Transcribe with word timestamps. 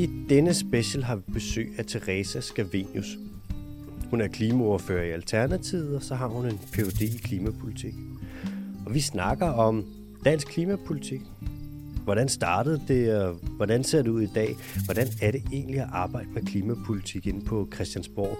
I 0.00 0.10
denne 0.28 0.54
special 0.54 1.04
har 1.04 1.16
vi 1.16 1.22
besøg 1.32 1.72
af 1.78 1.86
Teresa 1.86 2.40
Scavenius. 2.40 3.18
Hun 4.10 4.20
er 4.20 4.28
klimaordfører 4.28 5.04
i 5.04 5.10
Alternativet, 5.10 5.96
og 5.96 6.02
så 6.02 6.14
har 6.14 6.26
hun 6.26 6.46
en 6.46 6.58
Ph.D. 6.72 7.00
i 7.00 7.18
klimapolitik. 7.24 7.94
Og 8.86 8.94
vi 8.94 9.00
snakker 9.00 9.46
om 9.46 9.84
dansk 10.24 10.46
klimapolitik. 10.46 11.20
Hvordan 12.04 12.28
startede 12.28 12.82
det, 12.88 13.16
og 13.16 13.34
hvordan 13.56 13.84
ser 13.84 14.02
det 14.02 14.10
ud 14.10 14.22
i 14.22 14.30
dag? 14.34 14.56
Hvordan 14.84 15.08
er 15.22 15.30
det 15.30 15.42
egentlig 15.52 15.80
at 15.80 15.88
arbejde 15.92 16.28
med 16.34 16.42
klimapolitik 16.42 17.26
inde 17.26 17.44
på 17.44 17.68
Christiansborg? 17.74 18.38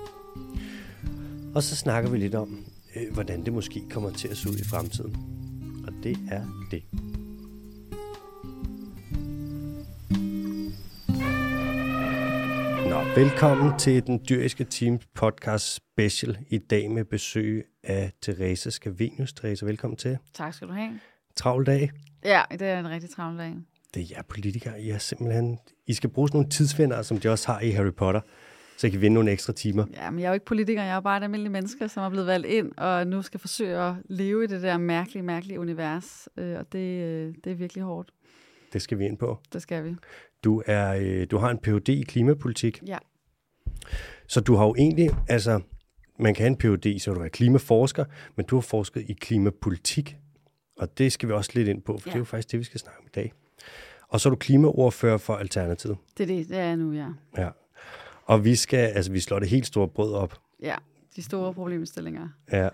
Og 1.55 1.63
så 1.63 1.77
snakker 1.77 2.11
vi 2.11 2.19
lidt 2.19 2.35
om, 2.35 2.65
øh, 2.97 3.15
hvordan 3.15 3.45
det 3.45 3.53
måske 3.53 3.83
kommer 3.91 4.11
til 4.11 4.29
at 4.29 4.37
se 4.37 4.49
ud 4.49 4.57
i 4.57 4.65
fremtiden. 4.65 5.17
Og 5.87 5.93
det 6.03 6.19
er 6.31 6.43
det. 6.71 6.83
Velkommen 13.17 13.79
til 13.79 14.07
den 14.07 14.21
dyriske 14.29 14.65
Team 14.65 14.99
podcast 15.15 15.75
special 15.75 16.39
i 16.49 16.59
dag 16.59 16.91
med 16.91 17.05
besøg 17.05 17.65
af 17.85 18.13
Therese 18.23 18.71
Scavenius. 18.71 19.33
Therese, 19.33 19.67
velkommen 19.67 19.97
til. 19.97 20.19
Tak 20.35 20.55
skal 20.55 20.69
du 20.69 20.73
have. 20.73 21.01
Travl 21.37 21.67
dag. 21.67 21.91
Ja, 22.25 22.43
det 22.51 22.63
er 22.63 22.79
en 22.79 22.89
rigtig 22.91 23.11
travl 23.11 23.39
dag. 23.39 23.55
Det 23.95 24.03
er 24.03 24.07
jer 24.17 24.23
politikere. 24.23 24.81
I 24.83 24.91
er 24.91 24.99
simpelthen... 24.99 25.59
I 25.87 25.93
skal 25.95 26.11
bruge 26.11 26.29
sådan 26.29 26.39
nogle 26.39 26.51
tidsvinder, 26.51 27.03
som 27.03 27.17
de 27.21 27.29
også 27.29 27.53
har 27.53 27.61
i 27.61 27.71
Harry 27.71 27.93
Potter, 27.93 28.21
så 28.77 28.87
I 28.87 28.91
kan 28.91 29.01
vinde 29.01 29.15
nogle 29.15 29.31
ekstra 29.31 29.53
timer. 29.53 29.87
Ja, 29.97 30.11
men 30.11 30.21
jeg 30.21 30.27
er 30.27 30.31
jo 30.31 30.35
ikke 30.35 30.47
politiker. 30.47 30.83
Jeg 30.83 30.91
er 30.91 30.95
jo 30.95 31.01
bare 31.01 31.17
et 31.19 31.23
almindeligt 31.23 31.53
menneske, 31.53 31.89
som 31.89 32.03
er 32.03 32.11
blevet 32.11 32.27
valgt 32.27 32.47
ind, 32.47 32.73
og 32.77 33.07
nu 33.07 33.23
skal 33.23 33.41
forsøge 33.41 33.79
at 33.79 33.95
leve 34.09 34.45
i 34.45 34.47
det 34.47 34.63
der 34.63 34.79
mærkelige, 34.79 35.23
mærkelige 35.23 35.61
univers. 35.61 36.29
Øh, 36.37 36.59
Og 36.59 36.73
det, 36.73 37.03
øh, 37.05 37.35
det 37.45 37.53
er 37.53 37.57
virkelig 37.57 37.85
hårdt. 37.85 38.11
Det 38.73 38.83
skal 38.83 38.99
vi 38.99 39.05
ind 39.07 39.19
på. 39.19 39.39
Det 39.53 39.63
skal 39.63 39.85
vi. 39.85 39.95
Du, 40.45 40.63
er, 40.67 40.95
øh, 41.01 41.27
du 41.31 41.39
har 41.39 41.51
en 41.51 41.59
Ph.D. 41.59 41.89
i 41.89 42.03
klimapolitik, 42.03 42.83
Ja. 42.87 42.99
Så 44.27 44.41
du 44.41 44.55
har 44.55 44.65
jo 44.67 44.75
egentlig... 44.79 45.11
Altså, 45.29 45.61
man 46.19 46.35
kan 46.35 46.43
have 46.43 46.49
en 46.49 46.79
Ph.D., 46.79 46.99
så 46.99 47.15
du 47.15 47.21
er 47.21 47.29
klimaforsker, 47.29 48.05
men 48.37 48.47
du 48.47 48.57
har 48.57 48.61
forsket 48.61 49.05
i 49.09 49.13
klimapolitik. 49.13 50.17
Og 50.79 50.99
det 50.99 51.13
skal 51.13 51.29
vi 51.29 51.33
også 51.35 51.51
lidt 51.55 51.69
ind 51.69 51.83
på, 51.83 51.99
for 51.99 52.09
ja. 52.09 52.11
Det 52.11 52.15
er 52.15 52.19
jo 52.19 52.25
faktisk 52.25 52.53
det, 52.53 52.59
vi 52.59 52.65
skal 52.65 52.81
snakke 52.81 53.01
om 53.01 53.07
i 53.07 53.15
dag. 53.15 53.33
Og 54.09 54.21
så 54.21 54.29
er 54.29 54.31
du 54.31 54.37
klimaordfører 54.37 55.19
for 55.19 55.35
Alternativet. 55.37 55.97
Det 56.19 56.23
er 56.23 56.37
det, 56.37 56.49
det 56.49 56.59
er 56.59 56.65
jeg 56.65 56.77
nu, 56.77 56.93
ja. 56.93 57.07
Ja. 57.39 57.49
Og 58.25 58.45
vi 58.45 58.55
skal, 58.55 58.79
altså 58.79 59.13
vi 59.13 59.21
slår 59.21 59.39
det 59.39 59.49
helt 59.49 59.67
store 59.67 59.89
brød 59.89 60.13
op. 60.15 60.39
Ja, 60.63 60.75
de 61.17 61.23
store 61.23 61.55
problemstillinger. 61.55 62.29
Ja. 62.53 62.69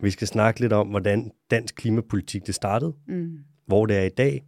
Vi 0.00 0.10
skal 0.10 0.26
snakke 0.28 0.60
lidt 0.60 0.72
om, 0.72 0.88
hvordan 0.88 1.30
dansk 1.50 1.74
klimapolitik 1.74 2.46
det 2.46 2.54
startede, 2.54 2.94
Mm, 3.06 3.38
hvor 3.66 3.86
det 3.86 3.96
er 3.96 4.02
i 4.02 4.08
dag, 4.08 4.44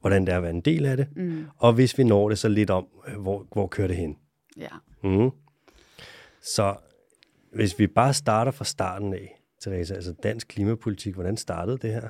hvordan 0.00 0.26
det 0.26 0.32
er 0.32 0.36
at 0.36 0.42
være 0.42 0.50
en 0.50 0.60
del 0.60 0.86
af 0.86 0.96
det, 0.96 1.06
mm, 1.16 1.46
og 1.56 1.72
hvis 1.72 1.98
vi 1.98 2.04
når 2.04 2.28
det, 2.28 2.38
så 2.38 2.48
lidt 2.48 2.70
om, 2.70 2.86
øh, 3.08 3.20
hvor, 3.20 3.46
hvor 3.52 3.66
kører 3.66 3.88
det 3.88 3.96
hen. 3.96 4.16
Ja. 4.58 4.68
Mm. 5.02 5.30
Så 6.42 6.76
hvis 7.52 7.78
vi 7.78 7.86
bare 7.86 8.14
starter 8.14 8.52
fra 8.52 8.64
starten 8.64 9.14
af, 9.14 9.42
Therese, 9.60 9.94
altså 9.94 10.14
dansk 10.22 10.48
klimapolitik, 10.48 11.14
hvordan 11.14 11.36
startede 11.36 11.78
det 11.78 11.92
her? 11.92 12.08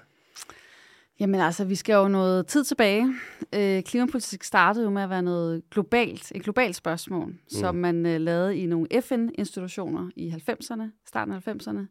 Jamen 1.21 1.41
altså, 1.41 1.65
vi 1.65 1.75
skal 1.75 1.95
jo 1.95 2.09
noget 2.09 2.47
tid 2.47 2.65
tilbage. 2.65 3.15
Øh, 3.55 3.83
klimapolitik 3.83 4.43
startede 4.43 4.85
jo 4.85 4.91
med 4.91 5.03
at 5.03 5.11
være 5.11 5.23
noget 5.23 5.63
globalt, 5.71 6.33
et 6.35 6.43
globalt 6.43 6.77
spørgsmål, 6.77 7.27
mm. 7.27 7.39
som 7.49 7.75
man 7.75 8.07
øh, 8.07 8.21
lavede 8.21 8.57
i 8.57 8.67
nogle 8.67 8.89
FN-institutioner 9.01 10.11
i 10.17 10.31
90'erne, 10.31 10.83
starten 11.07 11.35
af 11.35 11.49
90'erne, 11.49 11.87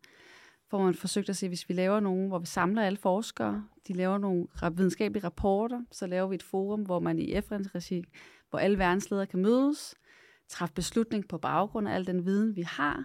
hvor 0.70 0.84
man 0.84 0.94
forsøgte 0.94 1.30
at 1.30 1.36
se, 1.36 1.48
hvis 1.48 1.70
vi 1.70 1.74
laver 1.74 2.00
nogen, 2.00 2.28
hvor 2.28 2.40
vi 2.40 2.46
samler 2.46 2.82
alle 2.82 2.98
forskere, 2.98 3.64
de 3.88 3.94
laver 3.94 4.18
nogle 4.18 4.48
videnskabelige 4.72 5.24
rapporter, 5.24 5.82
så 5.92 6.08
laver 6.08 6.28
vi 6.28 6.36
et 6.36 6.44
forum, 6.44 6.82
hvor 6.82 7.00
man 7.00 7.20
i 7.20 7.42
FN-regi, 7.42 8.04
hvor 8.50 8.60
alle 8.60 8.78
verdensledere 8.78 9.26
kan 9.26 9.42
mødes, 9.42 9.96
træffe 10.48 10.74
beslutning 10.74 11.28
på 11.28 11.38
baggrund 11.38 11.88
af 11.88 11.96
al 11.96 12.08
den 12.08 12.26
viden, 12.26 12.56
vi 12.56 12.62
har, 12.62 13.04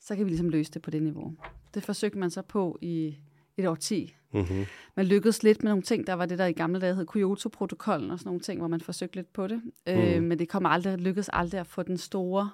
så 0.00 0.16
kan 0.16 0.24
vi 0.24 0.30
ligesom 0.30 0.48
løse 0.48 0.72
det 0.72 0.82
på 0.82 0.90
det 0.90 1.02
niveau. 1.02 1.34
Det 1.74 1.82
forsøgte 1.82 2.18
man 2.18 2.30
så 2.30 2.42
på 2.42 2.78
i 2.82 3.16
et 3.56 3.68
årti, 3.68 4.16
Mm-hmm. 4.34 4.64
man 4.96 5.06
lykkedes 5.06 5.42
lidt 5.42 5.62
med 5.62 5.70
nogle 5.70 5.82
ting. 5.82 6.06
Der 6.06 6.12
var 6.12 6.26
det, 6.26 6.38
der 6.38 6.46
i 6.46 6.52
gamle 6.52 6.80
dage 6.80 6.94
hed 6.94 7.06
Kyoto-protokollen 7.06 8.10
og 8.10 8.18
sådan 8.18 8.28
nogle 8.28 8.40
ting, 8.40 8.60
hvor 8.60 8.68
man 8.68 8.80
forsøgte 8.80 9.16
lidt 9.16 9.32
på 9.32 9.46
det. 9.46 9.62
Mm. 9.86 9.92
Øh, 9.92 10.22
men 10.22 10.38
det 10.38 10.48
kom 10.48 10.66
aldrig, 10.66 10.98
lykkedes 10.98 11.30
aldrig 11.32 11.60
at 11.60 11.66
få 11.66 11.82
den 11.82 11.98
store 11.98 12.50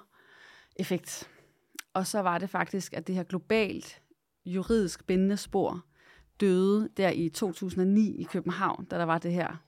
effekt. 0.75 1.29
Og 1.93 2.07
så 2.07 2.19
var 2.19 2.37
det 2.37 2.49
faktisk, 2.49 2.93
at 2.93 3.07
det 3.07 3.15
her 3.15 3.23
globalt 3.23 4.01
juridisk 4.45 5.05
bindende 5.07 5.37
spor 5.37 5.85
døde 6.39 6.89
der 6.97 7.09
i 7.09 7.29
2009 7.29 8.15
i 8.21 8.23
København, 8.23 8.85
da 8.85 8.97
der 8.97 9.03
var 9.03 9.17
det 9.17 9.33
her, 9.33 9.61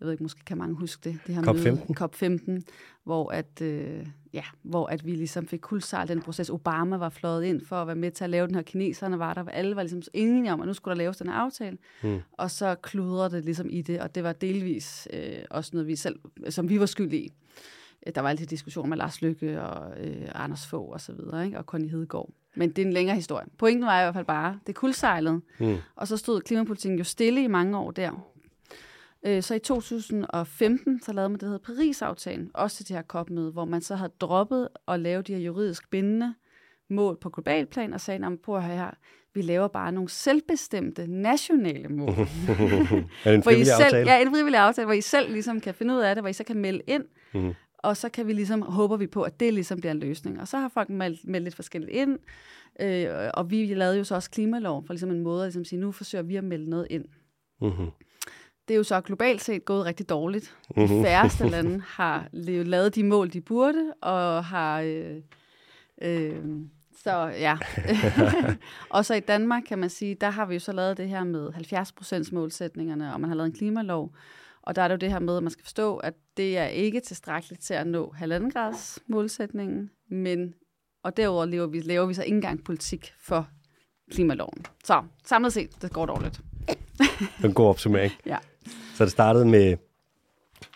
jeg 0.00 0.06
ved 0.06 0.12
ikke, 0.12 0.22
måske 0.24 0.44
kan 0.44 0.58
mange 0.58 0.74
huske 0.74 1.10
det, 1.10 1.18
det 1.26 1.34
her 1.34 1.42
COP15. 1.42 1.54
møde, 1.64 2.60
COP15, 2.60 2.62
hvor 3.04 3.30
at, 3.30 3.60
øh, 3.62 4.06
ja, 4.32 4.42
hvor 4.62 4.86
at 4.86 5.06
vi 5.06 5.10
ligesom 5.14 5.46
fik 5.46 5.60
kuldsejl 5.60 6.08
den 6.08 6.22
proces. 6.22 6.50
Obama 6.50 6.96
var 6.96 7.08
fløjet 7.08 7.44
ind 7.44 7.60
for 7.66 7.76
at 7.76 7.86
være 7.86 7.96
med 7.96 8.10
til 8.10 8.24
at 8.24 8.30
lave 8.30 8.46
den 8.46 8.54
her. 8.54 8.62
Kineserne 8.62 9.18
var 9.18 9.34
der, 9.34 9.44
alle 9.48 9.76
var 9.76 9.82
ligesom 9.82 10.02
enige 10.14 10.52
om, 10.52 10.60
at 10.60 10.66
nu 10.66 10.74
skulle 10.74 10.92
der 10.92 10.98
laves 10.98 11.16
den 11.16 11.26
her 11.28 11.34
aftale. 11.34 11.78
Mm. 12.02 12.18
Og 12.32 12.50
så 12.50 12.74
kludrede 12.74 13.30
det 13.36 13.44
ligesom 13.44 13.66
i 13.70 13.82
det, 13.82 14.00
og 14.00 14.14
det 14.14 14.24
var 14.24 14.32
delvis 14.32 15.08
øh, 15.12 15.38
også 15.50 15.70
noget, 15.74 15.86
vi 15.86 15.96
selv, 15.96 16.18
som 16.50 16.68
vi 16.68 16.80
var 16.80 16.86
skyld 16.86 17.12
i. 17.12 17.32
Øh, 18.06 18.12
Der 18.14 18.20
var 18.20 18.28
altid 18.28 18.46
diskussioner 18.46 18.88
med 18.88 18.96
Lars 18.96 19.22
Lykke 19.22 19.62
og 19.62 20.00
øh, 20.04 20.28
Anders 20.34 20.66
Fogh 20.66 20.90
og 20.92 21.00
så 21.00 21.12
videre, 21.12 21.44
ikke? 21.46 21.58
og 21.58 21.64
Conny 21.64 21.90
Hedegaard. 21.90 22.30
Men 22.54 22.70
det 22.70 22.82
er 22.82 22.86
en 22.86 22.92
længere 22.92 23.16
historie. 23.16 23.46
Pointen 23.58 23.86
var 23.86 24.00
i 24.00 24.04
hvert 24.04 24.14
fald 24.14 24.26
bare, 24.26 24.58
det 24.66 24.74
kuldsejlede, 24.74 25.40
Mm. 25.60 25.76
og 25.96 26.08
så 26.08 26.16
stod 26.16 26.40
klimapolitikken 26.40 26.98
jo 26.98 27.04
stille 27.04 27.42
i 27.44 27.46
mange 27.46 27.78
år 27.78 27.90
der. 27.90 28.26
Øh, 29.26 29.42
Så 29.42 29.54
i 29.54 29.58
2015, 29.58 31.00
så 31.02 31.12
lavede 31.12 31.28
man 31.28 31.34
det, 31.34 31.40
der 31.40 31.46
hedder 31.46 31.64
Paris-aftalen, 31.74 32.50
også 32.54 32.76
til 32.76 32.88
det 32.88 32.96
her 32.96 33.02
COP-møde, 33.02 33.52
hvor 33.52 33.64
man 33.64 33.80
så 33.80 33.94
havde 33.94 34.12
droppet 34.20 34.68
at 34.88 35.00
lave 35.00 35.22
de 35.22 35.32
her 35.34 35.40
juridisk 35.40 35.90
bindende 35.90 36.34
mål 36.90 37.18
på 37.20 37.30
global 37.30 37.66
plan, 37.66 37.92
og 37.94 38.00
sagde, 38.00 38.36
på 38.44 38.56
at 38.56 38.62
høre 38.64 38.76
her, 38.76 38.90
vi 39.34 39.42
laver 39.42 39.68
bare 39.68 39.92
nogle 39.92 40.08
selvbestemte 40.08 41.06
nationale 41.06 41.88
mål. 41.88 42.08
er 42.10 42.14
en 42.14 42.22
hvor 43.24 43.34
I 43.34 43.42
frivillig 43.42 43.66
selv, 43.66 43.84
aftale? 43.84 44.10
Ja, 44.10 44.22
en 44.22 44.30
frivillig 44.30 44.60
aftale, 44.60 44.84
hvor 44.86 44.94
I 44.94 45.00
selv 45.00 45.32
ligesom 45.32 45.60
kan 45.60 45.74
finde 45.74 45.94
ud 45.94 46.00
af 46.00 46.14
det, 46.14 46.22
hvor 46.22 46.28
I 46.28 46.32
så 46.32 46.44
kan 46.44 46.56
melde 46.56 46.80
ind, 46.86 47.04
Mhm. 47.34 47.52
og 47.78 47.96
så 47.96 48.08
kan 48.08 48.26
vi 48.26 48.32
ligesom, 48.32 48.62
håber 48.62 48.96
vi 48.96 49.06
på, 49.06 49.22
at 49.22 49.40
det 49.40 49.54
ligesom 49.54 49.78
bliver 49.80 49.92
en 49.92 50.00
løsning. 50.00 50.40
Og 50.40 50.48
så 50.48 50.58
har 50.58 50.68
folk 50.68 50.88
meldt, 50.90 51.28
meldt 51.28 51.44
lidt 51.44 51.54
forskelligt 51.54 51.90
ind, 51.92 52.18
øh, 52.80 53.30
og 53.34 53.50
vi 53.50 53.74
lavede 53.74 53.98
jo 53.98 54.04
så 54.04 54.14
også 54.14 54.30
klimalov, 54.30 54.86
for 54.86 54.92
ligesom 54.92 55.10
en 55.10 55.20
måde 55.22 55.42
at 55.44 55.46
ligesom 55.48 55.64
sige, 55.64 55.80
nu 55.80 55.92
forsøger 55.92 56.22
vi 56.22 56.36
at 56.36 56.44
melde 56.44 56.70
noget 56.70 56.86
ind. 56.90 57.04
Mm-hmm. 57.60 57.86
Det 58.70 58.74
er 58.74 58.78
jo 58.78 58.84
så 58.84 59.00
globalt 59.00 59.42
set 59.44 59.64
gået 59.64 59.84
rigtig 59.84 60.08
dårligt. 60.08 60.54
De 60.74 60.80
Mhm. 60.80 61.02
færreste 61.04 61.48
lande 61.54 61.82
har 61.86 62.28
lavet 62.32 62.94
de 62.94 63.04
mål, 63.04 63.32
de 63.32 63.40
burde, 63.40 63.92
og 64.02 64.44
har... 64.44 64.80
Øh, 64.80 65.16
øh, 66.02 66.36
så 67.04 67.10
ja. 67.26 67.58
og 68.90 69.04
så 69.04 69.14
i 69.14 69.20
Danmark 69.20 69.62
kan 69.68 69.78
man 69.78 69.90
sige, 69.90 70.14
der 70.14 70.30
har 70.30 70.46
vi 70.46 70.54
jo 70.54 70.60
så 70.60 70.72
lavet 70.72 70.96
det 70.96 71.08
her 71.08 71.24
med 71.24 71.48
70% 72.28 72.34
målsætningerne, 72.34 73.14
og 73.14 73.20
man 73.20 73.30
har 73.30 73.36
lavet 73.36 73.46
en 73.46 73.52
klimalov. 73.56 74.14
Og 74.62 74.76
der 74.76 74.82
er 74.82 74.88
det 74.88 74.92
jo 74.94 74.98
det 74.98 75.10
her 75.12 75.18
med, 75.18 75.36
at 75.36 75.42
man 75.42 75.50
skal 75.50 75.64
forstå, 75.64 75.96
at 75.96 76.14
det 76.36 76.58
er 76.58 76.66
ikke 76.66 77.00
tilstrækkeligt 77.00 77.62
til 77.62 77.74
at 77.74 77.86
nå 77.86 78.12
halvanden 78.16 78.50
grads 78.50 78.98
målsætningen, 79.06 79.90
men 80.10 80.54
og 81.04 81.16
derudover 81.16 81.44
laver 81.46 81.66
vi, 81.66 81.80
laver 81.80 82.06
vi 82.06 82.14
så 82.14 82.22
ikke 82.22 82.34
engang 82.34 82.64
politik 82.64 83.12
for 83.20 83.48
klimaloven. 84.12 84.66
Så 84.84 85.02
samlet 85.26 85.52
set, 85.52 85.82
det 85.82 85.92
går 85.92 86.06
dårligt. 86.06 86.40
En 87.44 87.54
god 87.54 87.66
opsummering. 87.66 88.12
Ja. 88.26 88.36
Så 89.00 89.04
det 89.04 89.12
startede 89.12 89.44
med, 89.44 89.76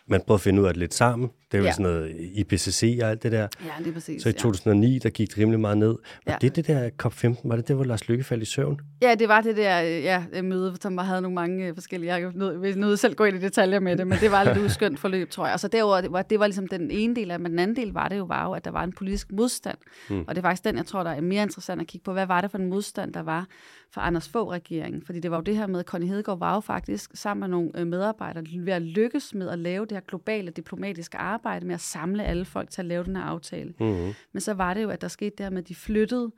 man 0.07 0.21
prøvede 0.21 0.39
at 0.39 0.41
finde 0.41 0.62
ud 0.62 0.67
af 0.67 0.75
det 0.75 0.81
lidt 0.81 0.95
sammen. 0.95 1.31
Det 1.54 1.59
er 1.59 1.62
jo 1.62 1.66
Ja. 1.66 1.72
sådan 1.72 1.92
noget 1.92 2.16
IPCC 2.34 2.98
og 3.03 3.10
alt 3.10 3.22
det 3.22 3.32
der. 3.32 3.48
Ja, 3.65 3.82
lige 3.82 3.92
præcis. 3.92 4.22
Så 4.22 4.28
i 4.28 4.32
ja. 4.32 4.38
2009, 4.38 4.98
der 4.98 5.10
gik 5.10 5.28
det 5.28 5.38
rimelig 5.38 5.60
meget 5.60 5.78
ned. 5.78 5.88
Var 6.26 6.32
Ja. 6.32 6.37
det 6.41 6.56
det 6.56 6.66
der 6.66 6.91
COP15? 7.03 7.41
Var 7.48 7.56
det 7.56 7.68
det, 7.68 7.77
hvor 7.77 7.84
Lars 7.84 8.09
Lykke 8.09 8.24
faldt 8.24 8.42
i 8.42 8.47
søvn? 8.47 8.80
Ja, 9.03 9.15
det 9.15 9.28
var 9.28 9.41
det 9.41 9.56
der 9.56 9.83
øh, 9.83 9.89
ja, 10.03 10.42
møde, 10.42 10.77
som 10.80 10.98
havde 10.98 11.22
nogle 11.22 11.34
mange 11.34 11.66
øh, 11.66 11.74
forskellige... 11.74 12.15
Jeg 12.15 12.33
nød, 12.34 12.74
nødt 12.77 12.98
selv 12.98 13.15
gå 13.15 13.24
ind 13.24 13.36
i 13.36 13.41
detaljer 13.41 13.80
med 13.80 13.97
det, 13.97 14.06
men 14.06 14.18
det 14.18 14.30
var 14.30 14.45
lidt 14.45 14.59
uskyndt 14.65 14.98
forløb, 15.01 15.30
tror 15.30 15.45
jeg. 15.47 15.53
Og 15.54 15.60
så 15.60 15.68
derudover, 15.68 16.01
det 16.01 16.12
var, 16.12 16.22
det 16.22 16.41
var 16.41 16.47
ligesom 16.47 16.68
den 16.68 16.91
ene 16.91 17.15
del 17.16 17.30
af, 17.30 17.41
men 17.41 17.51
den 17.51 17.59
anden 17.59 17.77
del 17.77 17.92
var 17.92 18.09
det 18.09 18.18
jo, 18.18 18.24
var 18.24 18.45
jo, 18.45 18.53
at 18.53 18.65
der 18.65 18.71
var 18.71 18.84
en 18.84 18.92
politisk 18.92 19.33
modstand. 19.33 19.78
Mm. 20.10 20.24
Og 20.28 20.34
det 20.34 20.39
er 20.39 20.42
faktisk 20.42 20.65
den, 20.65 20.77
jeg 20.77 20.86
tror, 20.86 21.03
der 21.03 21.10
er 21.10 21.21
mere 21.21 21.42
interessant 21.42 21.80
at 21.80 21.86
kigge 21.86 22.04
på. 22.04 22.12
Hvad 22.12 22.27
var 22.27 22.41
det 22.41 22.50
for 22.50 22.59
en 22.59 22.66
modstand, 22.68 23.12
der 23.12 23.22
var 23.22 23.47
for 23.92 24.00
Anders 24.00 24.28
Fogh-regeringen? 24.28 25.03
Fordi 25.07 25.21
det 25.21 25.30
var 25.30 25.36
jo 25.36 25.42
det 25.42 25.57
her 25.57 25.66
med, 25.66 25.80
at 25.80 25.86
Conny 25.86 26.07
Hedegaard 26.07 26.39
var 26.39 26.54
jo 26.54 26.60
faktisk 26.60 27.10
sammen 27.15 27.41
med 27.41 27.48
nogle 27.48 27.71
øh, 27.77 27.86
medarbejdere 27.86 28.45
ved 28.59 28.72
at 28.72 28.83
lykkes 28.83 29.34
med 29.34 29.48
at 29.48 29.59
lave 29.59 29.84
det 29.86 29.92
her 29.92 30.00
globale 30.09 30.50
diplomatiske 30.50 31.16
arbejde 31.18 31.44
med 31.45 31.75
at 31.75 31.81
samle 31.81 32.25
alle 32.25 32.45
folk 32.45 32.71
til 32.71 32.83
at 32.83 32.87
lave 32.87 33.05
den 33.05 33.17
her 33.17 33.23
aftale. 33.23 33.75
Mm-hmm. 33.81 34.13
Men 34.33 34.41
så 34.41 34.55
var 34.55 34.75
det 34.75 34.83
jo, 34.83 34.91
at 34.91 35.01
der 35.01 35.09
skete 35.09 35.37
det 35.39 35.47
her 35.47 35.51
med, 35.51 35.59
at 35.59 35.69
de 35.69 35.75
flyttede 35.75 36.33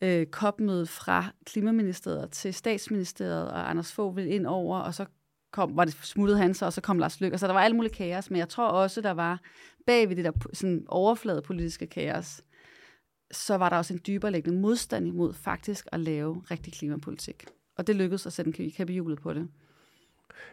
øh, 0.00 0.26
COP-mødet 0.26 0.88
fra 0.88 1.24
Klimaministeriet 1.46 2.30
til 2.30 2.54
Statsministeriet, 2.54 3.50
og 3.50 3.70
Anders 3.70 3.92
Fogh 3.92 4.16
ville 4.16 4.30
ind 4.30 4.46
over, 4.46 4.78
og 4.78 4.94
så 4.94 5.06
kom, 5.52 5.76
var 5.76 5.84
det 5.84 5.94
smuttet 5.94 6.38
han 6.38 6.54
så, 6.54 6.66
og 6.66 6.72
så 6.72 6.80
kom 6.80 6.98
Lars 6.98 7.20
Løkke. 7.20 7.38
Så 7.38 7.46
der 7.46 7.52
var 7.52 7.60
alt 7.60 7.76
muligt 7.76 7.94
kaos, 7.94 8.30
men 8.30 8.38
jeg 8.38 8.48
tror 8.48 8.68
også, 8.68 9.00
der 9.00 9.10
var 9.10 9.40
bag 9.86 10.08
ved 10.08 10.16
det 10.16 10.24
der 10.24 10.32
sådan 10.52 10.84
overflade 10.88 11.42
politiske 11.42 11.86
kaos, 11.86 12.42
så 13.32 13.54
var 13.56 13.68
der 13.68 13.76
også 13.76 13.94
en 13.94 14.00
dybere 14.06 14.32
liggende 14.32 14.60
modstand 14.60 15.06
imod 15.06 15.32
faktisk 15.32 15.86
at 15.92 16.00
lave 16.00 16.42
rigtig 16.50 16.72
klimapolitik. 16.72 17.44
Og 17.76 17.86
det 17.86 17.96
lykkedes 17.96 18.26
at 18.26 18.32
sætte 18.32 18.60
en 18.60 18.70
kæppe 18.70 18.92
hjulet 18.92 19.20
på 19.20 19.34
det. 19.34 19.48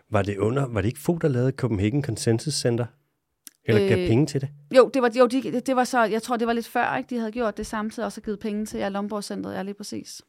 Var 0.09 0.21
det 0.21 0.37
under, 0.37 0.67
var 0.67 0.81
det 0.81 0.87
ikke 0.87 0.99
få, 0.99 1.17
der 1.17 1.27
lavede 1.27 1.51
Copenhagen 1.51 2.03
Consensus 2.03 2.53
Center? 2.53 2.85
Eller 3.65 3.87
gav 3.87 3.99
øh, 3.99 4.07
penge 4.07 4.25
til 4.25 4.41
det? 4.41 4.49
Jo, 4.75 4.89
det 4.93 5.01
var, 5.01 5.11
jo 5.19 5.25
de, 5.25 5.59
det 5.59 5.75
var 5.75 5.83
så, 5.83 6.03
jeg 6.03 6.21
tror, 6.21 6.37
det 6.37 6.47
var 6.47 6.53
lidt 6.53 6.67
før, 6.67 6.95
ikke? 6.95 7.09
de 7.09 7.19
havde 7.19 7.31
gjort 7.31 7.57
det 7.57 7.65
samtidig, 7.67 8.05
og 8.05 8.11
så 8.11 8.21
givet 8.21 8.39
penge 8.39 8.65
til 8.65 8.79
ja, 8.79 8.89
Lomborg-centret, 8.89 9.53
ja, 9.53 9.61
lige 9.61 9.73
præcis. 9.73 10.21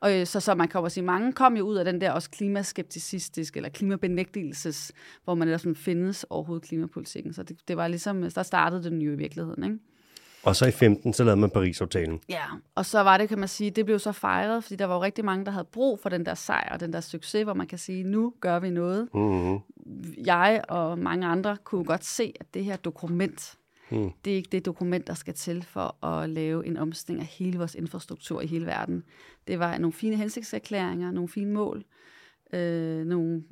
Og 0.00 0.20
øh, 0.20 0.26
så, 0.26 0.40
så 0.40 0.54
man 0.54 0.68
kan 0.68 0.80
jo 0.80 0.88
sige, 0.88 1.04
mange 1.04 1.32
kom 1.32 1.56
jo 1.56 1.64
ud 1.64 1.76
af 1.76 1.84
den 1.84 2.00
der 2.00 2.10
også 2.10 2.30
klimaskepticistisk, 2.30 3.56
eller 3.56 3.68
klimabenægtelses, 3.68 4.92
hvor 5.24 5.34
man 5.34 5.48
ellers 5.48 5.60
sådan 5.60 5.76
findes 5.76 6.24
overhovedet 6.30 6.68
klimapolitikken. 6.68 7.32
Så 7.32 7.42
det, 7.42 7.56
det 7.68 7.76
var 7.76 7.88
ligesom, 7.88 8.30
der 8.30 8.42
startede 8.42 8.82
den 8.82 9.02
jo 9.02 9.12
i 9.12 9.16
virkeligheden, 9.16 9.64
ikke? 9.64 9.78
Og 10.42 10.56
så 10.56 10.66
i 10.66 10.70
15, 10.70 11.12
så 11.12 11.24
lavede 11.24 11.40
man 11.40 11.50
Paris-aftalen. 11.50 12.20
Ja, 12.28 12.44
og 12.74 12.86
så 12.86 13.00
var 13.00 13.16
det, 13.16 13.28
kan 13.28 13.38
man 13.38 13.48
sige, 13.48 13.70
det 13.70 13.84
blev 13.84 13.98
så 13.98 14.12
fejret, 14.12 14.64
fordi 14.64 14.76
der 14.76 14.84
var 14.84 14.94
jo 14.94 15.02
rigtig 15.02 15.24
mange, 15.24 15.44
der 15.44 15.50
havde 15.50 15.64
brug 15.72 16.00
for 16.00 16.08
den 16.08 16.26
der 16.26 16.34
sejr, 16.34 16.76
den 16.76 16.92
der 16.92 17.00
succes, 17.00 17.44
hvor 17.44 17.54
man 17.54 17.66
kan 17.66 17.78
sige, 17.78 18.04
nu 18.04 18.34
gør 18.40 18.58
vi 18.58 18.70
noget. 18.70 19.08
Mm-hmm. 19.14 19.60
Jeg 20.26 20.62
og 20.68 20.98
mange 20.98 21.26
andre 21.26 21.56
kunne 21.64 21.84
godt 21.84 22.04
se, 22.04 22.32
at 22.40 22.54
det 22.54 22.64
her 22.64 22.76
dokument, 22.76 23.58
mm. 23.90 24.10
det 24.24 24.32
er 24.32 24.36
ikke 24.36 24.48
det 24.52 24.66
dokument, 24.66 25.06
der 25.06 25.14
skal 25.14 25.34
til 25.34 25.62
for 25.62 26.04
at 26.06 26.30
lave 26.30 26.66
en 26.66 26.76
omstilling 26.76 27.20
af 27.20 27.26
hele 27.26 27.58
vores 27.58 27.74
infrastruktur 27.74 28.40
i 28.40 28.46
hele 28.46 28.66
verden. 28.66 29.04
Det 29.48 29.58
var 29.58 29.78
nogle 29.78 29.92
fine 29.92 30.16
hensigtserklæringer, 30.16 31.10
nogle 31.10 31.28
fine 31.28 31.52
mål, 31.52 31.84
øh, 32.52 33.04
nogle 33.04 33.42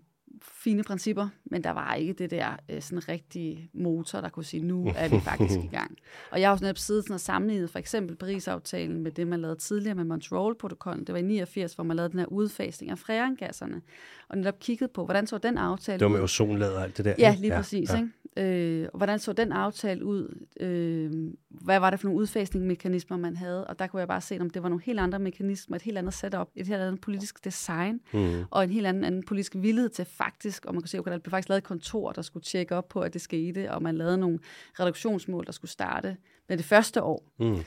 fine 0.43 0.83
principper, 0.83 1.29
men 1.45 1.65
der 1.65 1.71
var 1.71 1.95
ikke 1.95 2.13
det 2.13 2.31
der 2.31 2.57
øh, 2.69 2.83
sådan 2.83 3.09
rigtige 3.09 3.71
motor, 3.73 4.21
der 4.21 4.29
kunne 4.29 4.45
sige, 4.45 4.63
nu 4.63 4.93
er 4.97 5.09
vi 5.09 5.21
faktisk 5.21 5.59
i 5.59 5.67
gang. 5.79 5.99
Og 6.31 6.41
jeg 6.41 6.49
har 6.49 6.53
også 6.53 6.65
netop 6.65 6.79
siddet 6.79 7.05
sådan 7.05 7.15
og 7.15 7.21
sammenlignet 7.21 7.71
for 7.71 7.79
eksempel 7.79 8.17
Paris-aftalen 8.17 9.03
med 9.03 9.11
det, 9.11 9.27
man 9.27 9.41
lavede 9.41 9.59
tidligere 9.59 9.95
med 9.95 10.05
Montreal-protokollen. 10.05 11.05
Det 11.05 11.13
var 11.13 11.19
i 11.19 11.23
89, 11.23 11.75
hvor 11.75 11.85
man 11.85 11.97
lavede 11.97 12.13
den 12.13 12.19
her 12.19 12.27
udfasning 12.27 12.91
af 12.91 12.99
freongasserne, 12.99 13.83
og 14.31 14.39
netop 14.39 14.59
kigget 14.59 14.91
på, 14.91 15.05
hvordan 15.05 15.27
så 15.27 15.39
den 15.39 15.59
aftale 15.59 15.99
Det 15.99 16.05
var 16.05 16.11
med 16.11 16.21
ozonlaget 16.21 16.77
og 16.77 16.83
alt 16.83 16.97
det 16.97 17.05
der. 17.05 17.15
Ja, 17.19 17.37
lige 17.39 17.53
ja, 17.53 17.59
præcis. 17.59 17.91
Ja. 17.91 17.97
Ikke? 17.97 18.83
Øh, 18.83 18.89
hvordan 18.95 19.19
så 19.19 19.33
den 19.33 19.53
aftale 19.53 20.05
ud? 20.05 20.47
Øh, 20.61 21.11
hvad 21.49 21.81
var 21.81 21.91
det 21.91 22.01
for 22.01 22.07
nogle 22.07 22.21
udfasningsmekanismer, 22.21 23.17
man 23.17 23.37
havde? 23.37 23.67
Og 23.67 23.79
der 23.79 23.87
kunne 23.87 24.01
jeg 24.01 24.09
bare 24.09 24.21
se, 24.21 24.39
om 24.41 24.51
det 24.51 24.63
var 24.63 24.69
nogle 24.69 24.85
helt 24.85 25.01
andre 25.01 25.19
mekanismer, 25.19 25.77
et 25.77 25.83
helt 25.83 25.99
andet 25.99 26.15
setup, 26.15 26.49
et 26.57 26.67
helt 26.67 26.81
andet 26.81 27.01
politisk 27.01 27.45
design, 27.45 28.01
mm. 28.13 28.45
og 28.51 28.65
en 28.65 28.71
helt 28.71 28.87
anden, 28.87 29.05
anden 29.05 29.23
politisk 29.23 29.55
villighed 29.57 29.91
til 29.91 30.05
faktisk, 30.05 30.65
og 30.65 30.75
man 30.75 30.83
kan 30.83 30.89
se, 30.89 30.99
at 30.99 31.05
der 31.05 31.19
blev 31.19 31.31
faktisk 31.31 31.49
lavet 31.49 31.59
et 31.59 31.65
kontor, 31.65 32.13
der 32.13 32.23
skulle 32.23 32.45
tjekke 32.45 32.77
op 32.77 32.89
på, 32.89 33.01
at 33.01 33.13
det 33.13 33.21
skete, 33.21 33.73
og 33.73 33.83
man 33.83 33.97
lavede 33.97 34.19
nogle 34.19 34.39
reduktionsmål, 34.81 35.47
der 35.47 35.53
skulle 35.53 35.71
starte 35.71 36.17
med 36.49 36.57
det 36.57 36.65
første 36.65 37.03
år. 37.03 37.33
Mm 37.39 37.65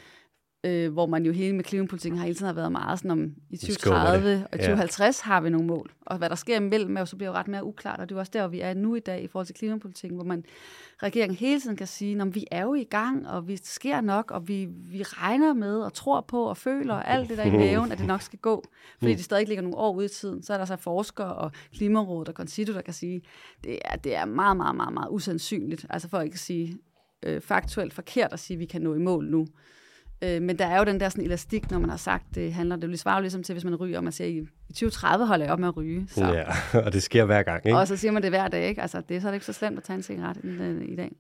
øh, 0.64 0.94
hvor 0.94 1.06
man 1.06 1.26
jo 1.26 1.32
hele 1.32 1.56
med 1.56 1.64
klimapolitikken 1.64 2.18
har 2.18 2.26
hele 2.26 2.36
tiden 2.36 2.48
har 2.48 2.54
været 2.54 2.72
meget 2.72 3.00
sådan 3.00 3.12
om 3.12 3.34
i 3.50 3.58
2030 3.58 4.48
og 4.52 4.60
2050 4.60 5.22
ja. 5.26 5.28
har 5.28 5.42
vi 5.42 5.50
nogle 5.50 5.68
mål. 5.68 5.92
Og 6.06 6.18
hvad 6.18 6.30
der 6.30 6.36
sker 6.36 6.56
imellem, 6.56 6.98
er 6.98 7.06
så 7.06 7.16
bliver 7.16 7.30
jo 7.30 7.36
ret 7.36 7.48
mere 7.48 7.64
uklart, 7.64 8.00
og 8.00 8.10
det 8.10 8.16
er 8.16 8.18
jo 8.18 8.20
også 8.20 8.32
der, 8.34 8.42
hvor 8.42 8.48
vi 8.48 8.60
er 8.60 8.74
nu 8.74 8.96
i 8.96 9.00
dag 9.00 9.24
i 9.24 9.28
forhold 9.28 9.46
til 9.46 9.56
klimapolitikken, 9.56 10.18
hvor 10.18 10.26
man 10.26 10.46
regeringen 11.04 11.38
hele 11.38 11.60
tiden 11.60 11.76
kan 11.76 11.88
sige, 11.88 12.22
at 12.22 12.36
vi 12.36 12.46
er 12.52 12.62
jo 12.62 12.74
i 12.74 12.84
gang, 12.84 13.28
og 13.28 13.48
vi 13.48 13.58
sker 13.64 14.02
nok, 14.02 14.32
og 14.32 14.48
vi, 14.48 14.68
vi 14.72 15.04
regner 15.04 15.54
med 15.54 15.82
og 15.82 15.94
tror 15.94 16.22
på 16.22 16.44
og 16.44 16.58
føler 16.58 16.94
og 16.94 17.10
alt 17.10 17.30
det 17.30 17.38
der 17.38 17.44
i 17.44 17.52
maven, 17.52 17.92
at 17.92 17.98
det 17.98 18.08
nok 18.08 18.22
skal 18.22 18.40
gå, 18.40 18.64
fordi 19.00 19.14
det 19.14 19.24
stadig 19.24 19.48
ligger 19.48 19.62
nogle 19.62 19.78
år 19.78 19.94
ude 19.94 20.06
i 20.06 20.10
tiden. 20.10 20.44
Så 20.44 20.54
er 20.54 20.58
der 20.58 20.66
så 20.66 20.76
forskere 20.76 21.34
og 21.34 21.52
klimarådet 21.76 22.30
og 22.30 22.36
Concito, 22.36 22.74
der 22.74 22.82
kan 22.82 22.94
sige, 22.94 23.22
det 23.64 23.80
er, 23.86 23.96
det 23.96 24.16
er 24.16 24.26
meget, 24.26 24.58
meget, 24.58 24.76
meget, 24.76 24.94
meget 24.94 25.08
usandsynligt, 25.12 25.86
altså 25.90 26.10
for 26.10 26.18
at 26.18 26.26
ikke 26.26 26.40
sige 26.40 26.78
øh, 27.24 27.42
faktuelt 27.42 27.94
forkert 27.94 28.34
at 28.34 28.40
sige, 28.40 28.56
at 28.56 28.60
vi 28.60 28.66
kan 28.66 28.82
nå 28.82 28.96
i 28.96 29.00
mål 29.00 29.26
nu. 29.26 29.48
Øh, 30.24 30.42
men 30.42 30.60
der 30.60 30.66
er 30.66 30.78
jo 30.80 30.84
den 30.84 31.00
der 31.00 31.10
sådan 31.10 31.24
elastik, 31.24 31.72
når 31.72 31.80
man 31.80 31.90
har 31.90 31.98
sagt, 31.98 32.36
det 32.36 32.54
handler, 32.54 32.76
det 32.76 33.00
svarer 33.00 33.20
ligesom 33.20 33.44
til, 33.44 33.54
hvis 33.54 33.64
man 33.64 33.76
ryger, 33.76 33.98
og 33.98 34.04
man 34.04 34.14
siger, 34.14 34.28
i 34.28 34.74
2030 34.74 35.26
holder 35.26 35.46
jeg 35.46 35.54
op 35.54 35.60
med 35.60 35.68
at 35.68 35.78
ryge. 35.78 36.08
Så. 36.08 36.26
Ja, 36.26 36.46
og 36.86 36.94
det 36.94 37.04
sker 37.04 37.26
hver 37.26 37.44
gang, 37.44 37.66
ikke? 37.66 37.78
Og 37.78 37.88
så 37.88 37.98
siger 37.98 38.12
man 38.12 38.22
det 38.22 38.32
hver 38.32 38.48
dag, 38.48 38.68
ikke? 38.68 38.82
Altså, 38.82 39.02
det 39.10 39.18
er 39.18 39.22
så 39.22 39.28
er 39.28 39.32
det 39.32 39.36
ikke 39.36 39.46
så 39.46 39.54
slemt 39.54 39.78
at 39.78 39.84
tage 39.84 39.98
en 39.98 40.04
cigaret 40.04 40.38
i, 40.44 40.92
i 40.94 40.96
dag. 40.96 41.16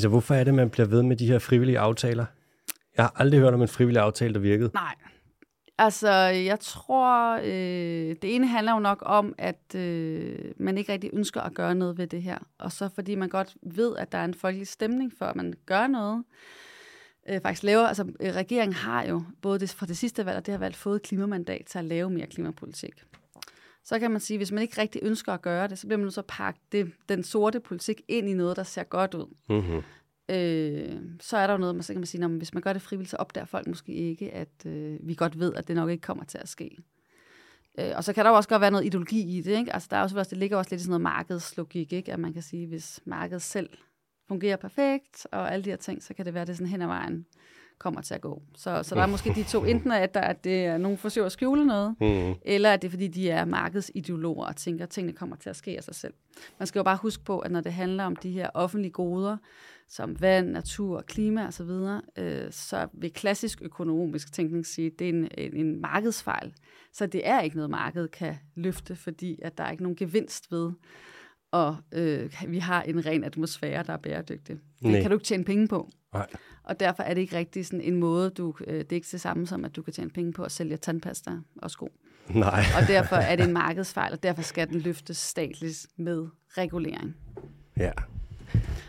Så 0.00 0.08
hvorfor 0.08 0.34
er 0.34 0.44
det, 0.44 0.54
man 0.54 0.70
bliver 0.70 0.86
ved 0.86 1.02
med 1.02 1.16
de 1.16 1.26
her 1.26 1.38
frivillige 1.38 1.78
aftaler? 1.78 2.24
Jeg 2.96 3.04
har 3.04 3.12
aldrig 3.16 3.40
hørt 3.40 3.54
om 3.54 3.62
en 3.62 3.68
frivillig 3.68 4.02
aftale, 4.02 4.34
der 4.34 4.40
virkede. 4.40 4.70
Nej. 4.74 4.94
Altså, 5.78 6.10
jeg 6.24 6.60
tror, 6.60 7.36
øh, 7.36 8.16
det 8.22 8.34
ene 8.34 8.46
handler 8.46 8.72
jo 8.72 8.78
nok 8.78 9.02
om, 9.06 9.34
at 9.38 9.74
øh, 9.74 10.38
man 10.56 10.78
ikke 10.78 10.92
rigtig 10.92 11.10
ønsker 11.12 11.40
at 11.40 11.54
gøre 11.54 11.74
noget 11.74 11.98
ved 11.98 12.06
det 12.06 12.22
her. 12.22 12.38
Og 12.58 12.72
så 12.72 12.88
fordi 12.94 13.14
man 13.14 13.28
godt 13.28 13.54
ved, 13.62 13.96
at 13.96 14.12
der 14.12 14.18
er 14.18 14.24
en 14.24 14.34
folkelig 14.34 14.66
stemning 14.66 15.12
for, 15.18 15.24
at 15.24 15.36
man 15.36 15.54
gør 15.66 15.86
noget, 15.86 16.18
øh, 16.18 16.61
faktisk 17.42 17.62
laver, 17.62 17.86
altså 17.86 18.12
øh, 18.20 18.34
regeringen 18.34 18.74
har 18.74 19.04
jo 19.04 19.22
både 19.42 19.58
det, 19.58 19.70
fra 19.70 19.86
det 19.86 19.96
sidste 19.96 20.26
valg 20.26 20.36
og 20.36 20.46
det 20.46 20.52
her 20.52 20.58
valg 20.58 20.74
fået 20.74 21.02
klimamandat 21.02 21.64
til 21.66 21.78
at 21.78 21.84
lave 21.84 22.10
mere 22.10 22.26
klimapolitik. 22.26 23.04
Så 23.84 23.98
kan 23.98 24.10
man 24.10 24.20
sige, 24.20 24.36
hvis 24.36 24.52
man 24.52 24.62
ikke 24.62 24.80
rigtig 24.80 25.00
ønsker 25.04 25.32
at 25.32 25.42
gøre 25.42 25.68
det, 25.68 25.78
så 25.78 25.86
bliver 25.86 25.98
man 25.98 26.04
nødt 26.04 26.14
til 26.14 26.20
at 26.20 26.26
pakke 26.26 26.60
det, 26.72 26.92
den 27.08 27.24
sorte 27.24 27.60
politik 27.60 28.02
ind 28.08 28.28
i 28.28 28.34
noget, 28.34 28.56
der 28.56 28.62
ser 28.62 28.84
godt 28.84 29.14
ud. 29.14 29.34
Mm-hmm. 29.48 29.82
Øh, 30.28 31.00
så 31.20 31.36
er 31.36 31.46
der 31.46 31.54
jo 31.54 31.58
noget, 31.58 31.74
man 31.74 31.82
så 31.82 31.92
kan 31.92 32.00
man 32.00 32.06
sige, 32.06 32.24
at 32.24 32.30
hvis 32.30 32.54
man 32.54 32.62
gør 32.62 32.72
det 32.72 32.82
frivilligt, 32.82 33.10
så 33.10 33.16
opdager 33.16 33.44
folk 33.44 33.66
måske 33.66 33.92
ikke, 33.92 34.32
at 34.34 34.66
øh, 34.66 34.98
vi 35.02 35.14
godt 35.14 35.38
ved, 35.38 35.54
at 35.54 35.68
det 35.68 35.76
nok 35.76 35.90
ikke 35.90 36.02
kommer 36.02 36.24
til 36.24 36.38
at 36.38 36.48
ske. 36.48 36.76
Øh, 37.78 37.92
og 37.96 38.04
så 38.04 38.12
kan 38.12 38.24
der 38.24 38.30
jo 38.30 38.36
også 38.36 38.48
godt 38.48 38.60
være 38.60 38.70
noget 38.70 38.84
ideologi 38.84 39.38
i 39.38 39.40
det. 39.40 39.58
Ikke? 39.58 39.72
Altså, 39.72 39.88
der 39.90 39.96
er 39.96 40.02
også, 40.02 40.26
det 40.30 40.38
ligger 40.38 40.56
også 40.56 40.68
lidt 40.70 40.80
i 40.80 40.84
sådan 40.84 40.90
noget 40.90 41.02
markedslogik, 41.02 41.92
ikke? 41.92 42.12
at 42.12 42.20
man 42.20 42.32
kan 42.32 42.42
sige, 42.42 42.66
hvis 42.66 43.00
markedet 43.04 43.42
selv 43.42 43.70
fungerer 44.32 44.56
perfekt, 44.56 45.26
og 45.32 45.52
alle 45.52 45.64
de 45.64 45.70
her 45.70 45.76
ting, 45.76 46.02
så 46.02 46.14
kan 46.14 46.24
det 46.24 46.34
være, 46.34 46.42
at 46.42 46.48
det 46.48 46.56
sådan 46.56 46.70
hen 46.70 46.82
ad 46.82 46.86
vejen 46.86 47.26
kommer 47.78 48.00
til 48.00 48.14
at 48.14 48.20
gå. 48.20 48.42
Så, 48.56 48.82
så 48.82 48.94
der 48.94 49.02
er 49.02 49.06
måske 49.06 49.30
de 49.34 49.42
to, 49.42 49.64
enten 49.72 49.92
at, 49.92 50.14
der, 50.14 50.20
at 50.20 50.44
det 50.44 50.64
er 50.64 50.78
nogen 50.78 50.98
forsøger 50.98 51.26
at 51.26 51.32
skjule 51.32 51.66
noget, 51.66 51.94
mm. 52.00 52.34
eller 52.42 52.72
at 52.72 52.82
det 52.82 52.88
er 52.88 52.90
fordi, 52.90 53.08
de 53.08 53.30
er 53.30 53.44
markedsideologer 53.44 54.44
og 54.44 54.56
tænker, 54.56 54.84
at 54.84 54.90
tingene 54.90 55.12
kommer 55.12 55.36
til 55.36 55.50
at 55.50 55.56
ske 55.56 55.76
af 55.76 55.84
sig 55.84 55.94
selv. 55.94 56.14
Man 56.58 56.66
skal 56.66 56.78
jo 56.78 56.82
bare 56.82 56.98
huske 57.02 57.24
på, 57.24 57.38
at 57.38 57.50
når 57.50 57.60
det 57.60 57.72
handler 57.72 58.04
om 58.04 58.16
de 58.16 58.30
her 58.30 58.50
offentlige 58.54 58.92
goder, 58.92 59.36
som 59.88 60.20
vand, 60.20 60.50
natur, 60.50 61.00
klima 61.00 61.46
osv., 61.46 61.66
så, 61.66 62.00
øh, 62.16 62.52
så 62.52 62.88
vil 62.92 63.12
klassisk 63.12 63.62
økonomisk 63.62 64.32
tænkning 64.32 64.66
sige, 64.66 64.86
at 64.86 64.92
det 64.98 65.04
er 65.04 65.12
en, 65.12 65.28
en, 65.38 65.56
en 65.56 65.80
markedsfejl. 65.80 66.52
Så 66.92 67.06
det 67.06 67.28
er 67.28 67.40
ikke 67.40 67.56
noget, 67.56 67.70
markedet 67.70 68.10
kan 68.10 68.34
løfte, 68.54 68.96
fordi 68.96 69.38
at 69.42 69.58
der 69.58 69.64
er 69.64 69.70
ikke 69.70 69.82
nogen 69.82 69.96
gevinst 69.96 70.52
ved 70.52 70.72
og 71.52 71.76
øh, 71.92 72.30
vi 72.48 72.58
har 72.58 72.82
en 72.82 73.06
ren 73.06 73.24
atmosfære, 73.24 73.82
der 73.82 73.92
er 73.92 73.96
bæredygtig. 73.96 74.56
Det 74.82 74.90
Nej. 74.90 75.00
kan 75.00 75.10
du 75.10 75.16
ikke 75.16 75.24
tjene 75.24 75.44
penge 75.44 75.68
på. 75.68 75.90
Nej. 76.14 76.26
Og 76.64 76.80
derfor 76.80 77.02
er 77.02 77.14
det 77.14 77.20
ikke 77.20 77.36
rigtig 77.36 77.66
sådan 77.66 77.80
en 77.80 77.96
måde, 77.96 78.30
du, 78.30 78.54
øh, 78.66 78.74
det 78.78 78.92
er 78.92 78.96
ikke 78.96 79.08
det 79.12 79.20
samme 79.20 79.46
som, 79.46 79.64
at 79.64 79.76
du 79.76 79.82
kan 79.82 79.92
tjene 79.92 80.10
penge 80.10 80.32
på 80.32 80.42
at 80.42 80.52
sælge 80.52 80.76
tandpasta 80.76 81.30
og 81.56 81.70
sko. 81.70 81.92
Nej. 82.28 82.64
og 82.80 82.88
derfor 82.88 83.16
er 83.16 83.36
det 83.36 83.46
en 83.46 83.52
markedsfejl, 83.52 84.12
og 84.12 84.22
derfor 84.22 84.42
skal 84.42 84.68
den 84.68 84.80
løftes 84.80 85.16
statligt 85.16 85.86
med 85.96 86.26
regulering. 86.58 87.16
Ja. 87.76 87.92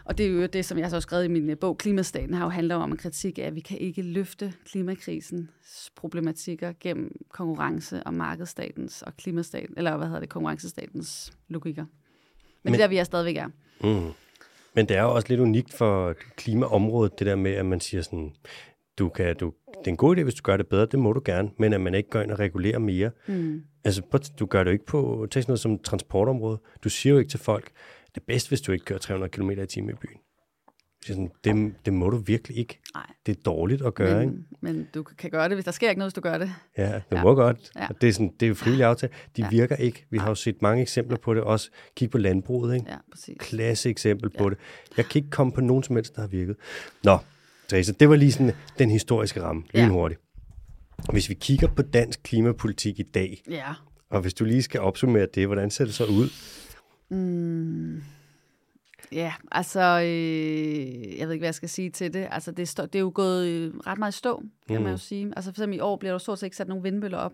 Og 0.06 0.18
det 0.18 0.26
er 0.26 0.30
jo 0.30 0.46
det, 0.46 0.66
som 0.66 0.78
jeg 0.78 0.90
så 0.90 0.96
har 0.96 1.02
skrevet 1.02 1.26
i 1.26 1.28
min 1.28 1.50
øh, 1.50 1.58
bog, 1.58 1.78
Klimastaten, 1.78 2.34
har 2.34 2.46
jo 2.46 2.50
handler 2.50 2.76
om 2.76 2.92
en 2.92 2.98
kritik 2.98 3.40
af, 3.40 3.44
at 3.44 3.56
vi 3.56 3.60
kan 3.60 3.78
ikke 3.78 4.02
løfte 4.02 4.54
klimakrisens 4.66 5.92
problematikker 5.96 6.74
gennem 6.80 7.12
konkurrence 7.30 8.04
og 8.04 8.14
markedsstatens 8.14 9.02
og 9.02 9.18
klimastaten, 9.18 9.74
eller 9.78 9.98
hvad 9.98 10.08
hedder 10.08 10.20
det, 10.20 10.30
konkurrencestatens 10.30 11.34
logikker. 11.48 11.86
Men, 12.64 12.72
Men 12.72 12.74
det 12.74 12.80
der, 12.80 12.88
vi 12.88 12.98
er 12.98 13.04
stadigvæk 13.04 13.38
er. 13.38 13.48
Mm. 13.84 14.12
Men 14.74 14.88
det 14.90 14.98
er 14.98 15.02
jo 15.02 15.14
også 15.14 15.28
lidt 15.30 15.40
unikt 15.40 15.74
for 15.74 16.16
klimaområdet, 16.36 17.20
det 17.20 17.28
der 17.28 17.36
med, 17.36 17.52
at 17.52 17.66
man 17.66 17.80
siger 17.80 18.02
sådan, 18.02 18.36
du 19.00 19.10
kan, 19.10 19.36
du, 19.36 19.54
det 19.68 19.88
er 19.88 19.92
en 19.92 19.98
god 19.98 20.18
idé, 20.18 20.24
hvis 20.24 20.34
du 20.34 20.42
gør 20.44 20.58
det 20.58 20.68
bedre, 20.68 20.86
det 20.86 21.00
må 21.00 21.14
du 21.14 21.22
gerne, 21.26 21.50
men 21.58 21.74
at 21.74 21.82
man 21.82 21.96
ikke 21.96 22.10
går 22.10 22.22
ind 22.22 22.32
og 22.32 22.40
regulerer 22.40 22.80
mere. 22.80 23.12
Mm. 23.28 23.64
Altså, 23.84 24.30
du 24.40 24.46
gør 24.46 24.64
det 24.64 24.72
jo 24.72 24.74
ikke 24.74 24.86
på, 24.86 25.28
tag 25.32 25.44
sådan 25.44 25.52
noget 25.52 25.60
som 25.60 25.80
transportområdet. 25.80 26.60
Du 26.84 26.90
siger 26.90 27.14
jo 27.14 27.20
ikke 27.20 27.30
til 27.30 27.40
folk, 27.40 27.72
det 28.16 28.22
er 28.22 28.26
bedst, 28.28 28.48
hvis 28.48 28.62
du 28.62 28.72
ikke 28.72 28.86
kører 28.86 29.00
300 29.00 29.32
km 29.32 29.50
i 29.50 29.66
timen 29.66 29.90
i 29.90 29.94
byen. 29.94 30.18
Sådan, 31.08 31.32
det, 31.44 31.76
det 31.86 31.94
må 31.94 32.10
du 32.10 32.18
virkelig 32.18 32.58
ikke. 32.58 32.80
Nej. 32.94 33.06
Det 33.26 33.38
er 33.38 33.42
dårligt 33.46 33.82
at 33.82 33.94
gøre, 33.94 34.26
men, 34.26 34.30
ikke? 34.30 34.44
Men 34.62 34.88
du 34.94 35.04
kan 35.04 35.30
gøre 35.32 35.50
det, 35.50 35.56
hvis 35.56 35.66
der 35.66 35.72
sker 35.72 35.90
ikke 35.90 36.00
noget, 36.00 36.10
hvis 36.10 36.14
du 36.14 36.22
gør 36.22 36.38
det. 36.38 36.52
Ja, 36.78 36.94
det 36.94 37.04
ja. 37.12 37.24
må 37.24 37.36
godt. 37.36 37.72
Ja. 37.76 37.88
det, 38.02 38.10
er 38.10 38.14
sådan, 38.14 38.34
det 38.40 38.46
er 38.46 38.48
jo 38.48 38.56
frivillige 38.56 38.86
aftale. 38.86 39.14
De 39.38 39.42
ja. 39.42 39.50
virker 39.50 39.76
ikke. 39.76 40.06
Vi 40.10 40.18
har 40.18 40.30
jo 40.30 40.36
set 40.36 40.62
mange 40.62 40.82
eksempler 40.82 41.18
på 41.18 41.34
det. 41.34 41.44
Også 41.44 41.70
kig 41.96 42.10
på 42.10 42.18
landbruget, 42.18 42.76
ikke? 42.76 42.86
Ja, 42.90 42.98
præcis. 43.12 43.38
Klasse 43.40 43.90
eksempel 43.90 44.32
ja. 44.34 44.40
på 44.40 44.50
det. 44.50 44.58
Jeg 44.98 45.06
kan 45.06 45.20
ikke 45.20 45.30
komme 45.30 45.54
på 45.54 45.62
nogen 45.62 45.84
som 45.84 45.96
helst, 45.96 46.16
der 46.16 46.22
har 46.22 46.28
virket. 46.28 46.56
Nå, 47.04 47.18
Teresa, 47.68 47.94
det 48.00 48.10
var 48.10 48.16
lige 48.16 48.32
sådan 48.32 48.52
den 48.80 48.90
historiske 48.90 49.42
ramme. 49.42 49.64
Lige 49.74 49.84
ja. 49.84 49.90
hurtigt. 49.90 50.22
Hvis 51.12 51.30
vi 51.30 51.34
kigger 51.34 51.68
på 51.68 51.82
dansk 51.82 52.20
klimapolitik 52.24 53.00
i 53.00 53.04
dag, 53.04 53.42
ja. 53.50 53.74
og 54.10 54.22
hvis 54.22 54.34
du 54.34 54.46
lige 54.46 54.62
skal 54.62 54.80
opsummere 54.80 55.28
det, 55.36 55.48
hvordan 55.48 55.72
ser 55.72 55.86
det 55.86 55.94
så 55.94 56.06
ud? 56.06 56.30
Mm. 57.10 58.04
Ja, 59.14 59.34
altså, 59.52 60.02
øh, 60.02 61.20
jeg 61.20 61.28
ved 61.28 61.34
ikke, 61.34 61.42
hvad 61.42 61.48
jeg 61.48 61.56
skal 61.56 61.70
sige 61.70 61.90
til 61.90 62.14
det. 62.14 62.28
Altså, 62.32 62.52
det, 62.52 62.68
stå, 62.68 62.86
det 62.86 62.96
er 62.96 63.00
jo 63.00 63.12
gået 63.16 63.48
øh, 63.48 63.74
ret 63.78 63.98
meget 63.98 64.14
i 64.16 64.18
stå, 64.18 64.44
kan 64.68 64.78
mm. 64.78 64.84
man 64.84 64.92
jo 64.92 64.98
sige. 64.98 65.34
Altså, 65.36 65.52
for 65.52 65.54
eksempel 65.54 65.78
i 65.78 65.80
år 65.80 65.96
bliver 65.96 66.12
der 66.12 66.18
stort 66.18 66.40
set 66.40 66.48
ikke 66.48 66.58
sat 66.58 66.68
nogen 66.68 66.84
vindmøller 66.84 67.18
op. 67.18 67.34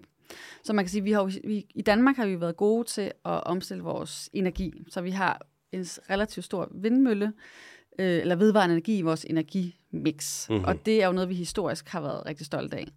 Så 0.64 0.74
man 0.74 0.86
kan 0.86 0.90
sige, 0.90 1.04
vi 1.04 1.12
har 1.12 1.48
vi, 1.48 1.66
i 1.76 1.82
Danmark 1.82 2.16
har 2.16 2.26
vi 2.26 2.42
været 2.42 2.58
gode 2.58 2.88
til 2.88 3.12
at 3.26 3.44
omstille 3.44 3.84
vores 3.84 4.30
energi. 4.34 4.74
Så 4.90 5.02
vi 5.02 5.12
har 5.12 5.42
en 5.72 5.86
relativt 6.10 6.46
stor 6.46 6.72
vindmølle, 6.72 7.34
øh, 8.00 8.22
eller 8.22 8.36
vedvarende 8.36 8.74
energi 8.74 8.98
i 8.98 9.02
vores 9.02 9.26
energimix. 9.30 10.50
Mm-hmm. 10.50 10.66
Og 10.66 10.86
det 10.86 11.04
er 11.04 11.08
jo 11.08 11.14
noget, 11.14 11.30
vi 11.30 11.36
historisk 11.36 11.88
har 11.88 12.02
været 12.02 12.26
rigtig 12.26 12.46
stolte 12.46 12.78
af. 12.78 12.88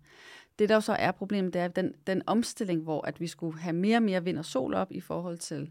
Det, 0.59 0.69
der 0.69 0.75
jo 0.75 0.81
så 0.81 0.93
er 0.93 1.11
problemet, 1.11 1.55
det 1.55 1.63
er 1.63 1.69
den, 1.69 1.95
den 2.07 2.23
omstilling, 2.27 2.83
hvor 2.83 3.07
at 3.07 3.21
vi 3.21 3.27
skulle 3.27 3.59
have 3.59 3.73
mere 3.73 3.97
og 3.97 4.03
mere 4.03 4.25
vind 4.25 4.39
og 4.39 4.45
sol 4.45 4.75
op 4.75 4.93
i 4.93 5.01
forhold 5.01 5.39
til 5.39 5.71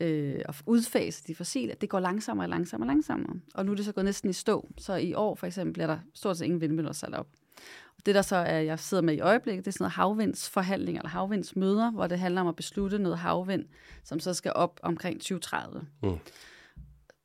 øh, 0.00 0.40
at 0.48 0.62
udfase 0.66 1.24
de 1.26 1.34
fossile, 1.34 1.74
det 1.80 1.88
går 1.88 2.00
langsommere 2.00 2.44
og 2.44 2.50
langsommere 2.50 2.88
og 2.88 2.94
langsommere. 2.94 3.36
Og 3.54 3.66
nu 3.66 3.72
er 3.72 3.76
det 3.76 3.84
så 3.84 3.92
gået 3.92 4.04
næsten 4.04 4.30
i 4.30 4.32
stå. 4.32 4.68
Så 4.78 4.94
i 4.94 5.14
år 5.14 5.34
for 5.34 5.46
eksempel 5.46 5.72
bliver 5.72 5.86
der 5.86 5.98
stort 6.14 6.38
set 6.38 6.44
ingen 6.44 6.60
vindmøller 6.60 6.92
sat 6.92 7.14
op. 7.14 7.26
Og 7.96 8.06
det 8.06 8.14
der 8.14 8.22
så 8.22 8.36
er, 8.36 8.58
jeg 8.58 8.78
sidder 8.78 9.02
med 9.02 9.14
i 9.14 9.20
øjeblikket, 9.20 9.64
det 9.64 9.70
er 9.70 9.72
sådan 9.72 9.84
noget 9.84 9.92
havvindsforhandling 9.92 10.98
eller 10.98 11.08
havvindsmøder, 11.08 11.90
hvor 11.90 12.06
det 12.06 12.18
handler 12.18 12.40
om 12.40 12.46
at 12.46 12.56
beslutte 12.56 12.98
noget 12.98 13.18
havvind, 13.18 13.64
som 14.04 14.20
så 14.20 14.34
skal 14.34 14.52
op 14.54 14.80
omkring 14.82 15.20
2030. 15.20 15.86
Mm. 16.02 16.18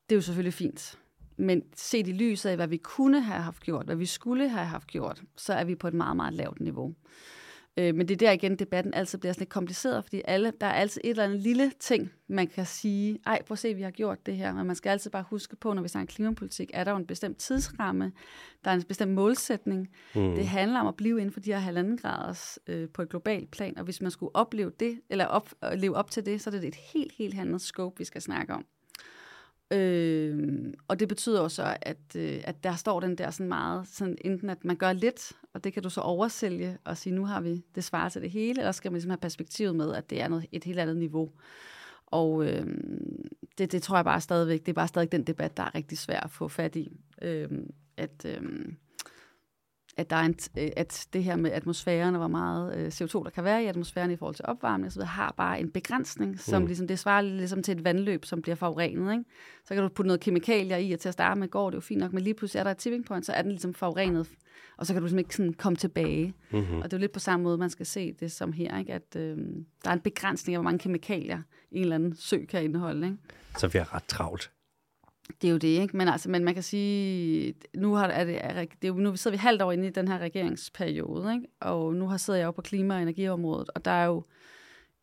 Det 0.09 0.15
er 0.15 0.15
jo 0.15 0.21
selvfølgelig 0.21 0.53
fint. 0.53 0.97
Men 1.37 1.63
set 1.75 2.07
i 2.07 2.11
lyset 2.11 2.49
af, 2.49 2.55
hvad 2.55 2.67
vi 2.67 2.77
kunne 2.77 3.21
have 3.21 3.41
haft 3.41 3.63
gjort, 3.63 3.85
hvad 3.85 3.95
vi 3.95 4.05
skulle 4.05 4.49
have 4.49 4.65
haft 4.65 4.87
gjort, 4.87 5.21
så 5.37 5.53
er 5.53 5.63
vi 5.63 5.75
på 5.75 5.87
et 5.87 5.93
meget, 5.93 6.15
meget 6.15 6.33
lavt 6.33 6.59
niveau. 6.59 6.95
Øh, 7.79 7.95
men 7.95 8.07
det 8.07 8.11
er 8.11 8.27
der 8.27 8.31
igen, 8.31 8.55
debatten 8.55 8.93
altid 8.93 9.17
bliver 9.17 9.33
sådan 9.33 9.41
lidt 9.41 9.49
kompliceret, 9.49 10.03
fordi 10.03 10.21
alle, 10.25 10.53
der 10.61 10.67
er 10.67 10.73
altid 10.73 11.01
et 11.03 11.09
eller 11.09 11.23
andet 11.23 11.39
lille 11.39 11.71
ting, 11.79 12.11
man 12.27 12.47
kan 12.47 12.65
sige, 12.65 13.19
ej, 13.25 13.41
prøv 13.41 13.53
at 13.53 13.59
se, 13.59 13.73
vi 13.73 13.81
har 13.81 13.91
gjort 13.91 14.25
det 14.25 14.37
her. 14.37 14.53
Men 14.53 14.67
man 14.67 14.75
skal 14.75 14.89
altid 14.89 15.11
bare 15.11 15.23
huske 15.29 15.55
på, 15.55 15.73
når 15.73 15.81
vi 15.81 15.87
snakker 15.87 16.13
klimapolitik, 16.13 16.71
er 16.73 16.83
der 16.83 16.91
jo 16.91 16.97
en 16.97 17.05
bestemt 17.05 17.37
tidsramme, 17.37 18.11
der 18.65 18.71
er 18.71 18.75
en 18.75 18.83
bestemt 18.83 19.11
målsætning. 19.11 19.89
Mm. 20.15 20.35
Det 20.35 20.47
handler 20.47 20.79
om 20.79 20.87
at 20.87 20.95
blive 20.95 21.19
inden 21.19 21.31
for 21.31 21.39
de 21.39 21.51
her 21.51 21.59
halvanden 21.59 21.97
graders 21.97 22.59
øh, 22.67 22.89
på 22.89 23.01
et 23.01 23.09
globalt 23.09 23.51
plan, 23.51 23.77
og 23.77 23.83
hvis 23.83 24.01
man 24.01 24.11
skulle 24.11 24.35
opleve 24.35 24.71
det, 24.79 25.01
eller 25.09 25.25
op, 25.25 25.49
leve 25.73 25.95
op 25.95 26.11
til 26.11 26.25
det, 26.25 26.41
så 26.41 26.49
er 26.49 26.51
det 26.51 26.63
et 26.63 26.75
helt, 26.93 27.11
helt 27.17 27.39
andet 27.39 27.61
scope, 27.61 27.97
vi 27.97 28.03
skal 28.03 28.21
snakke 28.21 28.53
om. 28.53 28.65
Øh, 29.71 30.73
og 30.87 30.99
det 30.99 31.07
betyder 31.07 31.41
også, 31.41 31.77
at, 31.81 32.15
øh, 32.15 32.41
at 32.43 32.63
der 32.63 32.75
står 32.75 32.99
den 32.99 33.15
der 33.17 33.31
sådan 33.31 33.47
meget, 33.47 33.87
sådan 33.87 34.17
enten 34.21 34.49
at 34.49 34.65
man 34.65 34.75
gør 34.75 34.93
lidt, 34.93 35.31
og 35.53 35.63
det 35.63 35.73
kan 35.73 35.83
du 35.83 35.89
så 35.89 36.01
oversælge 36.01 36.77
og 36.83 36.97
sige, 36.97 37.15
nu 37.15 37.25
har 37.25 37.41
vi 37.41 37.63
det 37.75 37.83
svar 37.83 38.09
til 38.09 38.21
det 38.21 38.31
hele, 38.31 38.59
eller 38.59 38.71
skal 38.71 38.91
man 38.91 38.95
ligesom 38.95 39.09
have 39.09 39.17
perspektivet 39.17 39.75
med, 39.75 39.93
at 39.93 40.09
det 40.09 40.21
er 40.21 40.27
noget, 40.27 40.45
et 40.51 40.63
helt 40.63 40.79
andet 40.79 40.97
niveau. 40.97 41.31
Og 42.05 42.45
øh, 42.45 42.67
det, 43.57 43.71
det 43.71 43.83
tror 43.83 43.95
jeg 43.95 44.05
bare 44.05 44.21
stadigvæk, 44.21 44.59
det 44.59 44.69
er 44.69 44.73
bare 44.73 44.87
stadig 44.87 45.11
den 45.11 45.23
debat, 45.23 45.57
der 45.57 45.63
er 45.63 45.75
rigtig 45.75 45.97
svær 45.97 46.19
at 46.19 46.31
få 46.31 46.47
fat 46.47 46.75
i. 46.75 46.91
Øh, 47.21 47.49
at, 47.97 48.25
øh, 48.25 48.41
at, 49.97 50.09
der 50.09 50.15
er 50.15 50.23
en, 50.23 50.35
øh, 50.57 50.69
at 50.77 51.07
det 51.13 51.23
her 51.23 51.35
med 51.35 51.51
atmosfæren, 51.51 52.15
og 52.15 52.19
hvor 52.19 52.27
meget 52.27 52.77
øh, 52.77 52.87
CO2 52.87 53.23
der 53.23 53.29
kan 53.29 53.43
være 53.43 53.63
i 53.63 53.65
atmosfæren 53.65 54.11
i 54.11 54.15
forhold 54.15 54.35
til 54.35 54.45
opvarmning, 54.47 54.91
så 54.91 55.03
har 55.03 55.33
bare 55.37 55.59
en 55.59 55.71
begrænsning, 55.71 56.39
som 56.39 56.61
mm. 56.61 56.67
ligesom, 56.67 56.87
det 56.87 56.99
svarer 56.99 57.21
ligesom 57.21 57.63
til 57.63 57.77
et 57.77 57.83
vandløb, 57.83 58.25
som 58.25 58.41
bliver 58.41 58.55
forurenet. 58.55 59.11
Ikke? 59.11 59.23
Så 59.65 59.73
kan 59.73 59.83
du 59.83 59.89
putte 59.89 60.07
noget 60.07 60.19
kemikalier 60.19 60.77
i, 60.77 60.91
og 60.91 60.99
til 60.99 61.09
at 61.09 61.13
starte 61.13 61.39
med 61.39 61.47
går 61.47 61.69
det 61.69 61.75
jo 61.75 61.81
fint 61.81 61.99
nok, 61.99 62.13
men 62.13 62.23
lige 62.23 62.33
pludselig 62.33 62.59
er 62.59 62.63
der 62.63 62.71
et 62.71 62.77
tipping 62.77 63.05
point, 63.05 63.25
så 63.25 63.33
er 63.33 63.41
den 63.41 63.51
ligesom 63.51 63.73
forurenet, 63.73 64.27
og 64.77 64.85
så 64.85 64.93
kan 64.93 65.01
du 65.01 65.05
ligesom 65.05 65.19
ikke 65.19 65.35
sådan 65.35 65.53
komme 65.53 65.75
tilbage. 65.75 66.33
Mm-hmm. 66.51 66.77
Og 66.77 66.83
det 66.83 66.93
er 66.93 66.97
jo 66.97 67.01
lidt 67.01 67.11
på 67.11 67.19
samme 67.19 67.43
måde, 67.43 67.57
man 67.57 67.69
skal 67.69 67.85
se 67.85 68.13
det 68.19 68.31
som 68.31 68.53
her, 68.53 68.79
ikke? 68.79 68.93
at 68.93 69.15
øh, 69.15 69.37
der 69.83 69.89
er 69.89 69.93
en 69.93 69.99
begrænsning 69.99 70.55
af, 70.55 70.57
hvor 70.57 70.63
mange 70.63 70.79
kemikalier 70.79 71.41
en 71.71 71.81
eller 71.81 71.95
anden 71.95 72.15
sø 72.15 72.45
kan 72.45 72.63
indeholde. 72.63 73.07
Ikke? 73.07 73.17
Så 73.57 73.67
vi 73.67 73.77
har 73.77 73.93
ret 73.93 74.03
travlt. 74.03 74.51
Det 75.41 75.47
er 75.47 75.51
jo 75.51 75.57
det, 75.57 75.67
ikke? 75.67 75.97
Men, 75.97 76.07
altså, 76.07 76.29
men 76.29 76.43
man 76.43 76.53
kan 76.53 76.63
sige, 76.63 77.53
nu, 77.75 77.93
har, 77.93 78.07
er 78.07 78.23
det, 78.23 78.45
er, 78.45 78.65
det 78.81 78.87
er 78.87 78.93
nu 78.93 79.15
sidder 79.15 79.37
vi 79.37 79.39
halvt 79.39 79.61
år 79.61 79.71
inde 79.71 79.87
i 79.87 79.89
den 79.89 80.07
her 80.07 80.17
regeringsperiode, 80.17 81.33
ikke? 81.33 81.47
og 81.59 81.95
nu 81.95 82.07
har 82.07 82.17
sidder 82.17 82.39
jeg 82.39 82.45
jo 82.45 82.51
på 82.51 82.61
klima- 82.61 82.95
og 82.95 83.01
energiområdet, 83.01 83.69
og 83.75 83.85
der 83.85 83.91
er 83.91 84.05
jo 84.05 84.23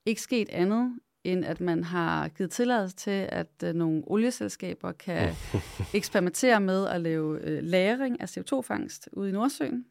ikke 0.07 0.21
sket 0.21 0.49
andet, 0.49 0.99
end 1.25 1.45
at 1.45 1.61
man 1.61 1.85
har 1.85 2.29
givet 2.29 2.51
tilladelse 2.51 2.97
til, 2.97 3.29
at 3.29 3.49
uh, 3.65 3.69
nogle 3.69 4.03
olieselskaber 4.07 4.93
kan 4.93 5.35
eksperimentere 5.95 6.61
med 6.61 6.87
at 6.87 7.01
lave 7.01 7.33
uh, 7.33 7.65
lagring 7.65 8.21
af 8.21 8.37
CO2-fangst 8.37 9.09
ude 9.13 9.29
i 9.29 9.33
Nordsøen. 9.33 9.85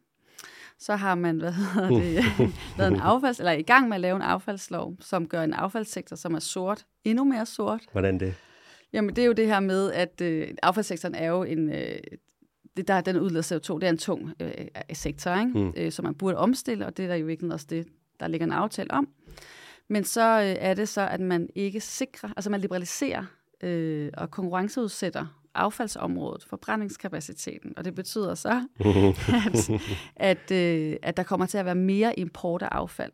Så 0.78 0.96
har 0.96 1.14
man 1.14 1.36
hvad 1.36 1.52
hedder 1.52 1.88
det, 1.88 2.24
lavet 2.78 2.92
en 2.92 3.00
affalds, 3.00 3.38
eller 3.38 3.52
er 3.52 3.56
i 3.56 3.62
gang 3.62 3.88
med 3.88 3.94
at 3.94 4.00
lave 4.00 4.16
en 4.16 4.22
affaldslov, 4.22 4.96
som 5.00 5.28
gør 5.28 5.42
en 5.42 5.52
affaldssektor, 5.52 6.16
som 6.16 6.34
er 6.34 6.38
sort, 6.38 6.86
endnu 7.04 7.24
mere 7.24 7.46
sort. 7.46 7.80
Hvordan 7.92 8.20
det? 8.20 8.34
Jamen, 8.92 9.16
det 9.16 9.22
er 9.22 9.26
jo 9.26 9.32
det 9.32 9.46
her 9.46 9.60
med, 9.60 9.92
at 9.92 10.20
øh, 10.20 10.48
affaldssektoren 10.62 11.14
er 11.14 11.26
jo 11.26 11.42
en... 11.42 11.72
Øh, 11.72 11.98
det, 12.76 12.88
der, 12.88 13.00
den 13.00 13.16
udleder 13.16 13.42
CO2, 13.42 13.74
det 13.74 13.84
er 13.84 13.88
en 13.88 13.98
tung 13.98 14.32
øh, 14.40 14.50
sektor, 14.92 15.34
ikke? 15.40 15.58
Mm. 15.58 15.72
Øh, 15.76 15.92
som 15.92 16.04
man 16.04 16.14
burde 16.14 16.36
omstille, 16.36 16.86
og 16.86 16.96
det 16.96 17.02
er 17.02 17.08
der 17.08 17.14
jo 17.14 17.26
virkelig 17.26 17.52
også 17.52 17.66
det, 17.70 17.86
der 18.20 18.28
ligger 18.28 18.46
en 18.46 18.52
aftale 18.52 18.90
om. 18.90 19.08
Men 19.88 20.04
så 20.04 20.40
øh, 20.40 20.56
er 20.58 20.74
det 20.74 20.88
så, 20.88 21.08
at 21.08 21.20
man 21.20 21.48
ikke 21.54 21.80
sikrer, 21.80 22.30
altså 22.36 22.50
man 22.50 22.60
liberaliserer 22.60 23.24
øh, 23.62 24.10
og 24.16 24.30
konkurrenceudsætter 24.30 25.26
affaldsområdet, 25.54 26.44
forbrændingskapaciteten, 26.48 27.72
og 27.76 27.84
det 27.84 27.94
betyder 27.94 28.34
så, 28.34 28.66
at, 29.46 29.70
at, 30.16 30.52
øh, 30.52 30.96
at 31.02 31.16
der 31.16 31.22
kommer 31.22 31.46
til 31.46 31.58
at 31.58 31.64
være 31.64 31.74
mere 31.74 32.18
import 32.18 32.62
af 32.62 32.68
affald. 32.72 33.12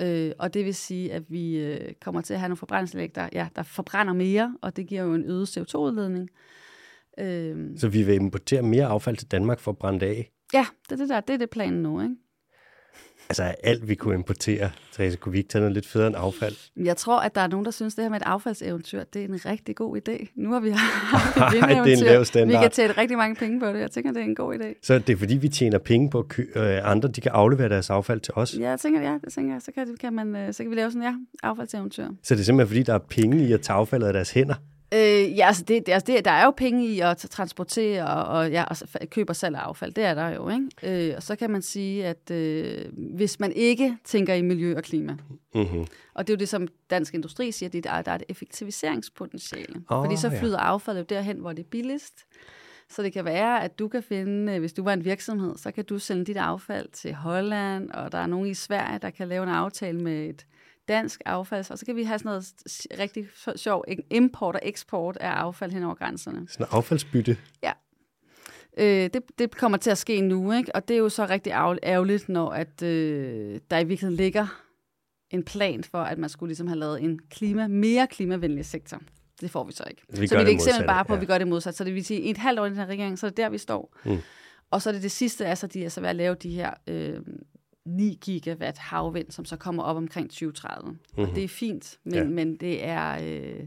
Øh, 0.00 0.32
og 0.38 0.54
det 0.54 0.64
vil 0.64 0.74
sige, 0.74 1.12
at 1.12 1.22
vi 1.28 1.56
øh, 1.56 1.92
kommer 2.00 2.20
til 2.20 2.34
at 2.34 2.40
have 2.40 2.48
nogle 2.48 2.56
forbrændingsanlæg, 2.56 3.14
der, 3.14 3.28
ja, 3.32 3.48
der 3.56 3.62
forbrænder 3.62 4.12
mere, 4.12 4.56
og 4.62 4.76
det 4.76 4.86
giver 4.86 5.02
jo 5.02 5.14
en 5.14 5.24
øget 5.24 5.58
CO2-udledning. 5.58 6.28
Øh, 7.18 7.78
Så 7.78 7.88
vi 7.88 8.02
vil 8.02 8.14
importere 8.14 8.62
mere 8.62 8.86
affald 8.86 9.16
til 9.16 9.30
Danmark 9.30 9.60
for 9.60 9.70
at 9.70 9.78
brænde 9.78 10.06
af? 10.06 10.30
Ja, 10.54 10.66
det 10.84 10.92
er 10.92 10.96
det 10.96 11.08
der. 11.08 11.20
Det 11.20 11.34
er 11.34 11.38
det 11.38 11.50
planen 11.50 11.82
nu, 11.82 12.00
ikke? 12.00 12.14
Altså 13.28 13.42
alt, 13.42 13.88
vi 13.88 13.94
kunne 13.94 14.14
importere, 14.14 14.70
Therese, 14.92 15.16
kunne 15.16 15.32
vi 15.32 15.38
ikke 15.38 15.48
tage 15.48 15.60
noget 15.60 15.74
lidt 15.74 15.86
federe 15.86 16.06
end 16.06 16.16
affald? 16.16 16.54
Jeg 16.76 16.96
tror, 16.96 17.20
at 17.20 17.34
der 17.34 17.40
er 17.40 17.46
nogen, 17.46 17.64
der 17.64 17.70
synes, 17.70 17.94
det 17.94 18.04
her 18.04 18.08
med 18.08 18.20
et 18.20 18.26
affaldseventyr, 18.26 19.04
det 19.04 19.22
er 19.22 19.28
en 19.28 19.46
rigtig 19.46 19.76
god 19.76 19.96
idé. 19.96 20.32
Nu 20.34 20.52
har 20.52 20.60
vi 20.60 20.70
haft 20.70 21.36
et 21.36 21.52
det 21.86 21.92
er 21.92 21.96
en 21.96 22.04
lav 22.04 22.24
standard. 22.24 22.58
Vi 22.58 22.62
kan 22.62 22.70
tjene 22.70 22.92
rigtig 22.92 23.16
mange 23.16 23.36
penge 23.36 23.60
på 23.60 23.66
det. 23.66 23.80
Jeg 23.80 23.90
tænker, 23.90 24.12
det 24.12 24.20
er 24.20 24.24
en 24.24 24.34
god 24.34 24.54
idé. 24.54 24.74
Så 24.82 24.98
det 24.98 25.12
er 25.12 25.16
fordi, 25.16 25.36
vi 25.36 25.48
tjener 25.48 25.78
penge 25.78 26.10
på, 26.10 26.26
at 26.54 26.62
øh, 26.62 26.90
andre 26.90 27.08
de 27.08 27.20
kan 27.20 27.32
aflevere 27.34 27.68
deres 27.68 27.90
affald 27.90 28.20
til 28.20 28.32
os? 28.36 28.56
Ja, 28.58 28.70
jeg 28.70 28.80
tænker, 28.80 29.00
ja, 29.00 29.18
det 29.24 29.32
tænker 29.32 29.52
jeg. 29.54 29.62
Så 29.62 29.72
kan, 29.72 29.96
kan, 30.00 30.12
man, 30.12 30.36
øh, 30.36 30.52
så 30.52 30.62
kan 30.62 30.70
vi 30.70 30.76
lave 30.76 30.90
sådan, 30.90 31.02
ja, 31.02 31.14
affaldseventyr. 31.42 32.08
Så 32.22 32.34
det 32.34 32.40
er 32.40 32.44
simpelthen, 32.44 32.68
fordi 32.68 32.82
der 32.82 32.94
er 32.94 32.98
penge 32.98 33.48
i 33.48 33.52
at 33.52 33.60
tage 33.60 33.76
affaldet 33.76 34.06
af 34.06 34.12
deres 34.12 34.30
hænder? 34.30 34.54
Øh, 34.94 35.38
ja, 35.38 35.46
altså, 35.46 35.64
det, 35.64 35.88
altså 35.88 36.12
det, 36.12 36.24
der 36.24 36.30
er 36.30 36.44
jo 36.44 36.50
penge 36.50 36.86
i 36.86 37.00
at 37.00 37.16
transportere 37.16 38.06
og, 38.06 38.38
og, 38.38 38.50
ja, 38.50 38.64
og 38.64 38.76
købe 39.10 39.30
og 39.30 39.36
salg 39.36 39.56
af 39.56 39.60
affald. 39.60 39.92
Det 39.92 40.04
er 40.04 40.14
der 40.14 40.28
jo, 40.28 40.48
ikke? 40.48 41.08
Øh, 41.08 41.14
og 41.16 41.22
så 41.22 41.36
kan 41.36 41.50
man 41.50 41.62
sige, 41.62 42.06
at 42.06 42.30
øh, 42.30 42.84
hvis 42.96 43.40
man 43.40 43.52
ikke 43.52 43.96
tænker 44.04 44.34
i 44.34 44.42
miljø 44.42 44.76
og 44.76 44.82
klima, 44.82 45.16
mm-hmm. 45.54 45.86
og 46.14 46.26
det 46.26 46.32
er 46.32 46.36
jo 46.36 46.38
det, 46.38 46.48
som 46.48 46.68
dansk 46.90 47.14
industri 47.14 47.52
siger, 47.52 47.80
der 47.80 47.90
er, 47.90 48.02
der 48.02 48.10
er 48.10 48.16
et 48.16 48.22
effektiviseringspotentiale. 48.28 49.82
Oh, 49.88 50.04
fordi 50.04 50.16
så 50.16 50.30
flyder 50.30 50.58
ja. 50.60 50.66
affaldet 50.66 51.10
derhen, 51.10 51.38
hvor 51.38 51.52
det 51.52 51.62
er 51.62 51.68
billigst. 51.70 52.24
Så 52.90 53.02
det 53.02 53.12
kan 53.12 53.24
være, 53.24 53.64
at 53.64 53.78
du 53.78 53.88
kan 53.88 54.02
finde, 54.02 54.52
øh, 54.52 54.60
hvis 54.60 54.72
du 54.72 54.84
var 54.84 54.92
en 54.92 55.04
virksomhed, 55.04 55.56
så 55.56 55.70
kan 55.70 55.84
du 55.84 55.98
sende 55.98 56.24
dit 56.24 56.36
affald 56.36 56.88
til 56.92 57.14
Holland, 57.14 57.90
og 57.90 58.12
der 58.12 58.18
er 58.18 58.26
nogen 58.26 58.48
i 58.48 58.54
Sverige, 58.54 58.98
der 58.98 59.10
kan 59.10 59.28
lave 59.28 59.42
en 59.42 59.48
aftale 59.48 60.00
med 60.00 60.28
et 60.28 60.46
dansk 60.88 61.20
affald, 61.26 61.70
og 61.70 61.78
så 61.78 61.86
kan 61.86 61.96
vi 61.96 62.04
have 62.04 62.18
sådan 62.18 62.28
noget 62.28 62.44
rigtig 62.98 63.26
sjov 63.56 63.84
import 64.10 64.54
og 64.54 64.60
eksport 64.64 65.16
af 65.16 65.30
affald 65.30 65.72
hen 65.72 65.82
over 65.82 65.94
grænserne. 65.94 66.48
Sådan 66.48 66.66
en 66.66 66.68
affaldsbytte? 66.72 67.36
Ja. 67.62 67.72
Øh, 68.78 69.10
det, 69.14 69.22
det 69.38 69.56
kommer 69.56 69.78
til 69.78 69.90
at 69.90 69.98
ske 69.98 70.20
nu, 70.20 70.52
ikke? 70.52 70.74
og 70.74 70.88
det 70.88 70.94
er 70.94 70.98
jo 70.98 71.08
så 71.08 71.26
rigtig 71.26 71.50
ærgerligt, 71.50 72.28
når 72.28 72.50
at, 72.50 72.82
øh, 72.82 73.60
der 73.70 73.78
i 73.78 73.84
virkeligheden 73.84 74.16
ligger 74.16 74.46
en 75.30 75.42
plan 75.42 75.84
for, 75.84 75.98
at 75.98 76.18
man 76.18 76.30
skulle 76.30 76.48
ligesom 76.48 76.66
have 76.66 76.78
lavet 76.78 77.02
en 77.02 77.18
klima, 77.30 77.66
mere 77.66 78.06
klimavenlig 78.06 78.66
sektor. 78.66 79.00
Det 79.40 79.50
får 79.50 79.64
vi 79.64 79.72
så 79.72 79.84
ikke. 79.90 80.02
Vi 80.08 80.26
så 80.26 80.36
vi 80.36 80.42
er 80.42 80.46
ikke 80.46 80.62
simpelthen 80.62 80.86
bare 80.86 81.04
på, 81.04 81.12
ja. 81.12 81.16
at 81.16 81.20
vi 81.20 81.26
gør 81.26 81.38
det 81.38 81.48
modsat. 81.48 81.76
Så 81.76 81.84
det 81.84 81.94
vil 81.94 82.04
sige, 82.04 82.22
et 82.22 82.36
halvt 82.36 82.60
år 82.60 82.66
i 82.66 82.68
den 82.68 82.76
her 82.76 82.86
regering, 82.86 83.18
så 83.18 83.26
er 83.26 83.30
det 83.30 83.36
der, 83.36 83.48
vi 83.48 83.58
står. 83.58 83.96
Mm. 84.04 84.18
Og 84.70 84.82
så 84.82 84.90
er 84.90 84.92
det 84.92 85.02
det 85.02 85.10
sidste, 85.10 85.46
altså 85.46 85.66
de 85.66 85.84
er 85.84 85.88
så 85.88 86.00
ved 86.00 86.08
at 86.08 86.16
lave 86.16 86.34
de 86.34 86.50
her 86.50 86.74
øh, 86.86 87.20
9 87.86 88.18
gigawatt 88.20 88.78
havvind, 88.78 89.30
som 89.30 89.44
så 89.44 89.56
kommer 89.56 89.82
op 89.82 89.96
omkring 89.96 90.30
2030. 90.30 90.90
Mm-hmm. 90.90 90.98
Og 91.16 91.24
mhm. 91.24 91.34
det 91.34 91.44
er 91.44 91.48
fint, 91.48 91.98
men, 92.04 92.14
ja. 92.14 92.24
men 92.24 92.56
det 92.56 92.84
er... 92.84 93.18
Øh, 93.22 93.66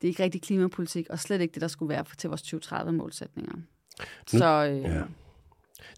det 0.00 0.08
er 0.08 0.08
ikke 0.08 0.22
rigtig 0.22 0.42
klimapolitik, 0.42 1.06
og 1.10 1.18
slet 1.18 1.40
ikke 1.40 1.54
det, 1.54 1.62
der 1.62 1.68
skulle 1.68 1.88
være 1.88 2.04
til 2.18 2.28
vores 2.28 2.42
2030-målsætninger. 2.42 3.56
Nu, 4.32 4.38
så, 4.38 4.68
øh, 4.70 4.82
ja. 4.82 5.02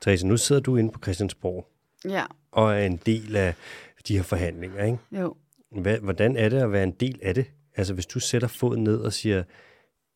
Therese, 0.01 0.27
nu 0.27 0.37
sidder 0.37 0.63
du 0.63 0.77
inde 0.77 0.93
på 0.93 1.01
Christiansborg, 1.03 1.69
ja. 2.05 2.25
og 2.53 2.75
er 2.75 2.87
en 2.87 2.97
del 2.97 3.37
af 3.37 3.55
de 4.09 4.17
her 4.17 4.23
forhandlinger, 4.23 4.85
ikke? 4.85 4.99
Jo. 5.13 5.37
Hvad, 5.71 5.99
hvordan 5.99 6.37
er 6.37 6.49
det 6.49 6.57
at 6.57 6.73
være 6.73 6.85
en 6.85 6.91
del 6.91 7.19
af 7.23 7.35
det? 7.35 7.47
Altså, 7.77 7.95
hvis 7.95 8.07
du 8.07 8.21
sætter 8.21 8.49
foden 8.49 8.85
ned 8.85 9.01
og 9.01 9.13
siger, 9.13 9.43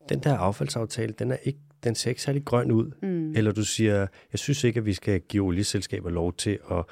den 0.09 0.19
der 0.19 0.37
affaldsaftale, 0.37 1.13
den 1.13 1.31
er 1.31 1.37
ikke 1.43 1.59
den 1.83 1.95
ser 1.95 2.09
ikke 2.09 2.21
særlig 2.21 2.45
grøn 2.45 2.71
ud. 2.71 2.91
Mm. 3.01 3.31
Eller 3.35 3.51
du 3.51 3.63
siger, 3.63 4.07
jeg 4.31 4.39
synes 4.39 4.63
ikke, 4.63 4.77
at 4.77 4.85
vi 4.85 4.93
skal 4.93 5.21
give 5.21 5.43
olieselskaber 5.43 6.09
lov 6.09 6.33
til 6.33 6.59
at 6.71 6.85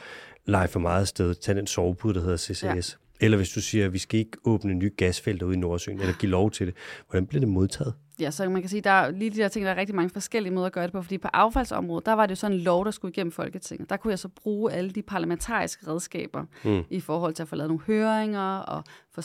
lege 0.46 0.68
for 0.68 0.80
meget 0.80 1.08
sted, 1.08 1.36
tage 1.36 1.58
den 1.58 1.68
sovepude, 1.68 2.14
der 2.14 2.22
hedder 2.22 2.38
CCS. 2.38 2.64
Ja. 2.64 3.26
Eller 3.26 3.38
hvis 3.38 3.50
du 3.50 3.62
siger, 3.62 3.86
at 3.86 3.94
vi 3.94 3.98
skal 3.98 4.20
ikke 4.20 4.38
åbne 4.46 4.74
nye 4.74 4.92
gasfelter 4.98 5.46
ude 5.46 5.56
i 5.56 5.60
Nordsøen, 5.60 6.00
eller 6.00 6.14
give 6.14 6.30
lov 6.30 6.52
til 6.52 6.68
det. 6.68 6.76
Hvordan 7.10 7.28
bliver 7.28 7.40
det 7.40 7.50
modtaget? 7.50 7.94
Ja, 8.20 8.32
så 8.32 8.50
man 8.50 8.62
kan 8.62 8.70
sige, 8.70 8.82
der 8.82 8.90
er 8.90 9.12
lige 9.12 9.30
de 9.30 9.38
der 9.38 9.48
ting, 9.48 9.66
der 9.66 9.72
er 9.72 9.76
rigtig 9.76 9.96
mange 9.96 10.10
forskellige 10.10 10.54
måder 10.54 10.68
at 10.68 10.74
gøre 10.74 10.84
det 10.84 10.92
på, 10.92 11.02
fordi 11.02 11.18
på 11.18 11.28
affaldsområdet, 11.34 12.06
der 12.06 12.14
var 12.14 12.26
det 12.26 12.32
jo 12.32 12.36
sådan 12.36 12.58
en 12.58 12.64
lov, 12.64 12.86
der 12.86 12.92
skulle 12.92 13.12
igennem 13.12 13.32
Folketinget. 13.32 13.90
Der 13.90 13.98
kunne 13.98 14.12
jeg 14.12 14.20
så 14.20 14.28
bruge 14.28 14.72
alle 14.72 14.92
de 14.92 15.02
parlamentariske 15.02 15.88
redskaber 15.88 16.46
mm. 16.64 16.84
i 16.90 17.00
forhold 17.00 17.34
til 17.34 17.44
at 17.44 17.50
få 17.50 17.56
lavet 17.56 17.70
nogle 17.70 17.84
høringer 17.88 18.58
og 18.58 18.84
få 19.12 19.22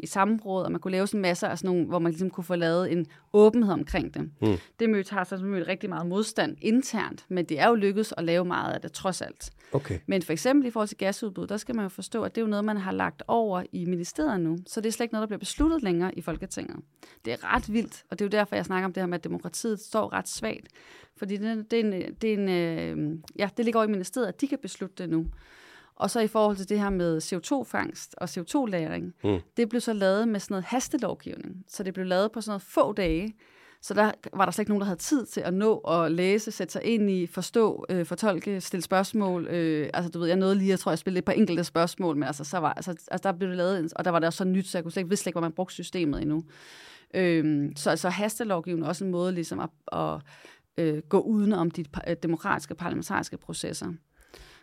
i 0.00 0.06
sammenbrud, 0.06 0.62
og 0.62 0.72
man 0.72 0.80
kunne 0.80 0.92
lave 0.92 1.06
sådan 1.06 1.20
masser 1.20 1.48
af 1.48 1.58
sådan 1.58 1.74
nogle, 1.74 1.86
hvor 1.86 1.98
man 1.98 2.12
ligesom 2.12 2.30
kunne 2.30 2.44
få 2.44 2.54
lavet 2.54 2.92
en 2.92 3.06
åbenhed 3.32 3.72
omkring 3.72 4.14
det. 4.14 4.30
Mm. 4.40 4.56
Det 4.80 4.90
mødte 4.90 5.14
har 5.14 5.24
så 5.24 5.36
mødt 5.36 5.68
rigtig 5.68 5.88
meget 5.88 6.06
modstand 6.06 6.56
internt, 6.60 7.24
men 7.28 7.44
det 7.44 7.60
er 7.60 7.68
jo 7.68 7.74
lykkedes 7.74 8.14
at 8.16 8.24
lave 8.24 8.44
meget 8.44 8.72
af 8.72 8.80
det 8.80 8.92
trods 8.92 9.22
alt. 9.22 9.50
Okay. 9.72 9.98
Men 10.06 10.22
for 10.22 10.32
eksempel 10.32 10.66
i 10.68 10.70
forhold 10.70 10.88
til 10.88 10.96
gasudbud, 10.96 11.46
der 11.46 11.56
skal 11.56 11.76
man 11.76 11.84
jo 11.84 11.88
forstå, 11.88 12.22
at 12.22 12.34
det 12.34 12.40
er 12.40 12.44
jo 12.44 12.50
noget, 12.50 12.64
man 12.64 12.76
har 12.76 12.92
lagt 12.92 13.22
over 13.26 13.62
i 13.72 13.84
ministeriet 13.84 14.40
nu. 14.40 14.58
Så 14.66 14.80
det 14.80 14.88
er 14.88 14.92
slet 14.92 15.04
ikke 15.04 15.14
noget, 15.14 15.22
der 15.22 15.26
bliver 15.26 15.38
besluttet 15.38 15.82
længere 15.82 16.18
i 16.18 16.20
Folketinget. 16.20 16.76
Det 17.24 17.32
er 17.32 17.54
ret 17.54 17.72
vildt, 17.72 18.04
og 18.10 18.18
det 18.18 18.24
er 18.24 18.26
jo 18.26 18.40
derfor, 18.40 18.56
jeg 18.56 18.64
snakker 18.64 18.86
om 18.86 18.92
det 18.92 19.00
her 19.00 19.06
med, 19.06 19.18
at 19.18 19.24
demokratiet 19.24 19.80
står 19.80 20.12
ret 20.12 20.28
svagt. 20.28 20.68
Fordi 21.16 21.36
det, 21.36 21.70
det, 21.70 21.80
er 21.80 21.84
en, 21.84 22.14
det, 22.22 22.34
er 22.34 22.34
en, 22.34 22.48
øh, 22.48 23.18
ja, 23.38 23.48
det 23.56 23.64
ligger 23.64 23.80
over 23.80 23.88
i 23.88 23.90
ministeriet, 23.90 24.28
at 24.28 24.40
de 24.40 24.48
kan 24.48 24.58
beslutte 24.62 25.02
det 25.02 25.10
nu. 25.10 25.26
Og 25.96 26.10
så 26.10 26.20
i 26.20 26.26
forhold 26.26 26.56
til 26.56 26.68
det 26.68 26.80
her 26.80 26.90
med 26.90 27.18
CO2-fangst 27.18 28.14
og 28.16 28.24
CO2-lagring, 28.24 29.14
mm. 29.24 29.38
det 29.56 29.68
blev 29.68 29.80
så 29.80 29.92
lavet 29.92 30.28
med 30.28 30.40
sådan 30.40 30.52
noget 30.52 30.64
hastelovgivning. 30.64 31.64
Så 31.68 31.82
det 31.82 31.94
blev 31.94 32.06
lavet 32.06 32.32
på 32.32 32.40
sådan 32.40 32.50
noget 32.50 32.62
få 32.62 32.92
dage. 32.92 33.34
Så 33.82 33.94
der 33.94 34.12
var 34.32 34.44
der 34.44 34.52
slet 34.52 34.62
ikke 34.62 34.70
nogen, 34.70 34.80
der 34.80 34.86
havde 34.86 34.98
tid 34.98 35.26
til 35.26 35.40
at 35.40 35.54
nå 35.54 35.78
at 35.78 36.12
læse, 36.12 36.50
sætte 36.50 36.72
sig 36.72 36.84
ind 36.84 37.10
i, 37.10 37.26
forstå, 37.26 37.86
øh, 37.88 38.06
fortolke, 38.06 38.60
stille 38.60 38.82
spørgsmål. 38.82 39.46
Øh, 39.46 39.90
altså, 39.94 40.10
du 40.10 40.18
ved, 40.18 40.28
jeg 40.28 40.36
nåede 40.36 40.54
lige, 40.54 40.70
jeg 40.70 40.78
tror, 40.78 40.92
jeg 40.92 40.98
spillede 40.98 41.18
et 41.18 41.24
par 41.24 41.32
enkelte 41.32 41.64
spørgsmål, 41.64 42.16
men 42.16 42.22
altså, 42.22 42.44
så 42.44 42.58
var, 42.58 42.72
altså, 42.72 42.90
altså 42.90 43.28
der 43.28 43.32
blev 43.32 43.48
det 43.48 43.56
lavet, 43.56 43.92
og 43.96 44.04
der 44.04 44.10
var 44.10 44.18
det 44.18 44.26
også 44.26 44.36
så 44.36 44.44
nyt, 44.44 44.66
så 44.68 44.78
jeg 44.78 44.84
kunne 44.84 44.92
slet 44.92 45.00
ikke, 45.00 45.08
vidste 45.08 45.22
slet 45.22 45.30
ikke, 45.30 45.34
hvor 45.34 45.48
man 45.48 45.52
brugte 45.52 45.74
systemet 45.74 46.22
endnu. 46.22 46.44
Øh, 47.14 47.70
så 47.76 47.90
altså, 47.90 48.08
hastelovgivning 48.08 48.84
er 48.84 48.88
også 48.88 49.04
en 49.04 49.10
måde 49.10 49.32
ligesom 49.32 49.60
at, 49.60 49.70
at 49.92 50.20
øh, 50.78 51.02
gå 51.08 51.20
uden 51.20 51.52
om 51.52 51.70
de 51.70 51.84
øh, 52.08 52.16
demokratiske 52.22 52.74
parlamentariske 52.74 53.36
processer. 53.36 53.92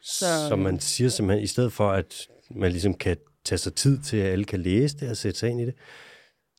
Så, 0.01 0.25
så 0.49 0.55
man 0.55 0.79
siger 0.79 1.09
simpelthen, 1.09 1.43
i 1.43 1.47
stedet 1.47 1.73
for 1.73 1.91
at 1.91 2.27
man 2.51 2.71
ligesom 2.71 2.93
kan 2.93 3.17
tage 3.45 3.59
sig 3.59 3.73
tid 3.73 3.99
til, 3.99 4.17
at 4.17 4.31
alle 4.31 4.45
kan 4.45 4.61
læse 4.61 4.97
det 4.97 5.09
og 5.09 5.17
sætte 5.17 5.39
sig 5.39 5.49
ind 5.49 5.61
i 5.61 5.65
det, 5.65 5.75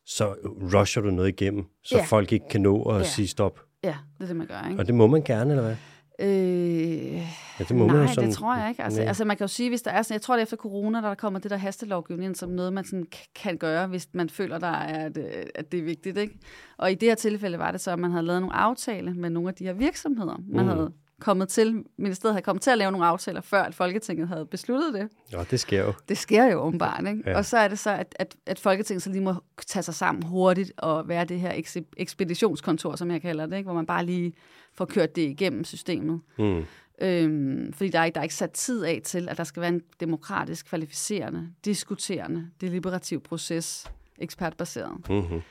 så 0.07 0.35
rusher 0.75 1.03
du 1.03 1.11
noget 1.11 1.29
igennem, 1.29 1.65
så 1.83 1.97
ja. 1.97 2.05
folk 2.05 2.33
ikke 2.33 2.49
kan 2.49 2.61
nå 2.61 2.83
at 2.83 2.99
ja. 2.99 3.05
sige 3.05 3.29
stop. 3.29 3.61
Ja, 3.85 3.97
det 4.19 4.23
er 4.23 4.27
det, 4.27 4.37
man 4.37 4.47
gør, 4.47 4.69
ikke? 4.69 4.81
Og 4.81 4.87
det 4.87 4.95
må 4.95 5.07
man 5.07 5.23
gerne, 5.23 5.51
eller 5.51 5.63
hvad? 5.63 5.77
Øh, 6.21 7.15
ja, 7.15 7.65
det 7.69 7.71
må 7.71 7.87
nej, 7.87 7.97
man 7.97 8.09
sådan, 8.09 8.29
det 8.29 8.37
tror 8.37 8.57
jeg 8.57 8.69
ikke. 8.69 8.83
Altså, 8.83 9.03
altså 9.03 9.25
man 9.25 9.37
kan 9.37 9.45
jo 9.45 9.49
sige, 9.49 9.69
hvis 9.69 9.83
der 9.83 9.91
er 9.91 10.03
sådan, 10.03 10.15
jeg 10.15 10.23
tror 10.23 10.35
det 10.35 10.41
er 10.41 10.43
efter 10.43 10.57
corona, 10.57 11.01
der, 11.01 11.09
der 11.09 11.15
kommer 11.15 11.39
det 11.39 11.51
der 11.51 11.57
hastelovgivning 11.57 12.37
som 12.37 12.49
noget, 12.49 12.73
man 12.73 12.85
sådan 12.85 13.07
kan 13.35 13.57
gøre, 13.57 13.87
hvis 13.87 14.09
man 14.13 14.29
føler, 14.29 14.59
der 14.59 14.67
er, 14.67 15.07
at, 15.07 15.19
at 15.55 15.73
det 15.73 15.81
er 15.81 15.85
vigtigt. 15.85 16.19
Ikke? 16.19 16.39
Og 16.79 16.93
i 16.93 16.95
det 16.95 17.09
her 17.09 17.15
tilfælde 17.15 17.59
var 17.59 17.71
det 17.71 17.81
så, 17.81 17.91
at 17.91 17.99
man 17.99 18.11
havde 18.11 18.27
lavet 18.27 18.41
nogle 18.41 18.57
aftaler 18.57 19.15
med 19.15 19.31
nogle 19.31 19.49
af 19.49 19.55
de 19.55 19.65
her 19.65 19.73
virksomheder. 19.73 20.37
Man 20.49 20.65
mm. 20.65 20.71
havde 20.71 20.93
kommet 21.21 21.49
til, 21.49 21.85
ministeriet 21.97 22.35
havde 22.35 22.45
kommet 22.45 22.63
til 22.63 22.71
at 22.71 22.79
lave 22.79 22.93
nogle 22.93 23.07
aftaler, 23.07 23.41
før 23.41 23.63
at 23.63 23.75
Folketinget 23.75 24.29
havde 24.29 24.47
besluttet 24.47 24.95
det. 24.95 25.09
Ja, 25.33 25.45
det 25.51 25.61
sker 25.61 25.85
jo. 25.85 25.93
Det 26.09 26.19
sker 26.19 26.45
jo 26.45 26.59
åbenbart, 26.59 27.05
ikke? 27.09 27.23
Ja. 27.27 27.37
Og 27.37 27.45
så 27.45 27.59
er 27.59 27.69
det 27.69 27.79
så, 27.79 27.91
at, 27.91 28.15
at, 28.19 28.37
at 28.47 28.59
Folketinget 28.59 29.03
så 29.03 29.11
lige 29.11 29.23
må 29.23 29.35
tage 29.67 29.83
sig 29.83 29.95
sammen 29.95 30.23
hurtigt 30.23 30.73
og 30.77 31.09
være 31.09 31.25
det 31.25 31.41
her 31.41 31.63
ekspeditionskontor, 31.97 32.97
som 32.97 33.11
jeg 33.11 33.23
kalder 33.23 33.47
det, 33.47 33.57
ikke? 33.57 33.67
hvor 33.67 33.75
man 33.75 33.87
bare 33.87 34.07
lige 34.07 34.33
får 34.75 34.85
kørt 34.85 35.17
det 35.17 35.23
igennem 35.23 35.65
systemet. 35.65 36.21
Mm. 36.39 36.65
Øhm, 37.01 37.73
fordi 37.73 37.91
der 37.91 37.99
er, 37.99 38.11
der 38.11 38.21
er 38.21 38.23
ikke 38.23 38.35
sat 38.35 38.51
tid 38.51 38.85
af 38.85 39.01
til, 39.05 39.29
at 39.29 39.37
der 39.37 39.45
skal 39.45 39.61
være 39.61 39.73
en 39.73 39.83
demokratisk, 40.01 40.67
kvalificerende, 40.67 41.49
diskuterende, 41.65 42.51
deliberativ 42.61 43.21
proces, 43.21 43.87
ekspertbaseret. 44.19 45.09
Mm-hmm. 45.11 45.43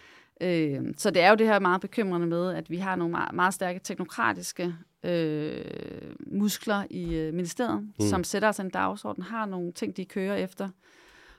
Øh, 0.41 0.93
så 0.97 1.11
det 1.11 1.21
er 1.21 1.29
jo 1.29 1.35
det 1.35 1.47
her 1.47 1.59
meget 1.59 1.81
bekymrende 1.81 2.27
med, 2.27 2.53
at 2.55 2.69
vi 2.69 2.77
har 2.77 2.95
nogle 2.95 3.11
meget, 3.11 3.35
meget 3.35 3.53
stærke 3.53 3.79
teknokratiske 3.79 4.75
øh, 5.03 6.15
muskler 6.27 6.85
i 6.89 7.15
øh, 7.15 7.33
ministeriet, 7.33 7.81
mm. 7.81 8.07
som 8.09 8.23
sætter 8.23 8.49
os 8.49 8.59
en 8.59 8.69
dagsorden, 8.69 9.23
har 9.23 9.45
nogle 9.45 9.71
ting, 9.71 9.97
de 9.97 10.05
kører 10.05 10.35
efter. 10.35 10.69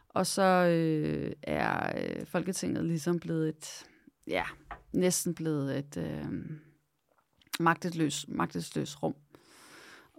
Og 0.09 0.27
så 0.27 0.43
øh, 0.43 1.33
er 1.43 1.99
øh, 1.99 2.27
Folketinget 2.27 2.85
ligesom 2.85 3.21
blevet 3.21 3.49
et, 3.49 3.87
ja, 4.27 4.45
næsten 4.93 5.35
blevet 5.35 5.79
et 5.79 5.97
øh, 5.97 6.25
magtesløs, 7.61 8.25
magtesløs 8.29 9.03
rum. 9.03 9.15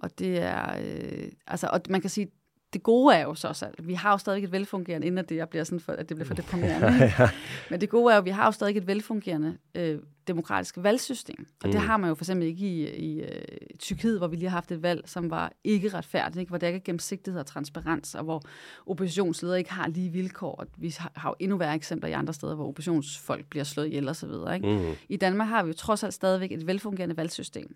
Og 0.03 0.19
det 0.19 0.37
er, 0.41 0.77
øh, 0.81 1.31
altså, 1.47 1.69
og 1.73 1.81
man 1.89 2.01
kan 2.01 2.09
sige, 2.09 2.31
det 2.73 2.83
gode 2.83 3.15
er 3.15 3.23
jo 3.23 3.35
så, 3.35 3.47
at 3.47 3.87
vi 3.87 3.93
har 3.93 4.11
jo 4.11 4.17
stadig 4.17 4.43
et 4.43 4.51
velfungerende, 4.51 5.07
inden 5.07 5.17
at 5.17 5.29
det, 5.29 5.49
bliver 5.49 5.63
sådan 5.63 5.79
for, 5.79 5.91
at 5.91 6.09
det 6.09 6.17
bliver 6.17 6.27
for 6.27 6.33
deprimerende. 6.33 6.87
ja. 7.19 7.29
Men 7.69 7.81
det 7.81 7.89
gode 7.89 8.11
er 8.11 8.15
jo, 8.15 8.19
at 8.19 8.25
vi 8.25 8.29
har 8.29 8.45
jo 8.45 8.51
stadig 8.51 8.77
et 8.77 8.87
velfungerende 8.87 9.57
øh, 9.75 9.99
demokratisk 10.27 10.75
valgsystem. 10.77 11.47
Og 11.63 11.67
mm. 11.67 11.71
det 11.71 11.81
har 11.81 11.97
man 11.97 12.07
jo 12.07 12.15
for 12.15 12.23
eksempel 12.23 12.47
ikke 12.47 12.65
i, 12.65 12.87
i, 12.87 13.21
øh, 13.21 13.41
Tyrkiet, 13.79 14.17
hvor 14.17 14.27
vi 14.27 14.35
lige 14.35 14.49
har 14.49 14.57
haft 14.57 14.71
et 14.71 14.81
valg, 14.81 15.09
som 15.09 15.29
var 15.29 15.51
ikke 15.63 15.89
retfærdigt, 15.89 16.39
ikke? 16.39 16.49
hvor 16.49 16.57
der 16.57 16.67
ikke 16.67 16.77
er 16.77 16.83
gennemsigtighed 16.83 17.39
og 17.39 17.45
transparens, 17.45 18.15
og 18.15 18.23
hvor 18.23 18.41
oppositionsledere 18.87 19.57
ikke 19.57 19.73
har 19.73 19.87
lige 19.87 20.09
vilkår. 20.09 20.55
Og 20.55 20.67
vi 20.77 20.95
har, 20.97 21.11
har 21.15 21.29
jo 21.29 21.35
endnu 21.39 21.57
værre 21.57 21.75
eksempler 21.75 22.09
i 22.09 22.13
andre 22.13 22.33
steder, 22.33 22.55
hvor 22.55 22.67
oppositionsfolk 22.67 23.45
bliver 23.45 23.63
slået 23.63 23.87
ihjel 23.87 24.09
osv. 24.09 24.29
Mm. 24.63 24.91
I 25.09 25.17
Danmark 25.17 25.47
har 25.47 25.63
vi 25.63 25.67
jo 25.67 25.73
trods 25.73 26.03
alt 26.03 26.13
stadigvæk 26.13 26.51
et 26.51 26.67
velfungerende 26.67 27.17
valgsystem, 27.17 27.75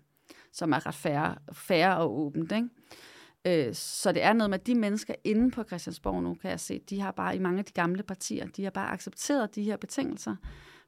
som 0.52 0.72
er 0.72 0.86
ret 0.86 0.94
færre, 0.94 1.34
færre 1.52 1.96
og 1.96 2.18
åbent. 2.18 2.52
Ikke? 2.52 2.68
Øh, 3.44 3.74
så 3.74 4.12
det 4.12 4.22
er 4.22 4.32
noget 4.32 4.50
med, 4.50 4.58
at 4.58 4.66
de 4.66 4.74
mennesker 4.74 5.14
inde 5.24 5.50
på 5.50 5.64
Christiansborg 5.64 6.22
nu, 6.22 6.34
kan 6.34 6.50
jeg 6.50 6.60
se, 6.60 6.78
de 6.90 7.00
har 7.00 7.10
bare 7.10 7.36
i 7.36 7.38
mange 7.38 7.58
af 7.58 7.64
de 7.64 7.72
gamle 7.72 8.02
partier, 8.02 8.46
de 8.46 8.62
har 8.64 8.70
bare 8.70 8.90
accepteret 8.90 9.54
de 9.54 9.62
her 9.62 9.76
betingelser, 9.76 10.36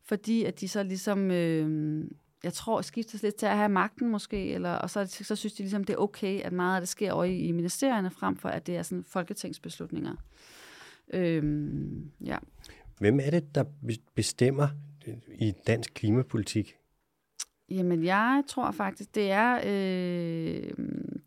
fordi 0.02 0.44
at 0.44 0.60
de 0.60 0.68
så 0.68 0.82
ligesom, 0.82 1.30
øh, 1.30 2.04
jeg 2.44 2.52
tror, 2.52 2.80
skiftes 2.80 3.22
lidt 3.22 3.34
til 3.34 3.46
at 3.46 3.56
have 3.56 3.68
magten 3.68 4.08
måske, 4.08 4.52
eller, 4.52 4.72
og 4.72 4.90
så, 4.90 5.06
så 5.06 5.36
synes 5.36 5.52
de 5.52 5.62
ligesom, 5.62 5.84
det 5.84 5.94
er 5.94 5.98
okay, 5.98 6.40
at 6.40 6.52
meget 6.52 6.74
af 6.74 6.80
det 6.80 6.88
sker 6.88 7.12
over 7.12 7.24
i, 7.24 7.38
i 7.38 7.52
ministerierne, 7.52 8.10
frem 8.10 8.36
for 8.36 8.48
at 8.48 8.66
det 8.66 8.76
er 8.76 8.82
sådan 8.82 9.04
folketingsbeslutninger. 9.04 10.14
Øh, 11.12 11.72
ja. 12.20 12.38
Hvem 12.98 13.20
er 13.22 13.30
det, 13.30 13.54
der 13.54 13.64
bestemmer 14.14 14.68
i 15.38 15.52
dansk 15.66 15.94
klimapolitik? 15.94 16.76
Jamen, 17.70 18.04
jeg 18.04 18.42
tror 18.48 18.70
faktisk, 18.70 19.14
det 19.14 19.30
er, 19.30 19.54
øh, 19.54 20.70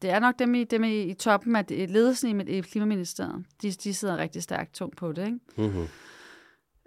det 0.01 0.09
er 0.09 0.19
nok 0.19 0.39
dem 0.39 0.55
i, 0.55 0.63
dem 0.63 0.83
i, 0.83 1.01
i 1.01 1.13
toppen 1.13 1.55
af 1.55 1.65
ledelsen 1.69 2.41
i, 2.41 2.57
i 2.57 2.61
Klimaministeriet. 2.61 3.45
De, 3.61 3.71
de 3.71 3.93
sidder 3.93 4.17
rigtig 4.17 4.43
stærkt 4.43 4.73
tungt 4.73 4.97
på 4.97 5.11
det, 5.11 5.25
ikke? 5.25 5.39
Mm-hmm. 5.57 5.87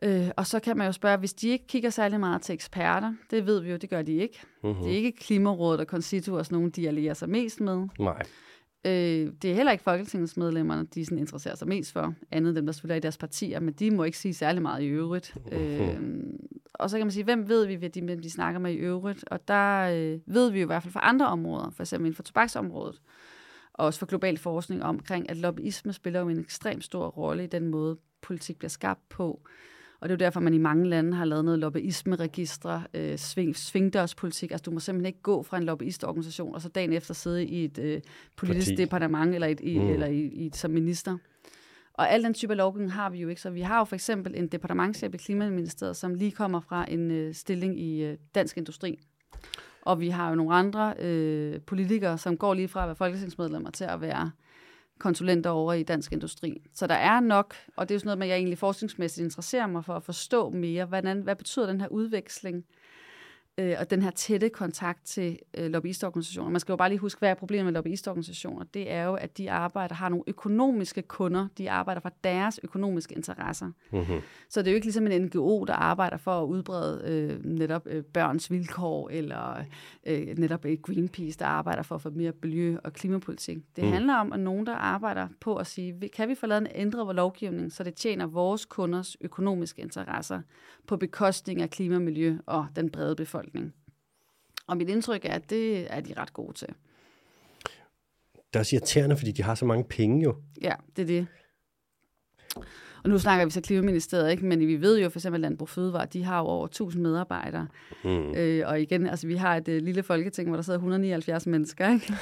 Øh, 0.03 0.31
og 0.37 0.47
så 0.47 0.61
kan 0.61 0.77
man 0.77 0.87
jo 0.87 0.93
spørge, 0.93 1.17
hvis 1.17 1.33
de 1.33 1.49
ikke 1.49 1.67
kigger 1.67 1.91
særlig 1.91 2.21
meget 2.21 2.43
til 2.43 2.53
eksperter, 2.53 3.15
det 3.31 3.47
ved 3.47 3.61
vi 3.61 3.71
jo, 3.71 3.77
det 3.77 3.91
gør 3.91 4.03
de 4.03 4.13
ikke. 4.13 4.41
Mm-hmm. 4.63 4.83
Det 4.83 4.93
er 4.93 4.97
ikke 4.97 5.13
Klimarådet 5.13 5.81
og 5.81 5.87
Concito 5.87 6.35
og 6.35 6.45
sådan 6.47 6.57
nogen, 6.57 6.71
de 6.71 6.89
allierer 6.89 7.15
sig 7.15 7.29
mest 7.29 7.61
med. 7.61 7.89
Nej. 7.99 8.23
Øh, 8.85 9.33
det 9.43 9.51
er 9.51 9.55
heller 9.55 9.73
ikke 9.73 9.85
folketingsmedlemmerne, 9.85 10.87
de 10.95 11.05
sådan 11.05 11.19
interesserer 11.19 11.55
sig 11.55 11.69
mest 11.69 11.93
for, 11.93 12.15
andet 12.31 12.57
dem, 12.57 12.67
der 12.67 12.73
selvfølgelig 12.73 12.95
er 12.95 13.01
i 13.01 13.01
deres 13.01 13.19
partier, 13.19 13.61
men 13.61 13.75
de 13.75 13.91
må 13.91 14.05
ikke 14.05 14.19
sige 14.19 14.35
særlig 14.35 14.63
meget 14.63 14.83
i 14.83 14.87
øvrigt. 14.87 15.35
Øh, 15.53 16.01
og 16.75 16.91
så 16.91 16.97
kan 16.97 17.07
man 17.07 17.13
sige, 17.13 17.25
hvem 17.25 17.49
ved 17.49 17.67
vi, 17.67 17.75
hvem 17.75 17.93
de, 17.93 18.23
de 18.23 18.31
snakker 18.31 18.61
med 18.61 18.73
i 18.73 18.77
øvrigt? 18.77 19.25
Og 19.31 19.49
der 19.49 19.81
øh, 19.81 20.19
ved 20.27 20.51
vi 20.51 20.59
jo 20.59 20.65
i 20.65 20.67
hvert 20.67 20.83
fald 20.83 20.93
fra 20.93 21.09
andre 21.09 21.27
områder, 21.27 21.71
for 21.71 21.83
eksempel 21.83 22.07
inden 22.07 22.17
for 22.17 22.23
tobaksområdet, 22.23 23.01
og 23.73 23.87
også 23.87 23.99
for 23.99 24.07
global 24.07 24.39
forskning 24.39 24.83
omkring, 24.83 25.31
at 25.31 25.37
lobbyisme 25.37 25.93
spiller 25.93 26.21
jo 26.21 26.29
en 26.29 26.41
ekstremt 26.41 26.85
stor 26.85 27.07
rolle 27.07 27.45
i 27.45 27.47
den 27.47 27.69
måde, 27.69 27.99
politik 28.23 28.59
bliver 28.59 28.71
skabt 28.71 29.09
på. 29.09 29.41
Og 30.01 30.09
det 30.09 30.15
er 30.15 30.17
jo 30.17 30.27
derfor, 30.27 30.41
man 30.41 30.55
i 30.55 30.59
mange 30.59 30.89
lande 30.89 31.17
har 31.17 31.25
lavet 31.25 31.45
noget 31.45 31.59
lobbyisme-registre, 31.59 32.85
øh, 32.95 33.19
sving, 33.19 33.57
svingdørspolitik. 33.57 34.51
Altså, 34.51 34.63
du 34.63 34.71
må 34.71 34.81
simpelthen 34.81 35.07
ikke 35.07 35.23
gå 35.23 35.43
fra 35.43 35.57
en 35.57 35.65
lobbyistorganisation, 35.65 36.55
og 36.55 36.61
så 36.61 36.69
dagen 36.69 36.93
efter 36.93 37.15
sidde 37.15 37.47
i 37.47 37.65
et 37.65 37.79
øh, 37.79 38.01
politisk 38.37 38.71
Parti. 38.71 38.83
departement, 38.83 39.35
eller, 39.35 39.47
et, 39.47 39.61
i, 39.61 39.79
mm. 39.79 39.89
eller 39.89 40.07
i, 40.07 40.21
i, 40.21 40.51
som 40.55 40.71
minister. 40.71 41.19
Og 41.95 42.11
al 42.11 42.23
den 42.23 42.35
type 42.35 42.55
lovgivning 42.55 42.93
har 42.93 43.11
vi 43.11 43.19
jo 43.19 43.29
ikke. 43.29 43.41
Så 43.41 43.51
vi 43.51 43.61
har 43.61 43.79
jo 43.79 43.85
for 43.85 43.95
eksempel 43.95 44.35
en 44.37 44.49
departementchef 44.49 45.15
i 45.15 45.17
Klimaministeriet, 45.17 45.97
som 45.97 46.15
lige 46.15 46.31
kommer 46.31 46.61
fra 46.61 46.85
en 46.89 47.11
øh, 47.11 47.35
stilling 47.35 47.81
i 47.81 48.03
øh, 48.03 48.17
dansk 48.35 48.57
industri. 48.57 48.99
Og 49.83 50.01
vi 50.01 50.09
har 50.09 50.29
jo 50.29 50.35
nogle 50.35 50.55
andre 50.55 50.95
øh, 50.99 51.61
politikere, 51.61 52.19
som 52.19 52.37
går 52.37 52.55
lige 52.55 52.69
fra 52.69 52.83
at 52.83 52.87
være 52.87 52.97
folketingsmedlemmer 52.97 53.71
til 53.71 53.85
at 53.85 54.01
være 54.01 54.31
konsulenter 55.01 55.51
over 55.51 55.73
i 55.73 55.83
dansk 55.83 56.13
industri. 56.13 56.63
Så 56.75 56.87
der 56.87 56.95
er 56.95 57.21
nok, 57.21 57.55
og 57.77 57.89
det 57.89 57.95
er 57.95 57.97
jo 57.97 57.99
sådan 57.99 58.07
noget, 58.07 58.19
med, 58.19 58.27
jeg 58.27 58.37
egentlig 58.37 58.59
forskningsmæssigt 58.59 59.25
interesserer 59.25 59.67
mig 59.67 59.85
for 59.85 59.95
at 59.95 60.03
forstå 60.03 60.51
mere, 60.51 60.85
hvordan, 60.85 61.21
hvad 61.21 61.37
betyder 61.37 61.67
den 61.67 61.81
her 61.81 61.89
udveksling 61.89 62.65
øh, 63.61 63.77
og 63.81 63.91
den 63.91 64.03
her 64.03 64.11
tætte 64.11 64.49
kontakt 64.49 65.05
til 65.05 65.39
øh, 65.59 65.71
lobbyistorganisationer. 65.71 66.51
Man 66.51 66.61
skal 66.61 66.73
jo 66.73 66.77
bare 66.77 66.89
lige 66.89 66.99
huske, 66.99 67.19
hvad 67.19 67.31
er 67.31 67.35
problemet 67.35 67.65
med 67.65 67.73
lobbyistorganisationer? 67.73 68.65
Det 68.75 68.93
er 68.93 69.05
jo, 69.05 69.15
at 69.15 69.39
de 69.39 69.51
arbejder, 69.51 69.95
har 69.95 70.09
nogle 70.09 70.25
økonomiske 70.27 71.03
kunder, 71.03 71.49
de 71.59 71.71
arbejder 71.71 72.01
for 72.01 72.13
deres 72.25 72.61
økonomiske 72.63 73.15
interesser. 73.15 73.71
Mm-hmm. 73.93 74.21
Så 74.49 74.63
det 74.63 74.67
er 74.67 74.73
jo 74.73 74.75
ikke 74.75 74.87
ligesom 74.87 75.07
en 75.07 75.23
NGO, 75.23 75.65
der 75.65 75.75
arbejder 75.75 76.17
for 76.17 76.43
at 76.43 76.47
udbrede 76.47 77.03
øh, 77.05 77.45
netop 77.45 77.87
øh, 77.87 78.05
børns 78.05 78.51
vilkår, 78.51 79.09
eller 79.13 79.65
øh, 80.07 80.39
netop 80.39 80.65
et 80.65 80.83
Greenpeace, 80.83 81.39
der 81.39 81.47
arbejder 81.47 81.83
for 81.83 81.95
at 81.95 82.03
få 82.03 82.11
mere 82.11 82.33
miljø- 82.43 82.79
og 82.85 82.93
klimapolitik. 82.93 83.59
Det 83.77 83.85
mm. 83.85 83.91
handler 83.91 84.15
om, 84.15 84.33
at 84.33 84.41
nogen, 84.41 84.67
der 84.67 84.75
arbejder 84.75 85.29
på 85.41 85.57
at 85.57 85.67
sige, 85.67 86.09
kan 86.09 86.29
vi 86.29 86.35
få 86.35 86.47
lavet 86.47 86.61
en 86.61 86.69
ændret 86.75 87.07
vores 87.07 87.17
lovgivning, 87.17 87.73
så 87.73 87.85
det 87.85 87.95
tjener 87.95 88.27
vores 88.27 88.65
kunders 88.65 89.17
økonomiske 89.21 89.83
interesser 89.83 90.41
på 90.87 90.97
bekostning 90.97 91.63
af 91.63 91.71
klima, 91.71 91.99
miljø 91.99 92.39
og 92.47 92.67
den 92.77 92.91
brede 92.91 93.17
befolkning 93.17 93.50
befolkning. 93.51 93.75
Og 94.67 94.77
mit 94.77 94.89
indtryk 94.89 95.25
er, 95.25 95.33
at 95.33 95.51
det 95.51 95.93
er 95.93 96.01
de 96.01 96.15
ret 96.17 96.33
gode 96.33 96.53
til. 96.53 96.69
Det 98.35 98.57
er 98.57 98.59
også 98.59 98.77
irriterende, 98.77 99.17
fordi 99.17 99.33
de 99.33 99.43
har 99.43 99.55
så 99.55 99.65
mange 99.65 99.85
penge 99.85 100.23
jo. 100.23 100.37
Ja, 100.63 100.75
det 100.97 101.03
er 101.03 101.07
det. 101.07 101.27
Og 103.05 103.11
nu 103.11 103.19
snakker 103.19 103.45
vi 103.45 103.51
så 103.51 103.61
Klimaministeriet, 103.61 104.31
ikke? 104.31 104.47
men 104.47 104.61
vi 104.61 104.81
ved 104.81 105.01
jo 105.01 105.09
for 105.09 105.19
eksempel, 105.19 105.39
at 105.39 105.41
Landbrug 105.41 105.69
Fødevare, 105.69 106.07
de 106.13 106.25
har 106.25 106.39
jo 106.39 106.45
over 106.45 106.67
1000 106.67 107.03
medarbejdere. 107.03 107.67
Mm. 108.05 108.35
Øh, 108.35 108.63
og 108.67 108.81
igen, 108.81 109.07
altså 109.07 109.27
vi 109.27 109.37
har 109.37 109.57
et 109.57 109.69
uh, 109.69 109.75
lille 109.75 110.03
folketing, 110.03 110.49
hvor 110.49 110.57
der 110.57 110.63
sidder 110.63 110.79
179 110.79 111.47
mennesker. 111.47 111.93
Ikke? 111.93 112.15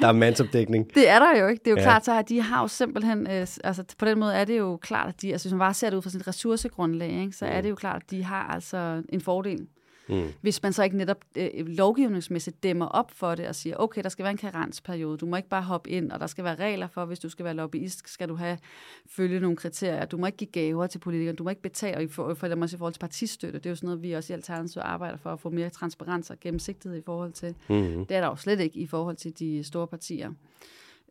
der 0.00 0.08
er 0.08 0.12
mandsopdækning. 0.12 0.90
Det 0.94 1.08
er 1.08 1.18
der 1.18 1.40
jo 1.40 1.46
ikke. 1.46 1.60
Det 1.64 1.66
er 1.66 1.70
jo 1.70 1.76
ja. 1.76 1.82
klart, 1.82 2.04
så 2.04 2.12
har 2.12 2.22
de 2.22 2.42
har 2.42 2.60
jo 2.60 2.68
simpelthen, 2.68 3.26
øh, 3.26 3.46
altså 3.64 3.84
på 3.98 4.04
den 4.04 4.18
måde 4.18 4.34
er 4.34 4.44
det 4.44 4.58
jo 4.58 4.76
klart, 4.76 5.08
at 5.08 5.22
de, 5.22 5.32
altså 5.32 5.48
hvis 5.48 5.52
man 5.52 5.58
bare 5.58 5.74
ser 5.74 5.90
det 5.90 5.96
ud 5.96 6.02
fra 6.02 6.10
sit 6.10 6.28
ressourcegrundlag, 6.28 7.10
ikke? 7.10 7.32
så 7.32 7.44
mm. 7.44 7.50
er 7.54 7.60
det 7.60 7.70
jo 7.70 7.74
klart, 7.74 8.02
at 8.02 8.10
de 8.10 8.24
har 8.24 8.42
altså 8.42 9.02
en 9.08 9.20
fordel. 9.20 9.66
Mm. 10.08 10.32
Hvis 10.40 10.62
man 10.62 10.72
så 10.72 10.82
ikke 10.82 10.96
netop 10.96 11.24
øh, 11.36 11.66
lovgivningsmæssigt 11.66 12.62
dæmmer 12.62 12.86
op 12.86 13.10
for 13.10 13.34
det 13.34 13.48
og 13.48 13.54
siger, 13.54 13.76
okay, 13.76 14.02
der 14.02 14.08
skal 14.08 14.22
være 14.22 14.30
en 14.30 14.38
karensperiode, 14.38 15.18
du 15.18 15.26
må 15.26 15.36
ikke 15.36 15.48
bare 15.48 15.62
hoppe 15.62 15.90
ind, 15.90 16.12
og 16.12 16.20
der 16.20 16.26
skal 16.26 16.44
være 16.44 16.54
regler 16.54 16.88
for, 16.88 17.04
hvis 17.04 17.18
du 17.18 17.28
skal 17.28 17.44
være 17.44 17.54
lobbyist, 17.54 18.08
skal 18.08 18.28
du 18.28 18.34
have 18.34 18.58
følge 19.06 19.40
nogle 19.40 19.56
kriterier. 19.56 20.04
Du 20.04 20.16
må 20.16 20.26
ikke 20.26 20.38
give 20.38 20.50
gaver 20.50 20.86
til 20.86 20.98
politikere, 20.98 21.34
du 21.34 21.44
må 21.44 21.50
ikke 21.50 21.62
betale 21.62 22.04
i 22.04 22.08
for, 22.08 22.34
for, 22.34 22.34
for, 22.34 22.74
i 22.74 22.76
forhold 22.78 22.92
til 22.92 23.00
partistøtte. 23.00 23.58
Det 23.58 23.66
er 23.66 23.70
jo 23.70 23.76
sådan 23.76 23.86
noget, 23.86 24.02
vi 24.02 24.12
også 24.12 24.32
i 24.32 24.34
Alternativet 24.34 24.84
arbejder 24.84 25.16
for 25.16 25.32
at 25.32 25.40
få 25.40 25.50
mere 25.50 25.70
transparens 25.70 26.30
og 26.30 26.40
gennemsigtighed 26.40 26.98
i 26.98 27.02
forhold 27.04 27.32
til. 27.32 27.54
Mm. 27.68 28.06
Det 28.06 28.16
er 28.16 28.20
der 28.20 28.26
jo 28.26 28.36
slet 28.36 28.60
ikke 28.60 28.78
i 28.78 28.86
forhold 28.86 29.16
til 29.16 29.38
de 29.38 29.64
store 29.64 29.86
partier. 29.86 30.30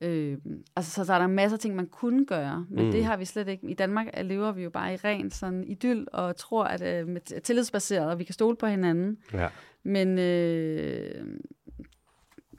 Øh, 0.02 0.38
altså, 0.76 0.92
så, 0.92 1.06
så 1.06 1.14
er 1.14 1.20
der 1.20 1.28
masser 1.28 1.56
af 1.56 1.60
ting, 1.60 1.76
man 1.76 1.88
kunne 1.88 2.26
gøre, 2.26 2.66
men 2.70 2.86
mm. 2.86 2.92
det 2.92 3.06
har 3.06 3.18
vi 3.18 3.26
slet 3.26 3.48
ikke. 3.48 3.68
I 3.68 3.74
Danmark 3.74 4.08
lever 4.24 4.52
vi 4.52 4.64
jo 4.64 4.70
bare 4.70 4.94
i 4.94 4.98
ren 4.98 5.32
sådan 5.32 5.64
idyll 5.64 6.08
og 6.14 6.36
tror, 6.36 6.64
at 6.64 6.82
øh, 6.82 7.08
med 7.08 7.42
tillidsbaseret, 7.42 8.10
og 8.10 8.20
vi 8.20 8.24
kan 8.24 8.34
stole 8.34 8.56
på 8.56 8.66
hinanden. 8.66 9.18
Ja. 9.34 9.48
Men 9.84 10.20
øh, 10.20 11.26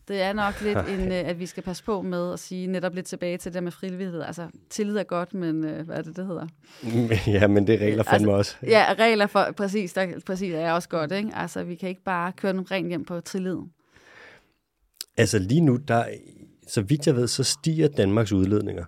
det 0.08 0.22
er 0.22 0.32
nok 0.32 0.62
lidt 0.62 0.78
en, 0.78 1.12
øh, 1.12 1.28
at 1.28 1.38
vi 1.38 1.46
skal 1.46 1.62
passe 1.62 1.84
på 1.84 2.02
med 2.02 2.32
at 2.32 2.38
sige 2.38 2.66
netop 2.66 2.94
lidt 2.94 3.06
tilbage 3.06 3.38
til 3.38 3.54
det 3.54 3.62
med 3.62 3.72
frivillighed. 3.72 4.22
Altså, 4.22 4.48
tillid 4.70 4.96
er 4.96 5.02
godt, 5.02 5.34
men 5.34 5.64
øh, 5.64 5.86
hvad 5.86 5.96
er 5.96 6.02
det, 6.02 6.16
det 6.16 6.26
hedder? 6.26 6.46
Ja, 7.40 7.46
men 7.46 7.66
det 7.66 7.74
er 7.74 7.86
regler 7.86 8.02
fandme 8.02 8.32
altså, 8.32 8.38
også. 8.38 8.56
Ja, 8.66 8.94
regler 8.98 9.26
for, 9.26 9.52
præcis, 9.56 9.92
der, 9.92 10.20
præcis 10.26 10.54
er 10.54 10.72
også 10.72 10.88
godt, 10.88 11.12
ikke? 11.12 11.30
Altså, 11.34 11.64
vi 11.64 11.74
kan 11.74 11.88
ikke 11.88 12.02
bare 12.02 12.32
køre 12.32 12.52
dem 12.52 12.62
rent 12.62 12.88
hjem 12.88 13.04
på 13.04 13.20
tillid. 13.20 13.58
Altså 15.16 15.38
lige 15.38 15.60
nu, 15.60 15.76
der 15.76 16.04
så 16.68 16.82
vidt 16.82 17.06
jeg 17.06 17.16
ved, 17.16 17.28
så 17.28 17.44
stiger 17.44 17.88
Danmarks 17.88 18.32
udledninger. 18.32 18.84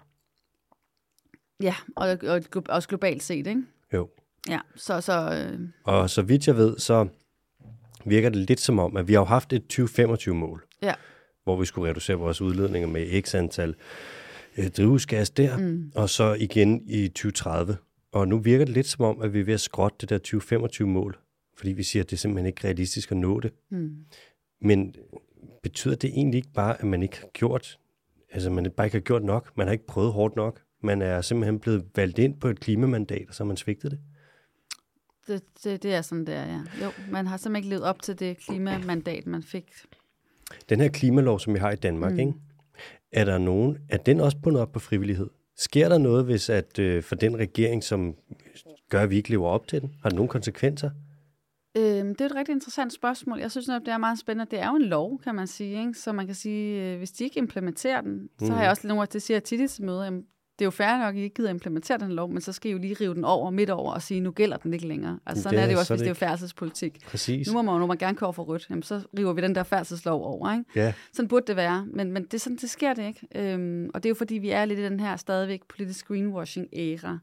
Ja, 1.63 1.75
og, 1.97 2.19
og 2.23 2.43
også 2.69 2.89
globalt 2.89 3.23
set, 3.23 3.47
ikke? 3.47 3.63
Jo. 3.95 4.09
Ja, 4.49 4.61
så... 4.77 5.01
så 5.01 5.47
øh... 5.53 5.69
Og 5.85 6.11
så 6.11 6.23
vidt 6.23 6.47
jeg 6.47 6.57
ved, 6.57 6.79
så 6.79 7.09
virker 8.05 8.29
det 8.29 8.39
lidt 8.49 8.61
som 8.61 8.79
om, 8.79 8.97
at 8.97 9.09
vi 9.09 9.13
har 9.13 9.25
haft 9.25 9.53
et 9.53 9.81
2025-mål, 9.81 10.67
ja. 10.83 10.95
hvor 11.45 11.57
vi 11.57 11.65
skulle 11.67 11.91
reducere 11.91 12.17
vores 12.17 12.41
udledninger 12.41 12.89
med 12.89 13.23
x 13.23 13.35
antal 13.35 13.75
øh, 14.59 14.71
drivhusgas 14.71 15.31
der, 15.31 15.57
mm. 15.57 15.93
og 15.95 16.11
så 16.11 16.35
igen 16.35 16.83
i 16.87 17.09
2030. 17.09 17.77
Og 18.13 18.29
nu 18.29 18.39
virker 18.39 18.65
det 18.65 18.75
lidt 18.75 18.87
som 18.87 19.05
om, 19.05 19.23
at 19.23 19.33
vi 19.35 19.41
er 19.41 19.45
ved 19.45 19.55
at 19.55 19.61
skrotte 19.61 19.97
det 20.01 20.09
der 20.09 20.39
2025-mål, 20.39 21.19
fordi 21.57 21.73
vi 21.73 21.83
siger, 21.83 22.03
at 22.03 22.11
det 22.11 22.17
er 22.17 22.19
simpelthen 22.19 22.47
ikke 22.47 22.65
realistisk 22.65 23.11
at 23.11 23.17
nå 23.17 23.41
det. 23.41 23.53
Mm. 23.71 23.97
Men 24.61 24.95
betyder 25.63 25.95
det 25.95 26.11
egentlig 26.11 26.39
ikke 26.39 26.53
bare, 26.55 26.79
at 26.81 26.85
man 26.85 27.03
ikke 27.03 27.17
har 27.21 27.29
gjort, 27.33 27.79
altså 28.31 28.51
man 28.51 28.71
bare 28.77 28.87
ikke 28.87 28.97
har 28.97 29.01
gjort 29.03 29.25
nok, 29.25 29.57
man 29.57 29.67
har 29.67 29.73
ikke 29.73 29.87
prøvet 29.87 30.13
hårdt 30.13 30.37
nok, 30.37 30.63
man 30.83 31.03
er 31.03 31.21
simpelthen 31.21 31.61
blevet 31.61 31.85
valgt 31.97 32.19
ind 32.19 32.41
på 32.41 32.49
et 32.49 32.61
klimamandat, 32.61 33.29
og 33.29 33.35
så 33.35 33.43
har 33.43 33.47
man 33.47 33.57
svigtet 33.57 33.91
det? 33.91 34.01
Det, 35.27 35.43
det, 35.65 35.83
det 35.83 35.95
er 35.95 36.03
sådan, 36.03 36.27
der, 36.27 36.47
ja. 36.47 36.61
Jo, 36.85 36.91
man 37.11 37.27
har 37.27 37.37
simpelthen 37.37 37.57
ikke 37.57 37.69
levet 37.69 37.85
op 37.85 38.03
til 38.03 38.19
det 38.19 38.39
klimamandat, 38.39 39.27
man 39.27 39.43
fik. 39.43 39.73
Den 40.69 40.81
her 40.81 40.89
klimalov, 40.89 41.41
som 41.41 41.55
vi 41.55 41.59
har 41.59 41.71
i 41.71 41.77
Danmark, 41.77 42.13
mm. 42.13 42.19
ikke? 42.19 42.35
er 43.13 43.25
der 43.25 43.39
nogen, 43.39 43.79
er 43.89 43.97
den 43.97 44.21
også 44.21 44.37
bundet 44.43 44.63
op 44.63 44.73
på 44.73 44.79
frivillighed? 44.79 45.31
Sker 45.57 45.89
der 45.89 45.99
noget, 45.99 46.25
hvis 46.25 46.51
at 46.51 46.79
øh, 46.79 47.03
for 47.03 47.15
den 47.15 47.37
regering, 47.37 47.85
som 47.85 48.15
gør, 48.89 49.03
at 49.03 49.11
vi 49.11 49.17
ikke 49.17 49.31
lever 49.31 49.49
op 49.49 49.69
til 49.69 49.81
den? 49.81 49.95
Har 50.03 50.09
det 50.09 50.17
nogle 50.17 50.29
konsekvenser? 50.29 50.91
Øhm, 51.77 52.15
det 52.15 52.21
er 52.21 52.27
et 52.27 52.35
rigtig 52.35 52.53
interessant 52.53 52.93
spørgsmål. 52.93 53.39
Jeg 53.39 53.51
synes 53.51 53.69
at 53.69 53.83
det 53.87 53.93
er 53.93 53.99
meget 53.99 54.19
spændende. 54.19 54.51
Det 54.51 54.61
er 54.61 54.69
jo 54.69 54.77
en 54.77 54.83
lov, 54.83 55.21
kan 55.25 55.35
man 55.35 55.47
sige. 55.47 55.79
Ikke? 55.79 55.95
Så 55.95 56.13
man 56.13 56.27
kan 56.27 56.35
sige, 56.35 56.93
øh, 56.93 56.99
hvis 56.99 57.11
de 57.11 57.25
ikke 57.25 57.39
implementerer 57.39 58.01
den, 58.01 58.13
mm. 58.13 58.47
så 58.47 58.53
har 58.53 58.61
jeg 58.61 58.69
mhm. 58.69 58.71
også 58.71 58.87
nogle 58.87 59.07
det 59.13 59.23
siger 59.23 59.37
jeg 59.37 59.45
tit 59.45 59.61
i 59.61 59.69
til 59.69 59.85
møde, 59.85 60.03
jamen, 60.05 60.25
det 60.61 60.65
er 60.65 60.67
jo 60.67 60.71
fair 60.71 60.99
nok, 60.99 61.15
at 61.15 61.21
I 61.21 61.23
ikke 61.23 61.35
gider 61.35 61.51
implementere 61.51 61.99
den 61.99 62.13
lov, 62.13 62.31
men 62.31 62.41
så 62.41 62.53
skal 62.53 62.69
I 62.69 62.73
jo 62.73 62.79
lige 62.79 62.97
rive 63.01 63.15
den 63.15 63.25
over 63.25 63.51
midt 63.51 63.71
over 63.71 63.93
og 63.93 64.03
sige, 64.03 64.21
nu 64.21 64.31
gælder 64.31 64.57
den 64.57 64.75
ikke 64.75 64.87
længere. 64.87 65.19
Altså 65.27 65.43
sådan 65.43 65.57
det 65.57 65.63
er, 65.63 65.67
det 65.67 65.75
jo 65.75 65.79
også, 65.79 65.93
hvis 65.93 66.01
det 66.01 66.07
er 66.07 66.11
jo 66.11 66.15
færdselspolitik. 66.15 67.07
Præcis. 67.07 67.47
Nu 67.47 67.53
må 67.53 67.63
man, 67.63 67.81
når 67.81 67.87
man 67.87 67.97
gerne 67.97 68.17
køre 68.17 68.33
for 68.33 68.43
rødt, 68.43 68.67
jamen, 68.71 68.83
så 68.83 69.03
river 69.19 69.33
vi 69.33 69.43
den 69.43 69.55
der 69.55 69.63
færdselslov 69.63 70.25
over. 70.25 70.53
Ikke? 70.53 70.65
Ja. 70.77 70.93
Sådan 71.13 71.29
burde 71.29 71.47
det 71.47 71.57
være, 71.57 71.87
men, 71.87 72.13
men 72.13 72.25
det, 72.25 72.41
sådan, 72.41 72.57
det 72.57 72.71
sker 72.71 72.95
det 72.95 73.07
ikke. 73.07 73.27
Øhm, 73.35 73.91
og 73.95 74.03
det 74.03 74.09
er 74.09 74.11
jo 74.11 74.15
fordi, 74.15 74.35
vi 74.35 74.51
er 74.51 74.65
lidt 74.65 74.79
i 74.79 74.83
den 74.83 75.01
her 75.01 75.17
stadigvæk 75.17 75.61
politisk 75.69 76.11
greenwashing-æra 76.11 77.19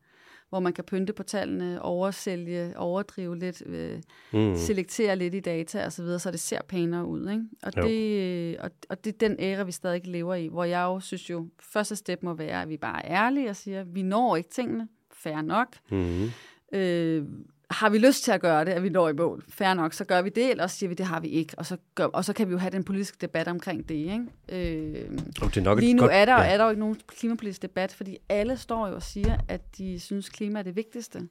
hvor 0.49 0.59
man 0.59 0.73
kan 0.73 0.83
pynte 0.83 1.13
på 1.13 1.23
tallene, 1.23 1.81
oversælge, 1.81 2.73
overdrive 2.77 3.37
lidt, 3.37 3.63
øh, 3.65 4.01
mm. 4.33 4.55
selektere 4.55 5.15
lidt 5.15 5.33
i 5.33 5.39
data 5.39 5.85
osv., 5.85 5.91
så, 5.91 6.03
videre, 6.03 6.19
så 6.19 6.31
det 6.31 6.39
ser 6.39 6.59
pænere 6.67 7.05
ud. 7.05 7.29
Ikke? 7.29 7.43
Og, 7.63 7.75
det, 7.75 8.57
og, 8.59 8.71
og 8.89 9.03
det 9.03 9.13
er 9.13 9.27
den 9.27 9.35
æra, 9.39 9.63
vi 9.63 9.71
stadig 9.71 10.07
lever 10.07 10.35
i, 10.35 10.47
hvor 10.47 10.63
jeg 10.63 10.83
jo 10.83 10.99
synes 10.99 11.29
jo, 11.29 11.47
første 11.59 11.95
step 11.95 12.23
må 12.23 12.33
være, 12.33 12.61
at 12.61 12.69
vi 12.69 12.77
bare 12.77 13.05
er 13.05 13.25
ærlige 13.25 13.49
og 13.49 13.55
siger, 13.55 13.83
vi 13.83 14.01
når 14.01 14.35
ikke 14.35 14.49
tingene, 14.49 14.87
fair 15.13 15.41
nok. 15.41 15.67
Mm. 15.91 16.29
Øh, 16.73 17.25
har 17.71 17.89
vi 17.89 17.97
lyst 17.97 18.23
til 18.23 18.31
at 18.31 18.41
gøre 18.41 18.65
det, 18.65 18.71
at 18.71 18.83
vi 18.83 18.89
når 18.89 19.09
i 19.09 19.13
mål? 19.13 19.45
Færre 19.49 19.75
nok, 19.75 19.93
så 19.93 20.05
gør 20.05 20.21
vi 20.21 20.29
det, 20.29 20.51
eller 20.51 20.67
siger 20.67 20.87
vi, 20.87 20.95
det 20.95 21.05
har 21.05 21.19
vi 21.19 21.27
ikke. 21.27 21.53
Og 21.57 21.65
så, 21.65 21.77
gør, 21.95 22.05
og 22.05 22.25
så 22.25 22.33
kan 22.33 22.47
vi 22.47 22.51
jo 22.51 22.57
have 22.57 22.71
den 22.71 22.83
politiske 22.83 23.17
debat 23.21 23.47
omkring 23.47 23.89
det. 23.89 23.95
Ikke? 23.95 24.25
Øh, 24.49 25.19
og 25.41 25.49
det 25.49 25.57
er 25.57 25.61
nok 25.61 25.79
lige 25.79 25.93
nu 25.93 26.01
godt, 26.01 26.11
er, 26.11 26.25
der, 26.25 26.33
ja. 26.33 26.53
er 26.53 26.57
der 26.57 26.63
jo 26.63 26.69
ikke 26.69 26.79
nogen 26.79 26.97
klimapolitisk 27.07 27.61
debat, 27.61 27.93
fordi 27.93 28.17
alle 28.29 28.57
står 28.57 28.87
jo 28.87 28.95
og 28.95 29.03
siger, 29.03 29.37
at 29.47 29.77
de 29.77 29.99
synes, 29.99 30.29
klima 30.29 30.59
er 30.59 30.63
det 30.63 30.75
vigtigste. 30.75 31.27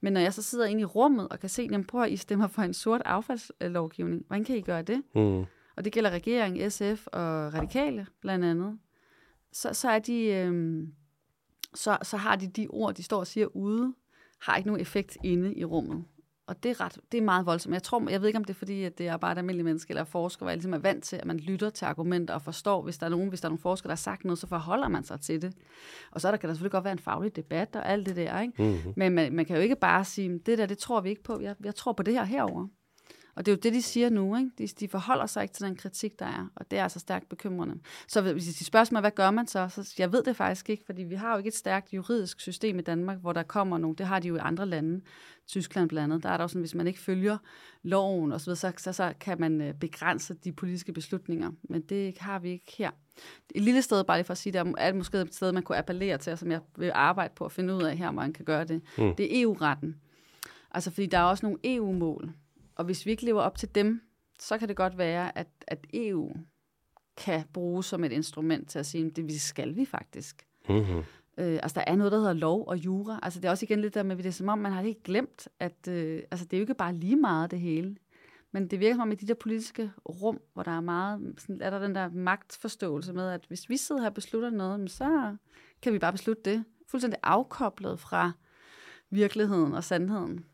Men 0.00 0.12
når 0.12 0.20
jeg 0.20 0.34
så 0.34 0.42
sidder 0.42 0.66
inde 0.66 0.80
i 0.80 0.84
rummet 0.84 1.28
og 1.28 1.40
kan 1.40 1.48
se, 1.48 1.68
jamen 1.70 1.84
prøv 1.84 2.02
at 2.02 2.10
I 2.10 2.16
stemmer 2.16 2.46
for 2.46 2.62
en 2.62 2.74
sort 2.74 3.02
affaldslovgivning. 3.04 4.24
Hvordan 4.26 4.44
kan 4.44 4.56
I 4.56 4.60
gøre 4.60 4.82
det? 4.82 5.02
Mm. 5.14 5.44
Og 5.76 5.84
det 5.84 5.92
gælder 5.92 6.10
regeringen, 6.10 6.70
SF 6.70 7.06
og 7.06 7.54
Radikale 7.54 8.06
blandt 8.20 8.44
andet. 8.44 8.78
Så, 9.52 9.74
så, 9.74 9.90
er 9.90 9.98
de, 9.98 10.24
øh, 10.24 10.82
så, 11.74 11.98
så 12.02 12.16
har 12.16 12.36
de 12.36 12.46
de 12.46 12.66
ord, 12.70 12.94
de 12.94 13.02
står 13.02 13.18
og 13.18 13.26
siger 13.26 13.46
ude, 13.56 13.94
har 14.42 14.56
ikke 14.56 14.68
nogen 14.68 14.80
effekt 14.80 15.16
inde 15.24 15.54
i 15.54 15.64
rummet. 15.64 16.04
Og 16.46 16.62
det 16.62 16.70
er, 16.70 16.80
ret, 16.80 16.98
det 17.12 17.18
er 17.18 17.22
meget 17.22 17.46
voldsomt. 17.46 17.72
Jeg, 17.72 17.82
tror, 17.82 18.10
jeg 18.10 18.20
ved 18.20 18.28
ikke, 18.28 18.36
om 18.36 18.44
det 18.44 18.54
er 18.54 18.58
fordi, 18.58 18.84
at 18.84 18.98
det 18.98 19.08
er 19.08 19.16
bare 19.16 19.32
et 19.32 19.38
almindeligt 19.38 19.64
menneske 19.64 19.90
eller 19.90 20.04
forsker, 20.04 20.44
hvor 20.44 20.50
jeg 20.50 20.56
ligesom 20.56 20.74
er 20.74 20.78
vant 20.78 21.04
til, 21.04 21.16
at 21.16 21.24
man 21.24 21.36
lytter 21.36 21.70
til 21.70 21.84
argumenter 21.84 22.34
og 22.34 22.42
forstår, 22.42 22.82
hvis 22.82 22.98
der 22.98 23.06
er 23.06 23.10
nogen, 23.10 23.28
hvis 23.28 23.40
der 23.40 23.46
er 23.46 23.50
nogle 23.50 23.62
forskere, 23.62 23.88
der 23.88 23.92
har 23.92 23.96
sagt 23.96 24.24
noget, 24.24 24.38
så 24.38 24.46
forholder 24.46 24.88
man 24.88 25.04
sig 25.04 25.20
til 25.20 25.42
det. 25.42 25.54
Og 26.10 26.20
så 26.20 26.30
der 26.30 26.36
kan 26.36 26.48
der 26.48 26.54
selvfølgelig 26.54 26.72
godt 26.72 26.84
være 26.84 26.92
en 26.92 26.98
faglig 26.98 27.36
debat 27.36 27.76
og 27.76 27.88
alt 27.88 28.06
det 28.06 28.16
der. 28.16 28.40
Ikke? 28.40 28.62
Mm-hmm. 28.62 28.92
Men 28.96 29.12
man, 29.12 29.32
man 29.32 29.44
kan 29.44 29.56
jo 29.56 29.62
ikke 29.62 29.76
bare 29.76 30.04
sige, 30.04 30.38
det 30.46 30.58
der, 30.58 30.66
det 30.66 30.78
tror 30.78 31.00
vi 31.00 31.08
ikke 31.08 31.22
på. 31.22 31.40
Jeg, 31.40 31.54
jeg 31.64 31.74
tror 31.74 31.92
på 31.92 32.02
det 32.02 32.14
her 32.14 32.24
herover. 32.24 32.68
Og 33.34 33.46
det 33.46 33.52
er 33.52 33.56
jo 33.56 33.60
det, 33.62 33.72
de 33.72 33.82
siger 33.82 34.10
nu. 34.10 34.36
Ikke? 34.36 34.50
De, 34.58 34.66
de 34.66 34.88
forholder 34.88 35.26
sig 35.26 35.42
ikke 35.42 35.54
til 35.54 35.66
den 35.66 35.76
kritik, 35.76 36.18
der 36.18 36.26
er. 36.26 36.46
Og 36.56 36.70
det 36.70 36.78
er 36.78 36.82
altså 36.82 36.98
stærkt 36.98 37.28
bekymrende. 37.28 37.74
Så 38.08 38.20
hvis 38.20 38.44
de 38.44 38.64
spørger 38.64 38.88
mig, 38.92 39.00
hvad 39.00 39.10
gør 39.10 39.30
man 39.30 39.46
så? 39.46 39.68
så? 39.68 39.94
Jeg 39.98 40.12
ved 40.12 40.22
det 40.22 40.36
faktisk 40.36 40.70
ikke, 40.70 40.84
fordi 40.86 41.02
vi 41.02 41.14
har 41.14 41.32
jo 41.32 41.38
ikke 41.38 41.48
et 41.48 41.54
stærkt 41.54 41.92
juridisk 41.94 42.40
system 42.40 42.78
i 42.78 42.82
Danmark, 42.82 43.18
hvor 43.18 43.32
der 43.32 43.42
kommer 43.42 43.78
nogle, 43.78 43.96
det 43.96 44.06
har 44.06 44.18
de 44.18 44.28
jo 44.28 44.36
i 44.36 44.40
andre 44.42 44.66
lande, 44.66 45.00
Tyskland 45.46 45.88
blandt 45.88 46.12
andet, 46.12 46.22
der 46.22 46.28
er 46.28 46.36
der 46.36 46.44
jo 46.44 46.48
sådan, 46.48 46.60
hvis 46.60 46.74
man 46.74 46.86
ikke 46.86 46.98
følger 46.98 47.38
loven 47.82 48.32
osv., 48.32 48.54
så, 48.54 48.72
så, 48.76 48.92
så 48.92 49.12
kan 49.20 49.40
man 49.40 49.60
øh, 49.60 49.74
begrænse 49.74 50.34
de 50.34 50.52
politiske 50.52 50.92
beslutninger. 50.92 51.50
Men 51.62 51.80
det 51.80 52.18
har 52.18 52.38
vi 52.38 52.50
ikke 52.50 52.74
her. 52.78 52.90
Et 53.54 53.62
lille 53.62 53.82
sted, 53.82 54.04
bare 54.04 54.18
lige 54.18 54.24
for 54.24 54.32
at 54.32 54.38
sige, 54.38 54.52
der 54.52 54.72
er 54.78 54.92
måske 54.92 55.20
et 55.20 55.34
sted, 55.34 55.52
man 55.52 55.62
kunne 55.62 55.78
appellere 55.78 56.18
til, 56.18 56.38
som 56.38 56.50
jeg 56.50 56.60
vil 56.76 56.92
arbejde 56.94 57.32
på 57.36 57.44
at 57.44 57.52
finde 57.52 57.74
ud 57.74 57.82
af 57.82 57.96
her, 57.96 58.12
hvor 58.12 58.22
man 58.22 58.32
kan 58.32 58.44
gøre 58.44 58.64
det. 58.64 58.82
Mm. 58.98 59.14
Det 59.16 59.38
er 59.38 59.42
EU-retten. 59.42 59.96
Altså, 60.70 60.90
fordi 60.90 61.06
der 61.06 61.18
er 61.18 61.22
også 61.22 61.46
nogle 61.46 61.58
EU-mål, 61.64 62.32
og 62.80 62.84
hvis 62.84 63.06
vi 63.06 63.10
ikke 63.10 63.24
lever 63.24 63.42
op 63.42 63.58
til 63.58 63.74
dem, 63.74 64.02
så 64.38 64.58
kan 64.58 64.68
det 64.68 64.76
godt 64.76 64.98
være, 64.98 65.38
at, 65.38 65.48
at 65.66 65.86
EU 65.94 66.32
kan 67.16 67.44
bruges 67.52 67.86
som 67.86 68.04
et 68.04 68.12
instrument 68.12 68.70
til 68.70 68.78
at 68.78 68.86
sige, 68.86 69.06
at 69.06 69.16
det 69.16 69.40
skal 69.40 69.76
vi 69.76 69.84
faktisk. 69.84 70.46
Mm-hmm. 70.68 70.98
Øh, 71.38 71.58
altså, 71.62 71.74
der 71.74 71.84
er 71.86 71.96
noget, 71.96 72.12
der 72.12 72.18
hedder 72.18 72.32
lov 72.32 72.64
og 72.66 72.76
jura. 72.76 73.18
Altså, 73.22 73.40
det 73.40 73.46
er 73.46 73.50
også 73.50 73.64
igen 73.64 73.80
lidt 73.80 73.94
der 73.94 74.02
med, 74.02 74.16
det 74.16 74.26
er 74.26 74.30
som 74.30 74.48
om, 74.48 74.58
man 74.58 74.72
har 74.72 74.82
ikke 74.82 75.02
glemt, 75.02 75.48
at 75.58 75.88
øh, 75.88 76.22
altså, 76.30 76.46
det 76.46 76.56
er 76.56 76.58
jo 76.58 76.62
ikke 76.62 76.74
bare 76.74 76.94
lige 76.94 77.16
meget 77.16 77.50
det 77.50 77.60
hele. 77.60 77.96
Men 78.52 78.66
det 78.66 78.80
virker 78.80 78.94
som 78.94 79.02
om 79.02 79.12
i 79.12 79.14
de 79.14 79.26
der 79.26 79.34
politiske 79.34 79.92
rum, 80.08 80.40
hvor 80.52 80.62
der 80.62 80.76
er 80.76 80.80
meget, 80.80 81.34
sådan, 81.38 81.60
er 81.60 81.70
der 81.70 81.78
den 81.78 81.94
der 81.94 82.08
magtforståelse 82.08 83.12
med, 83.12 83.28
at 83.28 83.44
hvis 83.48 83.68
vi 83.68 83.76
sidder 83.76 84.00
her 84.00 84.08
og 84.08 84.14
beslutter 84.14 84.50
noget, 84.50 84.90
så 84.90 85.36
kan 85.82 85.92
vi 85.92 85.98
bare 85.98 86.12
beslutte 86.12 86.42
det. 86.42 86.64
Fuldstændig 86.88 87.20
afkoblet 87.22 88.00
fra 88.00 88.32
virkeligheden 89.10 89.72
og 89.72 89.84
sandheden 89.84 90.44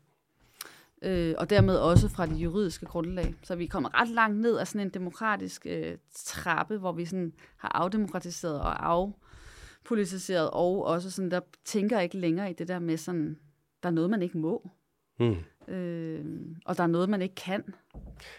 øh, 1.01 1.35
og 1.37 1.49
dermed 1.49 1.77
også 1.77 2.09
fra 2.09 2.25
det 2.25 2.35
juridiske 2.35 2.85
grundlag. 2.85 3.35
Så 3.43 3.55
vi 3.55 3.63
er 3.63 3.67
kommet 3.67 3.93
ret 3.93 4.09
langt 4.09 4.39
ned 4.39 4.57
af 4.57 4.67
sådan 4.67 4.87
en 4.87 4.93
demokratisk 4.93 5.65
øh, 5.69 5.97
trappe, 6.13 6.77
hvor 6.77 6.91
vi 6.91 7.05
sådan 7.05 7.33
har 7.57 7.69
afdemokratiseret 7.69 8.61
og 8.61 8.87
afpolitiseret, 8.87 10.49
og 10.49 10.83
også 10.85 11.11
sådan, 11.11 11.31
der 11.31 11.39
tænker 11.65 11.99
ikke 11.99 12.17
længere 12.17 12.49
i 12.49 12.53
det 12.53 12.67
der 12.67 12.79
med 12.79 12.97
sådan, 12.97 13.39
der 13.83 13.89
er 13.89 13.93
noget, 13.93 14.09
man 14.09 14.21
ikke 14.21 14.37
må. 14.37 14.71
Mm. 15.19 15.35
Øh, 15.73 16.25
og 16.65 16.77
der 16.77 16.83
er 16.83 16.87
noget, 16.87 17.09
man 17.09 17.21
ikke 17.21 17.35
kan. 17.35 17.73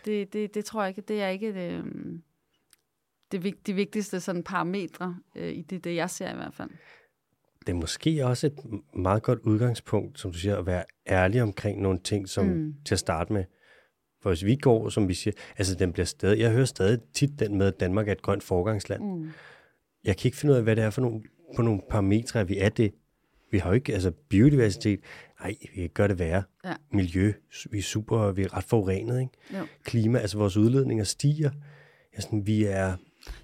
Det, 0.04 0.32
det, 0.32 0.54
det 0.54 0.64
tror 0.64 0.82
jeg 0.82 0.88
ikke, 0.88 1.00
det 1.00 1.22
er 1.22 1.28
ikke 1.28 1.54
det, 1.54 1.84
øh, 1.84 1.84
det, 3.32 3.66
de 3.66 3.74
vigtigste 3.74 4.20
sådan 4.20 4.42
parametre 4.42 5.16
øh, 5.36 5.52
i 5.52 5.62
det, 5.62 5.84
det, 5.84 5.94
jeg 5.94 6.10
ser 6.10 6.32
i 6.32 6.36
hvert 6.36 6.54
fald. 6.54 6.70
Det 7.68 7.74
er 7.74 7.78
måske 7.78 8.26
også 8.26 8.46
et 8.46 8.58
meget 8.94 9.22
godt 9.22 9.38
udgangspunkt, 9.38 10.20
som 10.20 10.32
du 10.32 10.38
siger, 10.38 10.56
at 10.56 10.66
være 10.66 10.84
ærlig 11.08 11.42
omkring 11.42 11.82
nogle 11.82 11.98
ting, 12.04 12.28
som 12.28 12.46
mm. 12.46 12.74
til 12.84 12.94
at 12.94 12.98
starte 12.98 13.32
med. 13.32 13.44
For 14.22 14.30
hvis 14.30 14.44
vi 14.44 14.56
går, 14.56 14.88
som 14.88 15.08
vi 15.08 15.14
siger, 15.14 15.34
altså 15.58 15.74
den 15.74 15.92
bliver 15.92 16.06
stadig, 16.06 16.38
jeg 16.38 16.52
hører 16.52 16.64
stadig 16.64 16.98
tit 17.14 17.38
den 17.38 17.58
med, 17.58 17.66
at 17.66 17.80
Danmark 17.80 18.08
er 18.08 18.12
et 18.12 18.22
grønt 18.22 18.42
forgangsland. 18.42 19.02
Mm. 19.02 19.30
Jeg 20.04 20.16
kan 20.16 20.28
ikke 20.28 20.36
finde 20.36 20.52
ud 20.52 20.56
af, 20.56 20.62
hvad 20.62 20.76
det 20.76 20.84
er 20.84 20.90
for 20.90 21.00
nogle, 21.00 21.22
på 21.56 21.62
nogle 21.62 21.80
parametre, 21.90 22.48
vi 22.48 22.58
er 22.58 22.68
det. 22.68 22.94
Vi 23.50 23.58
har 23.58 23.70
jo 23.70 23.74
ikke, 23.74 23.94
altså 23.94 24.10
biodiversitet, 24.28 25.00
nej, 25.40 25.56
vi 25.74 25.88
gør 25.88 26.06
det 26.06 26.18
værre. 26.18 26.42
Ja. 26.64 26.74
Miljø, 26.92 27.32
vi 27.70 27.78
er 27.78 27.82
super, 27.82 28.32
vi 28.32 28.42
er 28.42 28.56
ret 28.56 28.64
forurenet, 28.64 29.20
ikke? 29.20 29.32
Jo. 29.58 29.66
Klima, 29.84 30.18
altså 30.18 30.38
vores 30.38 30.56
udledninger 30.56 31.04
stiger. 31.04 31.50
Ja, 32.16 32.20
sådan, 32.20 32.46
vi 32.46 32.64
er, 32.64 32.96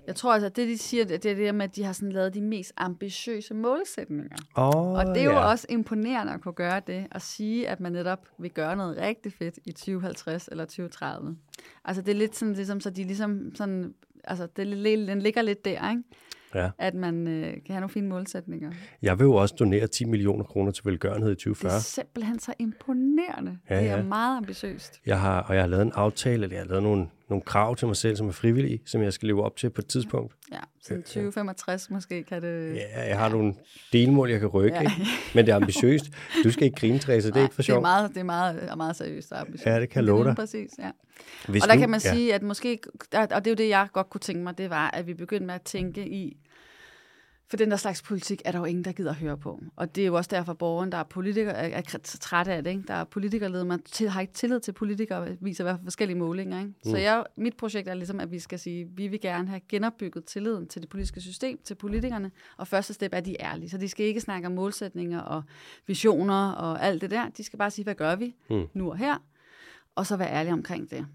jeg 0.06 0.16
tror 0.16 0.32
altså, 0.32 0.46
at 0.46 0.56
det 0.56 0.68
de 0.68 0.78
siger, 0.78 1.04
det 1.04 1.26
er 1.26 1.34
det 1.34 1.54
med, 1.54 1.64
at 1.64 1.76
de 1.76 1.84
har 1.84 1.92
sådan 1.92 2.12
lavet 2.12 2.34
de 2.34 2.40
mest 2.40 2.72
ambitiøse 2.76 3.54
målsætninger. 3.54 4.36
Oh, 4.54 4.92
og 4.92 5.06
det 5.06 5.16
er 5.16 5.24
jo 5.24 5.50
også 5.50 5.66
imponerende 5.70 6.32
at 6.32 6.40
kunne 6.40 6.54
gøre 6.54 6.82
det, 6.86 7.06
og 7.10 7.22
sige, 7.22 7.68
at 7.68 7.80
man 7.80 7.92
netop 7.92 8.28
vil 8.38 8.50
gøre 8.50 8.76
noget 8.76 8.96
rigtig 8.96 9.32
fedt 9.32 9.58
i 9.64 9.72
2050 9.72 10.48
eller 10.48 10.64
2030. 10.64 11.36
Altså 11.84 12.02
det 12.02 12.12
er 12.12 12.16
lidt 12.16 12.36
sådan, 12.36 12.54
ligesom, 12.54 12.80
så 12.80 12.90
de 12.90 13.04
ligesom 13.04 13.54
sådan, 13.54 13.94
altså 14.24 14.46
det, 14.56 14.66
den 15.08 15.22
ligger 15.22 15.42
lidt 15.42 15.64
der, 15.64 15.90
ikke? 15.90 16.02
ja. 16.54 16.70
at 16.78 16.94
man 16.94 17.28
øh, 17.28 17.44
kan 17.44 17.60
have 17.66 17.80
nogle 17.80 17.88
fine 17.88 18.08
målsætninger. 18.08 18.72
Jeg 19.02 19.18
vil 19.18 19.24
jo 19.24 19.34
også 19.34 19.54
donere 19.58 19.86
10 19.86 20.04
millioner 20.04 20.44
kroner 20.44 20.70
til 20.70 20.84
velgørenhed 20.84 21.32
i 21.32 21.34
2040. 21.34 21.70
Det 21.70 21.76
er 21.76 21.80
simpelthen 21.80 22.38
så 22.38 22.54
imponerende. 22.58 23.58
Ja, 23.70 23.80
det 23.80 23.90
er 23.90 23.96
ja. 23.96 24.02
meget 24.02 24.36
ambitiøst. 24.36 25.00
Jeg 25.06 25.20
har, 25.20 25.42
og 25.42 25.54
jeg 25.54 25.62
har 25.62 25.68
lavet 25.68 25.82
en 25.82 25.92
aftale, 25.94 26.42
eller 26.42 26.56
jeg 26.56 26.64
har 26.64 26.68
lavet 26.68 26.82
nogle, 26.82 27.06
nogle 27.28 27.42
krav 27.42 27.76
til 27.76 27.86
mig 27.86 27.96
selv, 27.96 28.16
som 28.16 28.28
er 28.28 28.32
frivillige, 28.32 28.82
som 28.86 29.02
jeg 29.02 29.12
skal 29.12 29.26
leve 29.26 29.44
op 29.44 29.56
til 29.56 29.70
på 29.70 29.80
et 29.80 29.86
tidspunkt. 29.86 30.34
Ja, 30.52 30.58
så 30.82 30.94
2065 30.94 31.86
ja. 31.90 31.94
måske 31.94 32.22
kan 32.24 32.42
det... 32.42 32.74
Ja, 32.74 33.08
jeg 33.08 33.18
har 33.18 33.28
nogle 33.28 33.54
delmål, 33.92 34.30
jeg 34.30 34.40
kan 34.40 34.48
rykke, 34.48 34.76
ja. 34.76 34.80
ikke? 34.80 34.92
men 35.34 35.46
det 35.46 35.52
er 35.52 35.56
ambitiøst. 35.56 36.04
Du 36.44 36.50
skal 36.50 36.64
ikke 36.64 36.76
grine, 36.76 36.98
Therese, 36.98 37.28
det 37.28 37.36
er 37.36 37.42
ikke 37.42 37.54
for 37.54 37.62
sjovt. 37.62 37.76
Det 37.76 37.78
er 37.78 37.80
meget, 37.80 38.10
det 38.10 38.20
er 38.20 38.24
meget, 38.24 38.76
meget 38.76 38.96
seriøst 38.96 39.32
og 39.32 39.40
ambitiøst. 39.40 39.66
Ja, 39.66 39.80
det 39.80 39.88
kan 39.88 39.96
jeg 39.96 40.04
love 40.04 40.24
dig. 40.24 40.36
Præcis, 40.36 40.70
ja. 40.78 40.90
Hvis 41.48 41.62
og 41.62 41.68
der 41.68 41.74
nu, 41.74 41.80
kan 41.80 41.90
man 41.90 42.00
ja. 42.04 42.14
sige, 42.14 42.34
at 42.34 42.42
måske, 42.42 42.78
og 43.12 43.44
det 43.44 43.46
er 43.46 43.50
jo 43.50 43.54
det, 43.54 43.68
jeg 43.68 43.88
godt 43.92 44.10
kunne 44.10 44.20
tænke 44.20 44.42
mig, 44.42 44.58
det 44.58 44.70
var, 44.70 44.90
at 44.90 45.06
vi 45.06 45.14
begyndte 45.14 45.46
med 45.46 45.54
at 45.54 45.62
tænke 45.62 46.08
i, 46.08 46.36
for 47.48 47.56
den 47.56 47.70
der 47.70 47.76
slags 47.76 48.02
politik 48.02 48.42
er 48.44 48.52
der 48.52 48.58
jo 48.58 48.64
ingen, 48.64 48.84
der 48.84 48.92
gider 48.92 49.10
at 49.10 49.16
høre 49.16 49.38
på. 49.38 49.60
Og 49.76 49.94
det 49.96 50.02
er 50.02 50.06
jo 50.06 50.14
også 50.14 50.28
derfor, 50.32 50.52
at 50.52 50.58
borgeren, 50.58 50.92
der 50.92 50.98
er 50.98 51.02
politikere, 51.02 51.54
er, 51.54 51.76
er 51.76 51.98
træt 52.20 52.48
af 52.48 52.64
det. 52.64 52.70
Ikke? 52.70 52.82
Der 52.88 52.94
er 52.94 53.04
politikerled, 53.04 53.64
man 53.64 53.82
til, 53.82 54.08
har 54.08 54.20
ikke 54.20 54.32
tillid 54.32 54.60
til 54.60 54.72
politikere, 54.72 55.36
viser 55.40 55.64
i 55.64 55.66
hvert 55.66 55.76
fald 55.76 55.84
forskellige 55.84 56.18
målinger. 56.18 56.58
Ikke? 56.58 56.72
Mm. 56.84 56.90
Så 56.90 56.96
jeg, 56.96 57.24
mit 57.36 57.56
projekt 57.56 57.88
er 57.88 57.94
ligesom, 57.94 58.20
at 58.20 58.30
vi 58.30 58.38
skal 58.38 58.58
sige, 58.58 58.80
at 58.80 58.88
vi 58.94 59.08
vil 59.08 59.20
gerne 59.20 59.48
have 59.48 59.60
genopbygget 59.68 60.24
tilliden 60.24 60.68
til 60.68 60.82
det 60.82 60.90
politiske 60.90 61.20
system, 61.20 61.58
til 61.64 61.74
politikerne, 61.74 62.30
og 62.56 62.68
første 62.68 62.94
step 62.94 63.12
er, 63.12 63.18
at 63.18 63.24
de 63.24 63.40
er 63.40 63.52
ærlige. 63.52 63.70
Så 63.70 63.78
de 63.78 63.88
skal 63.88 64.06
ikke 64.06 64.20
snakke 64.20 64.46
om 64.46 64.52
målsætninger 64.52 65.20
og 65.20 65.42
visioner 65.86 66.50
og 66.50 66.82
alt 66.82 67.00
det 67.00 67.10
der. 67.10 67.28
De 67.28 67.44
skal 67.44 67.58
bare 67.58 67.70
sige, 67.70 67.84
hvad 67.84 67.94
gør 67.94 68.16
vi 68.16 68.34
mm. 68.50 68.66
nu 68.74 68.90
og 68.90 68.96
her, 68.96 69.16
og 69.94 70.06
så 70.06 70.16
være 70.16 70.30
ærlige 70.30 70.52
omkring 70.52 70.90
det. 70.90 71.06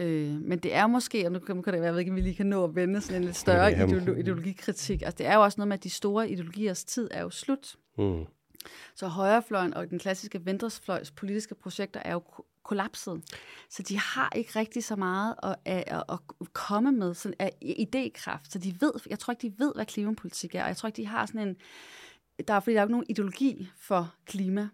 Øh, 0.00 0.40
men 0.40 0.58
det 0.58 0.74
er 0.74 0.86
måske, 0.86 1.26
og 1.26 1.32
nu 1.32 1.38
kan, 1.38 1.56
det 1.56 1.66
være, 1.66 1.82
jeg 1.82 1.92
ved 1.92 2.00
ikke, 2.00 2.10
om 2.10 2.16
vi 2.16 2.20
lige 2.20 2.34
kan 2.34 2.46
nå 2.46 2.64
at 2.64 2.74
vende 2.74 3.00
sådan 3.00 3.16
en 3.16 3.24
lidt 3.24 3.36
større 3.36 3.66
ja, 3.66 3.86
ideolo- 3.86 4.18
ideologikritik. 4.18 5.02
Altså, 5.02 5.16
det 5.18 5.26
er 5.26 5.34
jo 5.34 5.42
også 5.42 5.58
noget 5.58 5.68
med, 5.68 5.76
at 5.76 5.84
de 5.84 5.90
store 5.90 6.30
ideologiers 6.30 6.84
tid 6.84 7.08
er 7.10 7.22
jo 7.22 7.30
slut. 7.30 7.76
Mm. 7.98 8.24
Så 8.94 9.06
højrefløjen 9.06 9.74
og 9.74 9.90
den 9.90 9.98
klassiske 9.98 10.46
venstrefløjs 10.46 11.10
politiske 11.10 11.54
projekter 11.54 12.00
er 12.04 12.12
jo 12.12 12.22
kollapset. 12.64 13.22
Så 13.70 13.82
de 13.82 13.98
har 13.98 14.32
ikke 14.36 14.58
rigtig 14.58 14.84
så 14.84 14.96
meget 14.96 15.34
at, 15.42 15.56
at, 15.86 16.02
at 16.08 16.18
komme 16.52 16.92
med 16.92 17.14
sådan 17.14 17.34
af 17.38 17.52
idékraft. 17.64 18.50
Så 18.50 18.58
de 18.58 18.80
ved, 18.80 18.92
jeg 19.10 19.18
tror 19.18 19.32
ikke, 19.32 19.48
de 19.48 19.54
ved, 19.58 19.72
hvad 19.74 19.86
klimapolitik 19.86 20.54
er. 20.54 20.62
Og 20.62 20.68
jeg 20.68 20.76
tror 20.76 20.86
ikke, 20.86 20.96
de 20.96 21.06
har 21.06 21.26
sådan 21.26 21.48
en... 21.48 21.56
Der 22.48 22.54
er, 22.54 22.60
fordi 22.60 22.74
der 22.74 22.80
er 22.80 22.82
jo 22.82 22.86
ikke 22.86 22.92
nogen 22.92 23.06
ideologi 23.08 23.70
for 23.78 24.14
klima. 24.26 24.68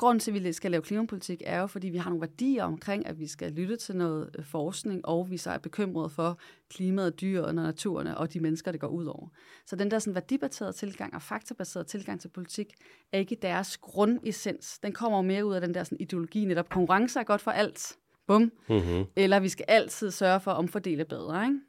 Grunden 0.00 0.20
til, 0.20 0.36
at 0.36 0.44
vi 0.44 0.52
skal 0.52 0.70
lave 0.70 0.82
klimapolitik, 0.82 1.42
er 1.46 1.60
jo, 1.60 1.66
fordi 1.66 1.88
vi 1.88 1.98
har 1.98 2.10
nogle 2.10 2.20
værdier 2.20 2.64
omkring, 2.64 3.06
at 3.06 3.18
vi 3.18 3.26
skal 3.26 3.52
lytte 3.52 3.76
til 3.76 3.96
noget 3.96 4.30
øh, 4.38 4.44
forskning, 4.44 5.06
og 5.06 5.30
vi 5.30 5.36
så 5.36 5.50
er 5.50 5.58
bekymrede 5.58 6.10
for 6.10 6.38
klimaet, 6.70 7.20
dyr 7.20 7.42
og 7.42 7.54
naturen 7.54 8.06
og 8.06 8.32
de 8.32 8.40
mennesker, 8.40 8.72
det 8.72 8.80
går 8.80 8.88
ud 8.88 9.06
over. 9.06 9.28
Så 9.66 9.76
den 9.76 9.90
der 9.90 9.98
sådan 9.98 10.14
værdibaserede 10.14 10.72
tilgang 10.72 11.14
og 11.14 11.22
faktabaserede 11.22 11.88
tilgang 11.88 12.20
til 12.20 12.28
politik, 12.28 12.74
er 13.12 13.18
ikke 13.18 13.36
deres 13.42 13.76
grundessens. 13.76 14.78
Den 14.78 14.92
kommer 14.92 15.18
jo 15.18 15.22
mere 15.22 15.44
ud 15.44 15.54
af 15.54 15.60
den 15.60 15.74
der 15.74 15.84
sådan 15.84 15.98
ideologi, 16.00 16.44
netop 16.44 16.68
konkurrence 16.68 17.20
er 17.20 17.24
godt 17.24 17.40
for 17.40 17.50
alt. 17.50 17.96
Bum. 18.26 18.52
Mm-hmm. 18.68 19.04
Eller 19.16 19.40
vi 19.40 19.48
skal 19.48 19.64
altid 19.68 20.10
sørge 20.10 20.40
for 20.40 20.50
at 20.50 20.56
omfordele 20.56 21.04
bedre, 21.04 21.44
ikke? 21.44 21.60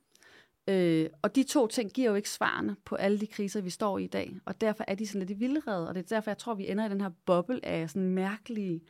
Øh, 0.67 1.09
og 1.21 1.35
de 1.35 1.43
to 1.43 1.67
ting 1.67 1.91
giver 1.91 2.09
jo 2.09 2.15
ikke 2.15 2.29
svarene 2.29 2.75
på 2.85 2.95
alle 2.95 3.19
de 3.19 3.27
kriser, 3.27 3.61
vi 3.61 3.69
står 3.69 3.97
i 3.97 4.03
i 4.03 4.07
dag. 4.07 4.35
Og 4.45 4.61
derfor 4.61 4.83
er 4.87 4.95
de 4.95 5.07
sådan 5.07 5.19
lidt 5.19 5.29
i 5.29 5.39
vildrede, 5.39 5.87
og 5.87 5.95
det 5.95 6.03
er 6.03 6.15
derfor, 6.15 6.31
jeg 6.31 6.37
tror, 6.37 6.53
vi 6.53 6.71
ender 6.71 6.85
i 6.85 6.89
den 6.89 7.01
her 7.01 7.09
boble 7.25 7.65
af 7.65 7.89
sådan 7.89 8.09
mærkelige, 8.09 8.81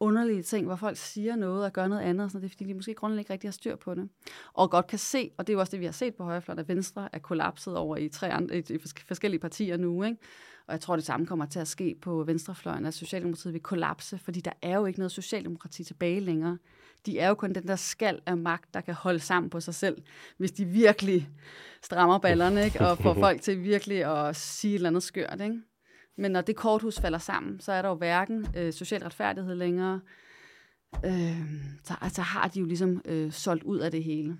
underlige 0.00 0.42
ting, 0.42 0.66
hvor 0.66 0.76
folk 0.76 0.96
siger 0.96 1.36
noget 1.36 1.64
og 1.64 1.72
gør 1.72 1.88
noget 1.88 2.02
andet, 2.02 2.24
og 2.24 2.30
sådan, 2.30 2.42
det 2.42 2.48
er 2.48 2.50
fordi, 2.50 2.64
de 2.64 2.74
måske 2.74 2.94
grundlæggende 2.94 3.20
ikke 3.20 3.32
rigtig 3.32 3.48
har 3.48 3.52
styr 3.52 3.76
på 3.76 3.94
det. 3.94 4.08
Og 4.52 4.70
godt 4.70 4.86
kan 4.86 4.98
se, 4.98 5.30
og 5.38 5.46
det 5.46 5.52
er 5.52 5.54
jo 5.54 5.60
også 5.60 5.70
det, 5.70 5.80
vi 5.80 5.84
har 5.84 5.92
set 5.92 6.14
på 6.14 6.24
højrefløjen, 6.24 6.58
at 6.58 6.68
Venstre 6.68 7.08
er 7.12 7.18
kollapset 7.18 7.76
over 7.76 7.96
i, 7.96 8.08
tre 8.08 8.32
andre, 8.32 8.58
i 8.58 8.78
forskellige 9.06 9.40
partier 9.40 9.76
nu, 9.76 10.02
ikke? 10.02 10.18
Og 10.66 10.72
jeg 10.72 10.80
tror, 10.80 10.96
det 10.96 11.04
samme 11.04 11.26
kommer 11.26 11.46
til 11.46 11.58
at 11.58 11.68
ske 11.68 11.96
på 12.02 12.24
venstrefløjen, 12.24 12.86
at 12.86 12.94
Socialdemokratiet 12.94 13.54
vil 13.54 13.62
kollapse, 13.62 14.18
fordi 14.18 14.40
der 14.40 14.52
er 14.62 14.76
jo 14.76 14.86
ikke 14.86 14.98
noget 14.98 15.12
Socialdemokrati 15.12 15.84
tilbage 15.84 16.20
længere 16.20 16.58
de 17.06 17.18
er 17.18 17.28
jo 17.28 17.34
kun 17.34 17.52
den 17.52 17.68
der 17.68 17.76
skal 17.76 18.20
af 18.26 18.36
magt, 18.36 18.74
der 18.74 18.80
kan 18.80 18.94
holde 18.94 19.20
sammen 19.20 19.50
på 19.50 19.60
sig 19.60 19.74
selv, 19.74 20.02
hvis 20.36 20.52
de 20.52 20.64
virkelig 20.64 21.28
strammer 21.82 22.18
ballerne, 22.18 22.64
ikke? 22.64 22.80
og 22.80 22.98
får 22.98 23.14
folk 23.24 23.42
til 23.42 23.62
virkelig 23.62 24.28
at 24.28 24.36
sige 24.36 24.70
et 24.70 24.74
eller 24.74 24.88
andet 24.88 25.02
skørt. 25.02 25.40
Ikke? 25.40 25.60
Men 26.16 26.30
når 26.30 26.40
det 26.40 26.56
korthus 26.56 27.00
falder 27.00 27.18
sammen, 27.18 27.60
så 27.60 27.72
er 27.72 27.82
der 27.82 27.88
jo 27.88 27.94
hverken 27.94 28.46
øh, 28.56 28.72
social 28.72 29.02
retfærdighed 29.02 29.54
længere, 29.54 30.00
øh, 31.04 31.40
så 31.84 31.94
altså, 32.00 32.22
har 32.22 32.48
de 32.48 32.60
jo 32.60 32.66
ligesom 32.66 33.02
øh, 33.04 33.32
solgt 33.32 33.64
ud 33.64 33.78
af 33.78 33.90
det 33.90 34.04
hele. 34.04 34.38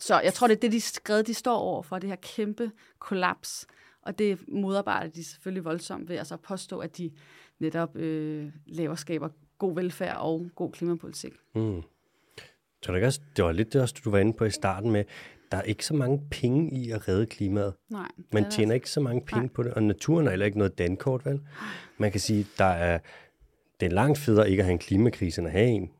Så 0.00 0.20
jeg 0.20 0.34
tror, 0.34 0.46
det 0.46 0.56
er 0.56 0.60
det, 0.60 0.72
de 0.72 0.80
skrev, 0.80 1.22
de 1.22 1.34
står 1.34 1.56
over 1.56 1.82
for, 1.82 1.98
det 1.98 2.08
her 2.08 2.16
kæmpe 2.16 2.70
kollaps. 2.98 3.66
Og 4.02 4.18
det 4.18 4.48
modarbejder 4.48 5.10
de 5.10 5.24
selvfølgelig 5.24 5.64
voldsomt 5.64 6.08
ved 6.08 6.16
at 6.16 6.26
så 6.26 6.36
påstå, 6.36 6.78
at 6.78 6.98
de 6.98 7.10
netop 7.60 7.96
øh, 7.96 8.52
laver 8.66 8.94
skaber 8.94 9.28
god 9.62 9.74
velfærd 9.74 10.16
og 10.16 10.46
god 10.54 10.72
klimapolitik. 10.72 11.32
Mm. 11.54 11.82
Så 12.82 12.92
det, 12.92 13.04
også, 13.04 13.20
det 13.36 13.44
var 13.44 13.52
lidt 13.52 13.72
det 13.72 13.82
også, 13.82 13.94
du 14.04 14.10
var 14.10 14.18
inde 14.18 14.32
på 14.32 14.44
i 14.44 14.50
starten 14.50 14.90
med, 14.90 15.04
der 15.50 15.58
er 15.58 15.62
ikke 15.62 15.86
så 15.86 15.94
mange 15.94 16.22
penge 16.30 16.70
i 16.72 16.90
at 16.90 17.08
redde 17.08 17.26
klimaet. 17.26 17.74
Nej. 17.90 18.08
Man 18.32 18.42
tjener 18.42 18.50
altså. 18.50 18.74
ikke 18.74 18.90
så 18.90 19.00
mange 19.00 19.20
penge 19.20 19.42
Nej. 19.42 19.52
på 19.54 19.62
det, 19.62 19.74
og 19.74 19.82
naturen 19.82 20.26
er 20.26 20.30
heller 20.30 20.46
ikke 20.46 20.58
noget 20.58 20.78
dankort, 20.78 21.26
vel? 21.26 21.40
Man 21.98 22.10
kan 22.10 22.20
sige, 22.20 22.46
der 22.58 22.64
er, 22.64 22.98
det 23.80 23.86
er 23.86 23.90
langt 23.90 24.18
federe 24.18 24.50
ikke 24.50 24.60
at 24.60 24.64
have 24.64 24.72
en 24.72 24.78
klimakrise, 24.78 25.40
end 25.40 25.48
at 25.48 25.52
have 25.52 25.68
en. 25.68 25.90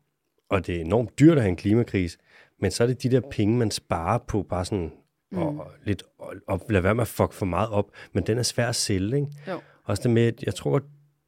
Og 0.49 0.67
det 0.67 0.77
er 0.77 0.81
enormt 0.81 1.19
dyrt 1.19 1.37
at 1.37 1.43
have 1.43 1.51
en 1.51 1.57
klimakrise, 1.57 2.19
men 2.61 2.71
så 2.71 2.83
er 2.83 2.87
det 2.87 3.03
de 3.03 3.11
der 3.11 3.21
penge, 3.31 3.57
man 3.57 3.71
sparer 3.71 4.19
på, 4.19 4.43
bare 4.43 4.65
sådan 4.65 4.93
mm. 5.31 5.39
og, 5.39 5.71
lidt, 5.85 6.03
og, 6.19 6.35
og 6.47 6.67
lade 6.69 6.85
være 6.85 6.95
med 6.95 7.03
at 7.03 7.09
fuck 7.09 7.33
for 7.33 7.47
meget 7.47 7.69
op, 7.69 7.91
men 8.13 8.27
den 8.27 8.39
er 8.39 8.43
svær 8.43 8.69
at 8.69 8.77
sælge, 8.77 9.17
ikke? 9.17 9.29
Jo. 9.49 9.61
Også 9.85 10.03
det 10.03 10.11
med, 10.11 10.23
at 10.23 10.43
jeg 10.43 10.55
tror, 10.55 10.81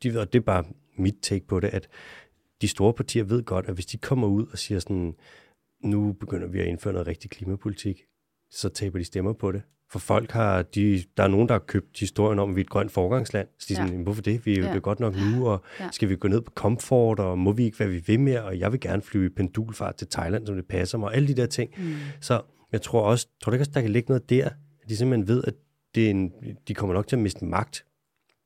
de, 0.03 0.20
og 0.20 0.33
det 0.33 0.38
er 0.38 0.44
bare 0.44 0.64
mit 0.97 1.14
take 1.23 1.47
på 1.47 1.61
det, 1.61 1.68
at 1.68 1.88
de 2.61 2.69
store 2.69 2.95
partier 2.95 3.25
ved 3.25 3.43
godt, 3.43 3.67
at 3.67 3.75
hvis 3.75 3.87
de 3.87 3.99
kommer 3.99 4.27
ud 4.27 4.47
og 4.53 4.59
siger 4.59 4.79
sådan, 4.79 5.14
nu 5.85 6.12
begynder 6.12 6.47
vi 6.47 6.61
at 6.61 6.67
indføre 6.67 6.93
noget 6.93 7.09
rigtig 7.09 7.31
klimapolitik, 7.31 8.03
så 8.51 8.69
taber 8.69 8.99
de 8.99 9.05
stemmer 9.05 9.33
på 9.33 9.53
det. 9.53 9.62
For 9.90 9.99
folk 9.99 10.31
har, 10.31 10.62
de, 10.62 11.05
der 11.17 11.23
er 11.23 11.29
nogen, 11.29 11.49
der 11.49 11.55
har 11.55 11.59
købt 11.59 12.01
historien 12.01 12.38
om, 12.38 12.51
at 12.51 12.57
vi 12.57 12.61
er 12.61 12.64
et 12.64 12.71
grønt 12.71 12.93
forgangsland. 12.93 13.49
Så 13.59 13.67
de 13.69 13.75
er 13.75 13.87
sådan, 13.87 14.03
hvorfor 14.03 14.23
det? 14.23 14.47
Vi 14.47 14.53
er 14.53 14.59
jo 14.59 14.67
ja. 14.67 14.75
det 14.75 14.83
godt 14.83 15.01
nok 15.01 15.14
nu, 15.17 15.49
og 15.49 15.64
ja. 15.81 15.88
skal 15.93 16.09
vi 16.09 16.17
gå 16.17 16.29
ned 16.29 16.40
på 16.40 16.51
komfort, 16.51 17.21
og 17.21 17.38
må 17.38 17.53
vi 17.53 17.64
ikke, 17.64 17.77
hvad 17.77 17.88
vi 17.88 18.03
vil 18.07 18.21
mere, 18.21 18.45
og 18.45 18.59
jeg 18.59 18.73
vil 18.73 18.81
gerne 18.81 19.03
flyve 19.03 19.27
i 19.27 19.29
pendulfart 19.29 19.97
til 19.97 20.09
Thailand, 20.09 20.47
som 20.47 20.57
det 20.57 20.67
passer 20.67 20.99
mig, 20.99 21.09
og 21.09 21.17
alle 21.17 21.29
de 21.29 21.35
der 21.35 21.47
ting. 21.47 21.71
Mm. 21.79 21.95
Så 22.21 22.43
jeg 22.73 22.83
tror 22.83 23.03
også, 23.03 23.29
tror 23.43 23.51
du 23.51 23.55
ikke 23.55 23.62
også, 23.62 23.73
der 23.75 23.81
kan 23.81 23.90
ligge 23.90 24.09
noget 24.09 24.31
der, 24.31 24.49
at 24.83 24.88
de 24.88 24.97
simpelthen 24.97 25.29
ved, 25.29 25.45
at 25.47 25.55
det 25.95 26.07
er 26.07 26.11
en, 26.11 26.33
de 26.69 26.75
kommer 26.75 26.95
nok 26.95 27.07
til 27.07 27.17
at 27.17 27.23
miste 27.23 27.45
magt, 27.45 27.85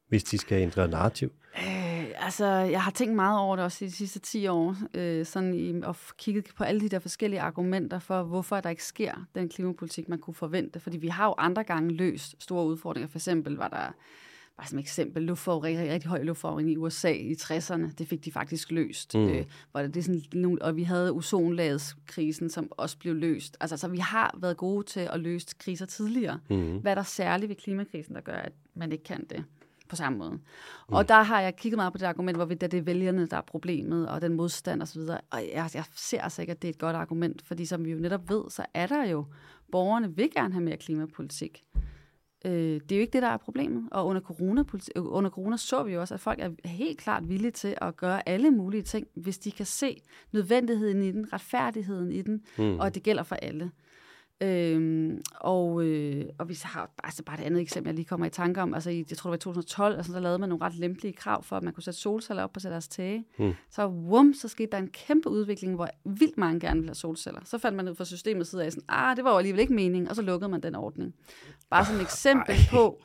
hvis 0.09 0.25
de 0.25 0.39
skal 0.39 0.63
ændre 0.63 0.89
narrativ. 0.89 1.33
Øh, 1.57 1.88
altså, 2.19 2.47
jeg 2.47 2.83
har 2.83 2.91
tænkt 2.91 3.15
meget 3.15 3.39
over 3.39 3.57
det 3.57 3.65
også 3.65 3.85
i 3.85 3.89
de 3.89 3.93
sidste 3.93 4.19
10 4.19 4.47
år, 4.47 4.77
øh, 4.95 5.27
sådan 5.27 5.55
i, 5.55 5.83
og 5.83 5.97
kigget 6.17 6.49
på 6.57 6.65
alle 6.65 6.81
de 6.81 6.89
der 6.89 6.99
forskellige 6.99 7.41
argumenter 7.41 7.99
for, 7.99 8.23
hvorfor 8.23 8.61
der 8.61 8.71
ikke 8.71 8.85
sker 8.85 9.27
den 9.35 9.49
klimapolitik, 9.49 10.09
man 10.09 10.19
kunne 10.19 10.35
forvente. 10.35 10.81
Fordi 10.81 10.97
vi 10.97 11.09
har 11.09 11.27
jo 11.27 11.35
andre 11.39 11.65
gange 11.65 11.95
løst 11.95 12.43
store 12.43 12.67
udfordringer. 12.67 13.09
For 13.09 13.19
eksempel 13.19 13.57
var 13.57 13.69
der, 13.69 13.93
bare 14.57 14.67
som 14.67 14.79
eksempel, 14.79 15.23
luftforurening, 15.23 15.91
rigtig 15.91 16.11
høj 16.11 16.23
luftforurening 16.23 16.73
i 16.73 16.77
USA 16.77 17.13
i 17.13 17.33
60'erne. 17.33 17.95
Det 17.99 18.09
fik 18.09 18.25
de 18.25 18.33
faktisk 18.33 18.71
løst. 18.71 19.15
Mm. 19.15 19.29
Øh, 19.29 19.45
hvor 19.73 19.83
det, 19.83 19.95
det 19.95 20.05
sådan 20.05 20.23
nogle, 20.33 20.63
og 20.63 20.77
vi 20.77 20.83
havde 20.83 21.13
ozonlagskrisen, 21.13 22.51
som 22.51 22.69
også 22.71 22.99
blev 22.99 23.15
løst. 23.15 23.57
Altså, 23.61 23.77
så 23.77 23.89
vi 23.89 23.99
har 23.99 24.39
været 24.41 24.57
gode 24.57 24.87
til 24.87 25.01
at 25.01 25.21
løse 25.21 25.47
kriser 25.59 25.87
tidligere. 25.87 26.41
Mm. 26.51 26.79
Hvad 26.79 26.93
er 26.93 26.95
der 26.95 27.03
særligt 27.03 27.49
ved 27.49 27.57
klimakrisen, 27.57 28.15
der 28.15 28.21
gør, 28.21 28.33
at 28.33 28.53
man 28.75 28.93
ikke 28.93 29.05
kan 29.05 29.27
det? 29.31 29.45
På 29.89 29.97
samme 29.97 30.19
måde. 30.19 30.31
Mm. 30.31 30.95
Og 30.95 31.09
der 31.09 31.23
har 31.23 31.41
jeg 31.41 31.57
kigget 31.57 31.77
meget 31.77 31.93
på 31.93 31.99
det 31.99 32.07
argument, 32.07 32.39
hvor 32.39 32.45
det 32.45 32.75
er 32.75 32.83
vælgerne, 32.83 33.27
der 33.27 33.37
er 33.37 33.41
problemet, 33.41 34.09
og 34.09 34.21
den 34.21 34.35
modstand 34.35 34.83
osv. 34.83 35.01
Og, 35.01 35.21
og 35.31 35.43
jeg, 35.55 35.71
jeg 35.75 35.85
ser 35.97 36.21
altså 36.21 36.43
ikke, 36.43 36.51
at 36.51 36.63
det 36.63 36.69
er 36.69 36.73
et 36.73 36.79
godt 36.79 36.97
argument, 36.97 37.43
fordi 37.43 37.67
som 37.67 37.85
vi 37.85 37.91
jo 37.91 37.99
netop 37.99 38.31
ved, 38.31 38.51
så 38.51 38.65
er 38.75 38.87
der 38.87 39.05
jo, 39.05 39.25
borgerne 39.73 40.17
vil 40.17 40.31
gerne 40.31 40.55
have 40.55 40.65
mere 40.65 40.77
klimapolitik. 40.77 41.65
Øh, 42.45 42.53
det 42.53 42.93
er 42.93 42.97
jo 42.97 43.01
ikke 43.01 43.13
det, 43.13 43.23
der 43.23 43.29
er 43.29 43.37
problemet. 43.37 43.89
Og 43.91 44.07
under 44.07 44.23
corona, 44.23 44.65
under 44.97 45.31
corona 45.31 45.57
så 45.57 45.83
vi 45.83 45.93
jo 45.93 46.01
også, 46.01 46.15
at 46.15 46.21
folk 46.21 46.39
er 46.41 46.69
helt 46.69 46.99
klart 46.99 47.29
villige 47.29 47.51
til 47.51 47.75
at 47.81 47.97
gøre 47.97 48.29
alle 48.29 48.51
mulige 48.51 48.83
ting, 48.83 49.07
hvis 49.15 49.39
de 49.39 49.51
kan 49.51 49.67
se 49.67 50.03
nødvendigheden 50.33 51.03
i 51.03 51.13
den, 51.13 51.33
retfærdigheden 51.33 52.13
i 52.13 52.23
den, 52.23 52.43
mm. 52.59 52.79
og 52.79 52.95
det 52.95 53.03
gælder 53.03 53.23
for 53.23 53.35
alle. 53.35 53.71
Øhm, 54.41 55.23
og, 55.35 55.85
øh, 55.85 56.25
og 56.39 56.49
vi 56.49 56.59
har 56.63 56.91
altså 57.05 57.23
bare 57.23 57.41
et 57.41 57.45
andet 57.45 57.61
eksempel, 57.61 57.89
jeg 57.89 57.95
lige 57.95 58.07
kommer 58.07 58.27
i 58.27 58.31
tanke 58.31 58.63
om. 58.63 58.75
Altså, 58.75 58.91
i, 58.91 59.05
jeg 59.11 59.17
tror, 59.19 59.31
det 59.31 59.47
var 59.47 59.53
i 59.53 59.55
2012, 59.55 59.97
altså, 59.97 60.13
der 60.13 60.21
lavede 60.21 60.39
man 60.39 60.49
nogle 60.49 60.65
ret 60.65 60.75
lempelige 60.75 61.13
krav 61.13 61.43
for, 61.43 61.57
at 61.57 61.63
man 61.63 61.73
kunne 61.73 61.83
sætte 61.83 62.01
solceller 62.01 62.43
op 62.43 62.53
på 62.53 62.61
deres 62.61 62.89
tage. 62.89 63.25
Mm. 63.39 63.53
Så 63.71 63.87
wum, 63.87 64.35
så 64.35 64.49
skete 64.49 64.71
der 64.73 64.79
en 64.79 64.89
kæmpe 64.89 65.29
udvikling, 65.29 65.75
hvor 65.75 65.89
vildt 66.05 66.39
mange 66.39 66.61
gerne 66.61 66.81
ville 66.81 66.89
have 66.89 66.95
solceller. 66.95 67.41
Så 67.45 67.59
fandt 67.59 67.77
man 67.77 67.89
ud 67.89 67.95
fra 67.95 68.05
systemets 68.05 68.51
side 68.51 68.65
af 68.65 68.73
sådan, 68.73 68.85
ah, 68.89 69.17
det 69.17 69.25
var 69.25 69.31
jo 69.31 69.37
alligevel 69.39 69.61
ikke 69.61 69.75
meningen, 69.75 70.09
og 70.09 70.17
så 70.17 70.23
lukkede 70.23 70.51
man 70.51 70.61
den 70.61 70.75
ordning. 70.75 71.15
Bare 71.71 71.85
som 71.85 71.97
et 71.97 72.03
eksempel 72.03 72.55
Ej. 72.55 72.63
på, 72.71 73.03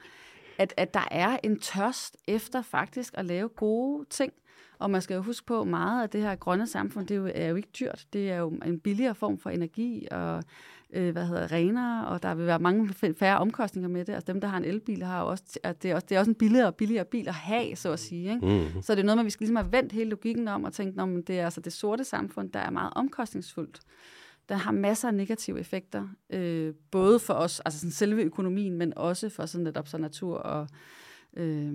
at, 0.58 0.74
at 0.78 0.94
der 0.94 1.08
er 1.12 1.38
en 1.44 1.60
tørst 1.60 2.18
efter 2.28 2.62
faktisk 2.62 3.14
at 3.18 3.26
lave 3.26 3.50
gode 3.50 4.06
ting. 4.10 4.34
Og 4.80 4.92
man 4.92 5.02
skal 5.02 5.16
jo 5.16 5.22
huske 5.22 5.46
på, 5.46 5.64
meget 5.64 6.04
af 6.04 6.10
det 6.10 6.22
her 6.22 6.36
grønne 6.36 6.68
samfund, 6.68 7.08
det 7.08 7.16
er 7.16 7.20
jo, 7.20 7.32
er 7.36 7.48
jo 7.48 7.56
ikke 7.56 7.70
dyrt. 7.80 8.06
Det 8.14 8.32
er 8.32 8.38
jo 8.38 8.50
en 8.50 8.80
billigere 8.80 9.16
form 9.16 9.38
for 9.38 9.50
energi, 9.50 10.08
og 10.12 10.44
øh, 10.94 11.12
hvad 11.12 11.26
hedder, 11.26 11.52
renere, 11.52 12.08
og 12.08 12.24
der 12.24 12.36
vil 12.36 12.46
være 12.46 12.60
mange 12.60 12.94
færre 13.18 13.38
omkostninger 13.38 13.90
med 13.90 14.06
det. 14.06 14.14
Altså 14.14 14.34
dem, 14.34 14.42
der 14.42 14.48
har 14.48 14.58
en 14.58 14.66
elbil, 14.66 15.04
har 15.04 15.22
også, 15.22 15.60
at 15.64 15.84
det, 15.84 15.92
er 15.92 15.96
også, 15.96 16.08
det 16.10 16.16
er 16.16 16.20
også 16.20 16.32
en 16.32 16.36
billigere 16.36 16.68
og 16.68 16.76
billigere 16.76 17.06
bil 17.06 17.28
at 17.28 17.34
have, 17.34 17.76
så 17.76 17.92
at 17.92 18.00
sige. 18.00 18.34
Ikke? 18.34 18.46
Mm. 18.46 18.82
Så 18.82 18.96
det 18.96 19.02
er 19.02 19.06
noget 19.06 19.18
med, 19.18 19.22
at 19.22 19.26
vi 19.26 19.30
skal 19.30 19.44
ligesom 19.44 19.56
have 19.56 19.72
vendt 19.72 19.92
hele 19.92 20.10
logikken 20.10 20.48
om 20.48 20.64
og 20.64 20.74
tænke, 20.74 21.02
at 21.02 21.28
det 21.28 21.40
er 21.40 21.46
altså 21.46 21.62
det 21.62 21.74
sorte 21.74 22.04
samfund, 22.04 22.52
der 22.52 22.60
er 22.60 22.70
meget 22.70 22.94
omkostningsfuldt. 22.96 23.80
Der 24.50 24.56
har 24.56 24.72
masser 24.72 25.08
af 25.08 25.14
negative 25.14 25.60
effekter, 25.60 26.08
øh, 26.30 26.74
både 26.92 27.20
for 27.20 27.34
os, 27.34 27.60
altså 27.60 27.80
sådan 27.80 27.92
selve 27.92 28.22
økonomien, 28.22 28.78
men 28.78 28.98
også 28.98 29.30
for 29.30 29.46
sådan 29.46 29.64
netop 29.64 29.88
så 29.88 29.98
natur 29.98 30.38
og 30.38 30.68
øh, 31.38 31.74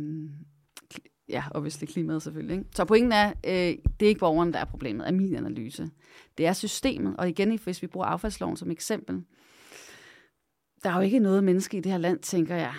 ja, 1.28 1.44
obviously 1.50 1.86
klimaet 1.86 2.22
selvfølgelig. 2.22 2.56
Ikke? 2.56 2.68
Så 2.74 2.84
pointen 2.84 3.12
er, 3.12 3.32
øh, 3.46 3.52
det 4.00 4.02
er 4.02 4.08
ikke 4.08 4.18
borgeren, 4.18 4.52
der 4.52 4.58
er 4.58 4.64
problemet, 4.64 5.04
af 5.04 5.12
min 5.12 5.36
analyse. 5.36 5.90
Det 6.38 6.46
er 6.46 6.52
systemet, 6.52 7.16
og 7.16 7.28
igen, 7.28 7.58
hvis 7.58 7.82
vi 7.82 7.86
bruger 7.86 8.06
affaldsloven 8.06 8.56
som 8.56 8.70
eksempel, 8.70 9.24
der 10.82 10.90
er 10.90 10.94
jo 10.94 11.00
ikke 11.00 11.18
noget 11.18 11.44
menneske 11.44 11.76
i 11.76 11.80
det 11.80 11.92
her 11.92 11.98
land, 11.98 12.18
tænker 12.18 12.56
jeg, 12.56 12.72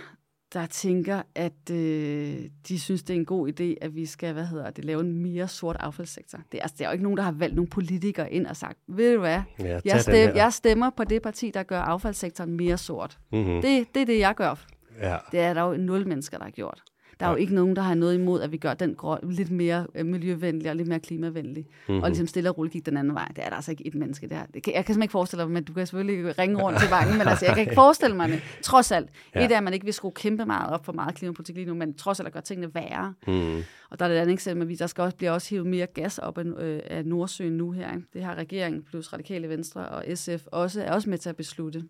der 0.54 0.66
tænker, 0.66 1.22
at 1.36 1.72
øh, 1.72 2.50
de 2.68 2.80
synes, 2.80 3.04
det 3.04 3.14
er 3.14 3.20
en 3.20 3.26
god 3.26 3.50
idé, 3.50 3.64
at 3.82 3.96
vi 3.96 4.06
skal 4.06 4.34
hvad 4.34 4.46
hedder 4.46 4.70
det, 4.70 4.86
lave 4.86 5.02
en 5.02 5.22
mere 5.22 5.48
sort 5.48 5.78
affaldssektor. 5.80 6.40
Det 6.52 6.58
er, 6.58 6.62
altså, 6.62 6.76
det 6.78 6.84
er 6.84 6.90
jo 6.90 6.92
ikke 6.92 7.04
nogen, 7.04 7.18
der 7.18 7.24
har 7.24 7.32
valgt 7.32 7.56
nogle 7.56 7.70
politikere 7.70 8.34
ind 8.34 8.48
og 8.48 8.56
sagt, 8.56 8.80
ved 8.88 9.14
du 9.14 9.20
hvad, 9.20 9.42
ja, 9.60 9.80
jeg, 9.86 10.02
stem, 10.02 10.36
jeg 10.36 10.54
stemmer 10.54 10.90
på 10.90 11.04
det 11.04 11.22
parti, 11.22 11.52
der 11.54 11.64
gør 11.64 11.80
affaldssektoren 11.80 12.58
mere 12.58 12.78
sort. 12.78 13.20
Mm-hmm. 13.32 13.62
Det, 13.62 13.88
det 13.94 14.02
er 14.02 14.06
det, 14.06 14.20
jeg 14.20 14.36
gør. 14.36 14.66
Ja. 15.02 15.18
Det 15.32 15.40
er 15.40 15.54
der 15.54 15.62
jo 15.62 15.78
nul 15.78 16.08
mennesker, 16.08 16.38
der 16.38 16.44
har 16.44 16.52
gjort. 16.52 16.84
Der 17.20 17.26
er 17.26 17.30
jo 17.30 17.36
ikke 17.36 17.56
nogen, 17.56 17.76
der 17.76 17.82
har 17.82 17.94
noget 17.94 18.16
imod, 18.16 18.42
at 18.42 18.52
vi 18.52 18.58
gør 18.58 18.74
den 18.74 18.96
grå, 18.96 19.18
lidt 19.24 19.52
mere 19.52 19.88
øh, 19.96 20.06
miljøvenlig 20.06 20.70
og 20.70 20.76
lidt 20.76 20.88
mere 20.88 21.00
klimavenlig. 21.00 21.66
Mm-hmm. 21.88 22.04
Og 22.04 22.10
ligesom 22.10 22.28
stille 22.28 22.50
og 22.50 22.58
roligt 22.58 22.74
gik 22.74 22.86
den 22.86 22.98
anden 22.98 23.14
vej. 23.14 23.28
Det 23.36 23.46
er 23.46 23.50
der 23.50 23.56
altså 23.56 23.72
ikke 23.72 23.88
et 23.88 23.96
menneske 23.96 24.30
der. 24.30 24.36
Jeg 24.36 24.46
kan 24.64 24.74
simpelthen 24.74 25.02
ikke 25.02 25.12
forestille 25.12 25.46
mig, 25.46 25.54
men 25.54 25.64
du 25.64 25.74
kan 25.74 25.88
selvfølgelig 25.88 26.40
ringe 26.40 26.64
rundt 26.64 26.80
til 26.80 26.90
banken, 26.90 27.18
men 27.18 27.28
altså, 27.28 27.46
jeg 27.46 27.54
kan 27.54 27.62
ikke 27.62 27.76
forestille 27.84 28.16
mig 28.16 28.30
det. 28.30 28.42
Trods 28.62 28.92
alt. 28.92 29.10
Ja. 29.36 29.46
Et 29.46 29.52
er, 29.52 29.58
at 29.58 29.64
man 29.64 29.74
ikke 29.74 29.86
vil 29.86 29.94
skrue 29.94 30.12
kæmpe 30.12 30.46
meget 30.46 30.74
op 30.74 30.86
for 30.86 30.94
meget 30.94 31.16
klimapolitik 31.16 31.56
lige 31.56 31.68
nu, 31.68 31.74
men 31.74 31.94
trods 31.94 32.20
alt 32.20 32.28
at 32.28 32.34
gøre 32.34 32.44
tingene 32.44 32.74
værre. 32.74 33.14
Mm. 33.28 33.64
Og 33.90 34.00
der 34.00 34.06
er 34.06 34.10
det 34.10 34.16
andet 34.16 34.34
eksempel, 34.34 34.72
at 34.72 34.80
der 34.80 34.88
skal 34.88 35.02
også, 35.02 35.18
bliver 35.18 35.32
også 35.32 35.50
hivet 35.50 35.66
mere 35.66 35.86
gas 35.86 36.18
op 36.18 36.38
af, 36.38 36.44
øh, 36.44 36.80
af 36.86 37.06
Nordsøen 37.06 37.54
nu 37.54 37.72
her. 37.72 37.96
Ikke? 37.96 38.08
Det 38.14 38.24
har 38.24 38.36
regeringen 38.36 38.84
plus 38.84 39.14
Radikale 39.14 39.50
Venstre 39.50 39.90
og 39.90 40.06
SF 40.16 40.46
også, 40.46 40.84
er 40.84 40.92
også 40.92 41.10
med 41.10 41.18
til 41.18 41.30
at 41.30 41.36
beslutte. 41.36 41.84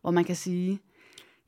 Hvor 0.00 0.10
man 0.10 0.24
kan 0.24 0.36
sige, 0.36 0.80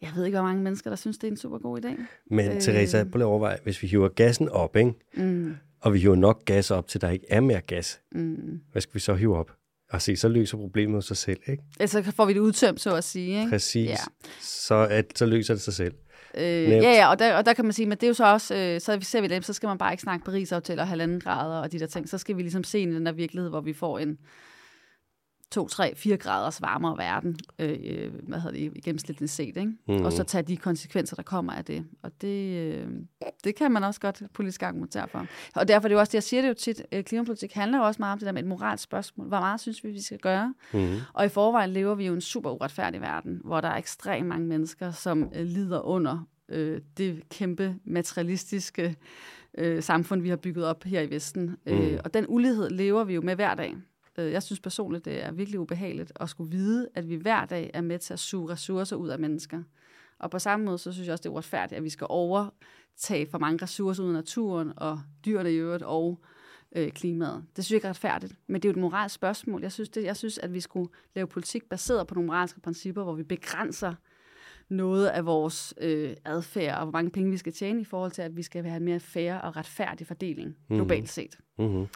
jeg 0.02 0.10
ved 0.16 0.24
ikke, 0.24 0.38
hvor 0.38 0.46
mange 0.46 0.62
mennesker, 0.62 0.90
der 0.90 0.96
synes, 0.96 1.18
det 1.18 1.26
er 1.26 1.30
en 1.30 1.36
super 1.36 1.58
god 1.58 1.84
idé. 1.84 1.88
Men 2.30 2.52
øh... 2.52 2.60
Teresa, 2.60 3.04
prøv 3.04 3.20
at 3.20 3.26
overveje, 3.26 3.58
hvis 3.62 3.82
vi 3.82 3.86
hiver 3.86 4.08
gassen 4.08 4.48
op, 4.48 4.76
ikke? 4.76 4.92
Mm. 5.14 5.56
og 5.80 5.94
vi 5.94 5.98
hiver 5.98 6.16
nok 6.16 6.44
gas 6.44 6.70
op, 6.70 6.88
til 6.88 7.00
der 7.00 7.10
ikke 7.10 7.26
er 7.28 7.40
mere 7.40 7.60
gas, 7.60 8.00
mm. 8.12 8.60
hvad 8.72 8.82
skal 8.82 8.94
vi 8.94 9.00
så 9.00 9.14
hive 9.14 9.36
op? 9.36 9.52
Og 9.90 10.02
se, 10.02 10.16
så 10.16 10.28
løser 10.28 10.58
problemet 10.58 11.04
sig 11.04 11.16
selv, 11.16 11.40
ikke? 11.46 11.62
Altså 11.80 12.02
får 12.02 12.24
vi 12.26 12.32
det 12.32 12.40
udtømt, 12.40 12.80
så 12.80 12.94
at 12.94 13.04
sige, 13.04 13.38
ikke? 13.38 13.50
Præcis. 13.50 13.88
Ja. 13.88 13.96
Så, 14.40 14.74
at, 14.90 15.12
så 15.14 15.26
løser 15.26 15.54
det 15.54 15.62
sig 15.62 15.74
selv. 15.74 15.94
Øh, 16.38 16.44
ja, 16.44 16.92
ja, 16.92 17.10
og 17.10 17.18
der, 17.18 17.34
og 17.34 17.46
der 17.46 17.52
kan 17.52 17.64
man 17.64 17.72
sige, 17.72 17.86
men 17.86 17.98
det 17.98 18.02
er 18.02 18.08
jo 18.08 18.14
så 18.14 18.32
også, 18.32 18.54
øh, 18.54 18.80
så 18.80 18.98
ser 19.02 19.20
vi 19.20 19.26
det, 19.26 19.44
så 19.44 19.52
skal 19.52 19.66
man 19.66 19.78
bare 19.78 19.92
ikke 19.92 20.02
snakke 20.02 20.24
Paris-aftaler 20.24 20.82
og 20.82 20.88
halvanden 20.88 21.20
grader 21.20 21.58
og 21.60 21.72
de 21.72 21.78
der 21.78 21.86
ting. 21.86 22.08
Så 22.08 22.18
skal 22.18 22.36
vi 22.36 22.42
ligesom 22.42 22.64
se 22.64 22.80
i 22.80 22.86
den 22.86 23.06
der 23.06 23.12
virkelighed, 23.12 23.50
hvor 23.50 23.60
vi 23.60 23.72
får 23.72 23.98
en, 23.98 24.18
2, 25.50 25.68
3, 25.68 25.94
4 25.96 26.16
graders 26.16 26.62
varmere 26.62 26.98
verden, 26.98 27.36
øh, 27.58 28.12
hvad 28.22 28.40
hedder 28.40 28.70
det, 28.70 28.84
gennemsnitligt 28.84 29.32
set, 29.32 29.56
ikke? 29.56 29.72
Mm. 29.88 30.04
og 30.04 30.12
så 30.12 30.24
tage 30.24 30.42
de 30.42 30.56
konsekvenser, 30.56 31.16
der 31.16 31.22
kommer 31.22 31.52
af 31.52 31.64
det. 31.64 31.86
Og 32.02 32.10
det, 32.20 32.56
øh, 32.56 32.88
det 33.44 33.54
kan 33.54 33.72
man 33.72 33.84
også 33.84 34.00
godt 34.00 34.22
politisk 34.34 34.62
argumentere 34.62 35.08
for. 35.08 35.26
Og 35.54 35.68
derfor 35.68 35.86
er 35.86 35.88
det 35.88 35.94
jo 35.94 36.00
også 36.00 36.10
det, 36.10 36.14
jeg 36.14 36.22
siger 36.22 36.42
det 36.42 36.48
jo 36.48 36.54
tit, 36.54 36.82
øh, 36.92 37.04
klimapolitik 37.04 37.52
handler 37.52 37.78
jo 37.78 37.84
også 37.84 37.98
meget 37.98 38.12
om 38.12 38.18
det 38.18 38.26
der 38.26 38.32
med 38.32 38.42
et 38.42 38.48
moralsk 38.48 38.84
spørgsmål. 38.84 39.28
Hvor 39.28 39.40
meget 39.40 39.60
synes 39.60 39.84
vi, 39.84 39.90
vi 39.90 40.02
skal 40.02 40.18
gøre? 40.18 40.54
Mm. 40.72 40.96
Og 41.12 41.24
i 41.24 41.28
forvejen 41.28 41.70
lever 41.70 41.94
vi 41.94 42.06
jo 42.06 42.12
i 42.12 42.14
en 42.14 42.20
super 42.20 42.50
uretfærdig 42.50 43.00
verden, 43.00 43.40
hvor 43.44 43.60
der 43.60 43.68
er 43.68 43.76
ekstremt 43.76 44.28
mange 44.28 44.46
mennesker, 44.46 44.90
som 44.90 45.30
øh, 45.34 45.44
lider 45.44 45.80
under 45.80 46.26
øh, 46.48 46.80
det 46.96 47.28
kæmpe 47.28 47.76
materialistiske 47.84 48.96
øh, 49.58 49.82
samfund, 49.82 50.22
vi 50.22 50.28
har 50.28 50.36
bygget 50.36 50.64
op 50.64 50.84
her 50.84 51.00
i 51.00 51.10
Vesten. 51.10 51.56
Mm. 51.66 51.72
Øh, 51.72 52.00
og 52.04 52.14
den 52.14 52.24
ulighed 52.28 52.70
lever 52.70 53.04
vi 53.04 53.14
jo 53.14 53.20
med 53.20 53.34
hver 53.34 53.54
dag. 53.54 53.76
Øh, 54.18 54.32
jeg 54.32 54.42
synes 54.42 54.60
personligt, 54.60 55.04
det 55.04 55.24
er 55.24 55.32
virkelig 55.32 55.60
ubehageligt 55.60 56.12
at 56.20 56.28
skulle 56.28 56.50
vide, 56.50 56.88
at 56.94 57.08
vi 57.08 57.14
hver 57.14 57.44
dag 57.44 57.70
er 57.74 57.80
med 57.80 57.98
til 57.98 58.12
at 58.12 58.18
suge 58.18 58.52
ressourcer 58.52 58.96
ud 58.96 59.08
af 59.08 59.18
mennesker. 59.18 59.62
Og 60.18 60.30
på 60.30 60.38
samme 60.38 60.66
måde, 60.66 60.78
så 60.78 60.92
synes 60.92 61.06
jeg 61.06 61.12
også, 61.12 61.22
det 61.22 61.28
er 61.28 61.32
uretfærdigt, 61.32 61.76
at 61.76 61.84
vi 61.84 61.88
skal 61.88 62.06
overtage 62.10 63.26
for 63.30 63.38
mange 63.38 63.62
ressourcer 63.62 64.02
ud 64.02 64.08
af 64.08 64.14
naturen, 64.14 64.72
og 64.76 65.00
dyrene 65.24 65.52
i 65.52 65.56
øvrigt, 65.56 65.82
og 65.82 66.20
øh, 66.76 66.90
klimaet. 66.90 67.44
Det 67.56 67.64
synes 67.64 67.70
jeg 67.70 67.76
ikke 67.76 67.86
er 67.86 67.90
retfærdigt, 67.90 68.34
men 68.46 68.62
det 68.62 68.68
er 68.68 68.72
jo 68.72 68.76
et 68.76 68.80
moralsk 68.80 69.14
spørgsmål. 69.14 69.62
Jeg 69.62 69.72
synes, 69.72 69.88
det, 69.88 70.04
jeg 70.04 70.16
synes, 70.16 70.38
at 70.38 70.54
vi 70.54 70.60
skulle 70.60 70.90
lave 71.14 71.26
politik 71.26 71.68
baseret 71.68 72.06
på 72.06 72.14
nogle 72.14 72.26
moralske 72.26 72.60
principper, 72.60 73.02
hvor 73.02 73.14
vi 73.14 73.22
begrænser 73.22 73.94
noget 74.68 75.06
af 75.06 75.26
vores 75.26 75.74
øh, 75.80 76.16
adfærd, 76.24 76.78
og 76.78 76.82
hvor 76.82 76.92
mange 76.92 77.10
penge 77.10 77.30
vi 77.30 77.36
skal 77.36 77.52
tjene 77.52 77.80
i 77.80 77.84
forhold 77.84 78.10
til, 78.10 78.22
at 78.22 78.36
vi 78.36 78.42
skal 78.42 78.64
have 78.64 78.76
en 78.76 78.84
mere 78.84 79.00
fair 79.00 79.34
og 79.34 79.56
retfærdig 79.56 80.06
fordeling 80.06 80.48
mm-hmm. 80.48 80.76
globalt 80.76 81.08
set. 81.08 81.38
Mm-hmm. 81.58 81.86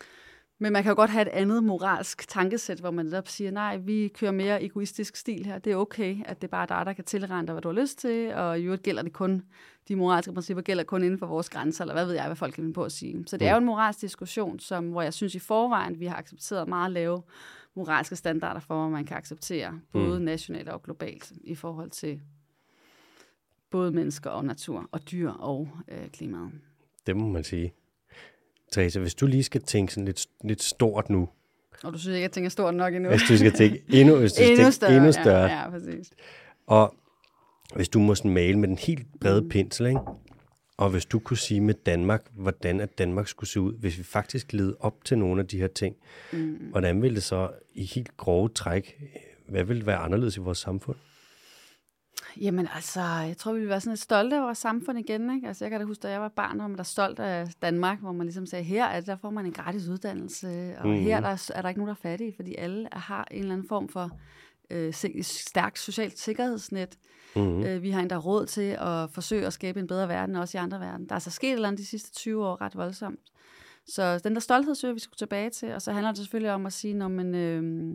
Men 0.63 0.73
man 0.73 0.83
kan 0.83 0.91
jo 0.91 0.97
godt 0.97 1.11
have 1.11 1.23
et 1.23 1.29
andet 1.29 1.65
moralsk 1.65 2.29
tankesæt, 2.29 2.81
hvor 2.81 2.91
man 2.91 3.05
netop 3.05 3.29
siger, 3.29 3.51
nej, 3.51 3.77
vi 3.77 4.09
kører 4.09 4.33
mere 4.33 4.65
egoistisk 4.65 5.17
stil 5.17 5.47
her. 5.47 5.59
Det 5.59 5.73
er 5.73 5.77
okay, 5.77 6.17
at 6.25 6.43
det 6.43 6.49
er 6.49 6.51
bare 6.51 6.67
dig, 6.67 6.87
der 6.87 6.93
kan 6.93 7.05
tilregne 7.05 7.47
dig, 7.47 7.53
hvad 7.53 7.63
du 7.63 7.69
har 7.69 7.81
lyst 7.81 7.99
til, 7.99 8.35
og 8.35 8.61
i 8.61 8.63
øvrigt 8.63 8.83
gælder 8.83 9.03
det 9.03 9.13
kun, 9.13 9.43
de 9.89 9.97
moralske 9.97 10.33
principper 10.33 10.63
gælder 10.63 10.85
kun 10.85 11.03
inden 11.05 11.19
for 11.19 11.27
vores 11.27 11.51
grænser, 11.51 11.85
eller 11.85 11.95
hvad 11.95 12.07
ved 12.07 12.15
jeg, 12.15 12.27
hvad 12.27 12.37
folk 12.37 12.55
kan 12.55 12.73
på 12.73 12.85
at 12.85 12.93
sige. 12.93 13.25
Så 13.27 13.37
det 13.37 13.49
er 13.49 13.53
jo 13.53 13.59
en 13.59 13.65
moralsk 13.65 14.01
diskussion, 14.01 14.59
som, 14.59 14.89
hvor 14.89 15.03
jeg 15.03 15.15
synes 15.15 15.35
i 15.35 15.39
forvejen, 15.39 16.01
vi 16.01 16.07
har 16.07 16.17
accepteret 16.17 16.69
meget 16.69 16.93
lave 16.93 17.23
moralske 17.75 18.17
standarder 18.17 18.61
for, 18.61 18.81
hvad 18.81 18.91
man 18.91 19.05
kan 19.05 19.17
acceptere, 19.17 19.81
både 19.93 20.19
mm. 20.19 20.25
nationalt 20.25 20.69
og 20.69 20.83
globalt, 20.83 21.33
i 21.45 21.55
forhold 21.55 21.91
til 21.91 22.21
både 23.71 23.91
mennesker 23.91 24.31
og 24.31 24.45
natur, 24.45 24.89
og 24.93 25.11
dyr 25.11 25.31
og 25.31 25.69
øh, 25.89 26.09
klimaet. 26.09 26.51
Det 27.07 27.17
må 27.17 27.29
man 27.29 27.45
sige. 27.45 27.73
Teresa, 28.71 29.01
hvis 29.01 29.15
du 29.15 29.27
lige 29.27 29.43
skal 29.43 29.63
tænke 29.63 29.93
sådan 29.93 30.05
lidt, 30.05 30.27
lidt 30.45 30.63
stort 30.63 31.11
nu. 31.11 31.29
Og 31.83 31.93
du 31.93 31.99
synes 31.99 32.15
ikke, 32.15 32.23
jeg 32.23 32.33
tænker 32.33 32.51
stort 32.51 32.75
nok 32.75 32.95
endnu. 32.95 33.11
Hvis 33.11 33.23
du 33.29 33.37
skal 33.37 33.53
tænke 33.53 33.83
endnu, 33.89 34.17
hvis 34.17 34.33
du 34.33 34.43
endnu, 34.45 34.71
større, 34.71 34.97
endnu 34.97 35.13
større. 35.13 35.43
Ja, 35.43 35.63
ja, 35.63 35.71
præcis. 35.71 36.11
Og 36.67 36.95
hvis 37.75 37.89
du 37.89 37.99
må 37.99 38.15
sådan 38.15 38.31
male 38.31 38.59
med 38.59 38.69
den 38.69 38.79
helt 38.79 39.07
brede 39.21 39.43
mm. 39.43 39.49
pensel, 39.49 39.87
ikke? 39.87 40.01
og 40.77 40.91
hvis 40.91 41.07
du 41.07 41.19
kunne 41.19 41.37
sige 41.37 41.61
med 41.61 41.75
Danmark, 41.75 42.23
hvordan 42.33 42.81
at 42.81 42.99
Danmark 42.99 43.29
skulle 43.29 43.51
se 43.51 43.61
ud, 43.61 43.73
hvis 43.73 43.99
vi 43.99 44.03
faktisk 44.03 44.53
led 44.53 44.75
op 44.81 45.05
til 45.05 45.19
nogle 45.19 45.41
af 45.41 45.49
de 45.49 45.59
her 45.59 45.69
ting, 45.69 45.97
mm. 46.33 46.57
hvordan 46.71 47.03
ville 47.03 47.15
det 47.15 47.23
så 47.23 47.51
i 47.75 47.85
helt 47.85 48.17
grove 48.17 48.49
træk, 48.49 49.03
hvad 49.49 49.65
ville 49.65 49.87
være 49.87 49.97
anderledes 49.97 50.37
i 50.37 50.41
vores 50.41 50.59
samfund? 50.59 50.97
Jamen 52.41 52.69
altså, 52.75 53.01
jeg 53.01 53.37
tror, 53.37 53.53
vi 53.53 53.61
vil 53.61 53.69
være 53.69 53.81
sådan 53.81 53.93
lidt 53.93 54.01
stolte 54.01 54.37
af 54.37 54.43
vores 54.43 54.59
samfund 54.59 54.99
igen. 54.99 55.35
Ikke? 55.35 55.49
Altså, 55.49 55.65
jeg 55.65 55.71
kan 55.71 55.81
da 55.81 55.87
huske, 55.87 56.03
da 56.03 56.11
jeg 56.11 56.21
var 56.21 56.29
barn, 56.29 56.59
hvor 56.59 56.69
man 56.69 56.77
der 56.79 56.83
stolt 56.83 57.19
af 57.19 57.49
Danmark, 57.63 58.01
hvor 58.01 58.13
man 58.13 58.27
ligesom 58.27 58.47
sagde, 58.47 58.65
her 58.65 58.85
er, 58.85 59.01
der 59.01 59.17
får 59.17 59.31
man 59.31 59.47
en 59.47 59.53
gratis 59.53 59.89
uddannelse, 59.89 60.75
og 60.79 60.89
mm. 60.89 60.95
her 60.95 61.21
der, 61.21 61.51
er 61.55 61.63
der 61.63 61.69
ikke 61.69 61.81
nogen, 61.81 61.89
der 61.89 61.95
er 61.95 62.11
fattige, 62.11 62.33
fordi 62.37 62.55
alle 62.55 62.89
har 62.93 63.29
en 63.31 63.41
eller 63.41 63.53
anden 63.53 63.69
form 63.69 63.89
for 63.89 64.11
øh, 64.71 64.95
stærkt 65.23 65.79
socialt 65.79 66.19
sikkerhedsnet. 66.19 66.99
Mm. 67.37 67.63
Øh, 67.63 67.83
vi 67.83 67.91
har 67.91 68.01
endda 68.01 68.17
råd 68.17 68.47
til 68.47 68.77
at 68.81 69.11
forsøge 69.11 69.47
at 69.47 69.53
skabe 69.53 69.81
en 69.81 69.87
bedre 69.87 70.09
verden, 70.09 70.37
også 70.37 70.59
i 70.59 70.61
andre 70.61 70.81
verden. 70.81 71.07
Der 71.07 71.13
er 71.13 71.17
altså 71.17 71.31
sket 71.31 71.49
et 71.49 71.53
eller 71.53 71.69
andet 71.69 71.79
de 71.79 71.87
sidste 71.87 72.13
20 72.13 72.47
år 72.47 72.61
ret 72.61 72.77
voldsomt. 72.77 73.21
Så 73.87 74.19
den 74.19 74.35
der 74.35 74.41
stolthed 74.41 74.75
søger 74.75 74.95
vi 74.95 75.01
skulle 75.01 75.19
tilbage 75.19 75.51
til, 75.51 75.75
og 75.75 75.83
så 75.83 75.93
handler 75.93 76.11
det 76.11 76.19
selvfølgelig 76.19 76.53
om 76.53 76.67
at 76.67 76.73
sige, 76.73 76.95
når 76.95 77.09
man, 77.09 77.35
øh, 77.35 77.95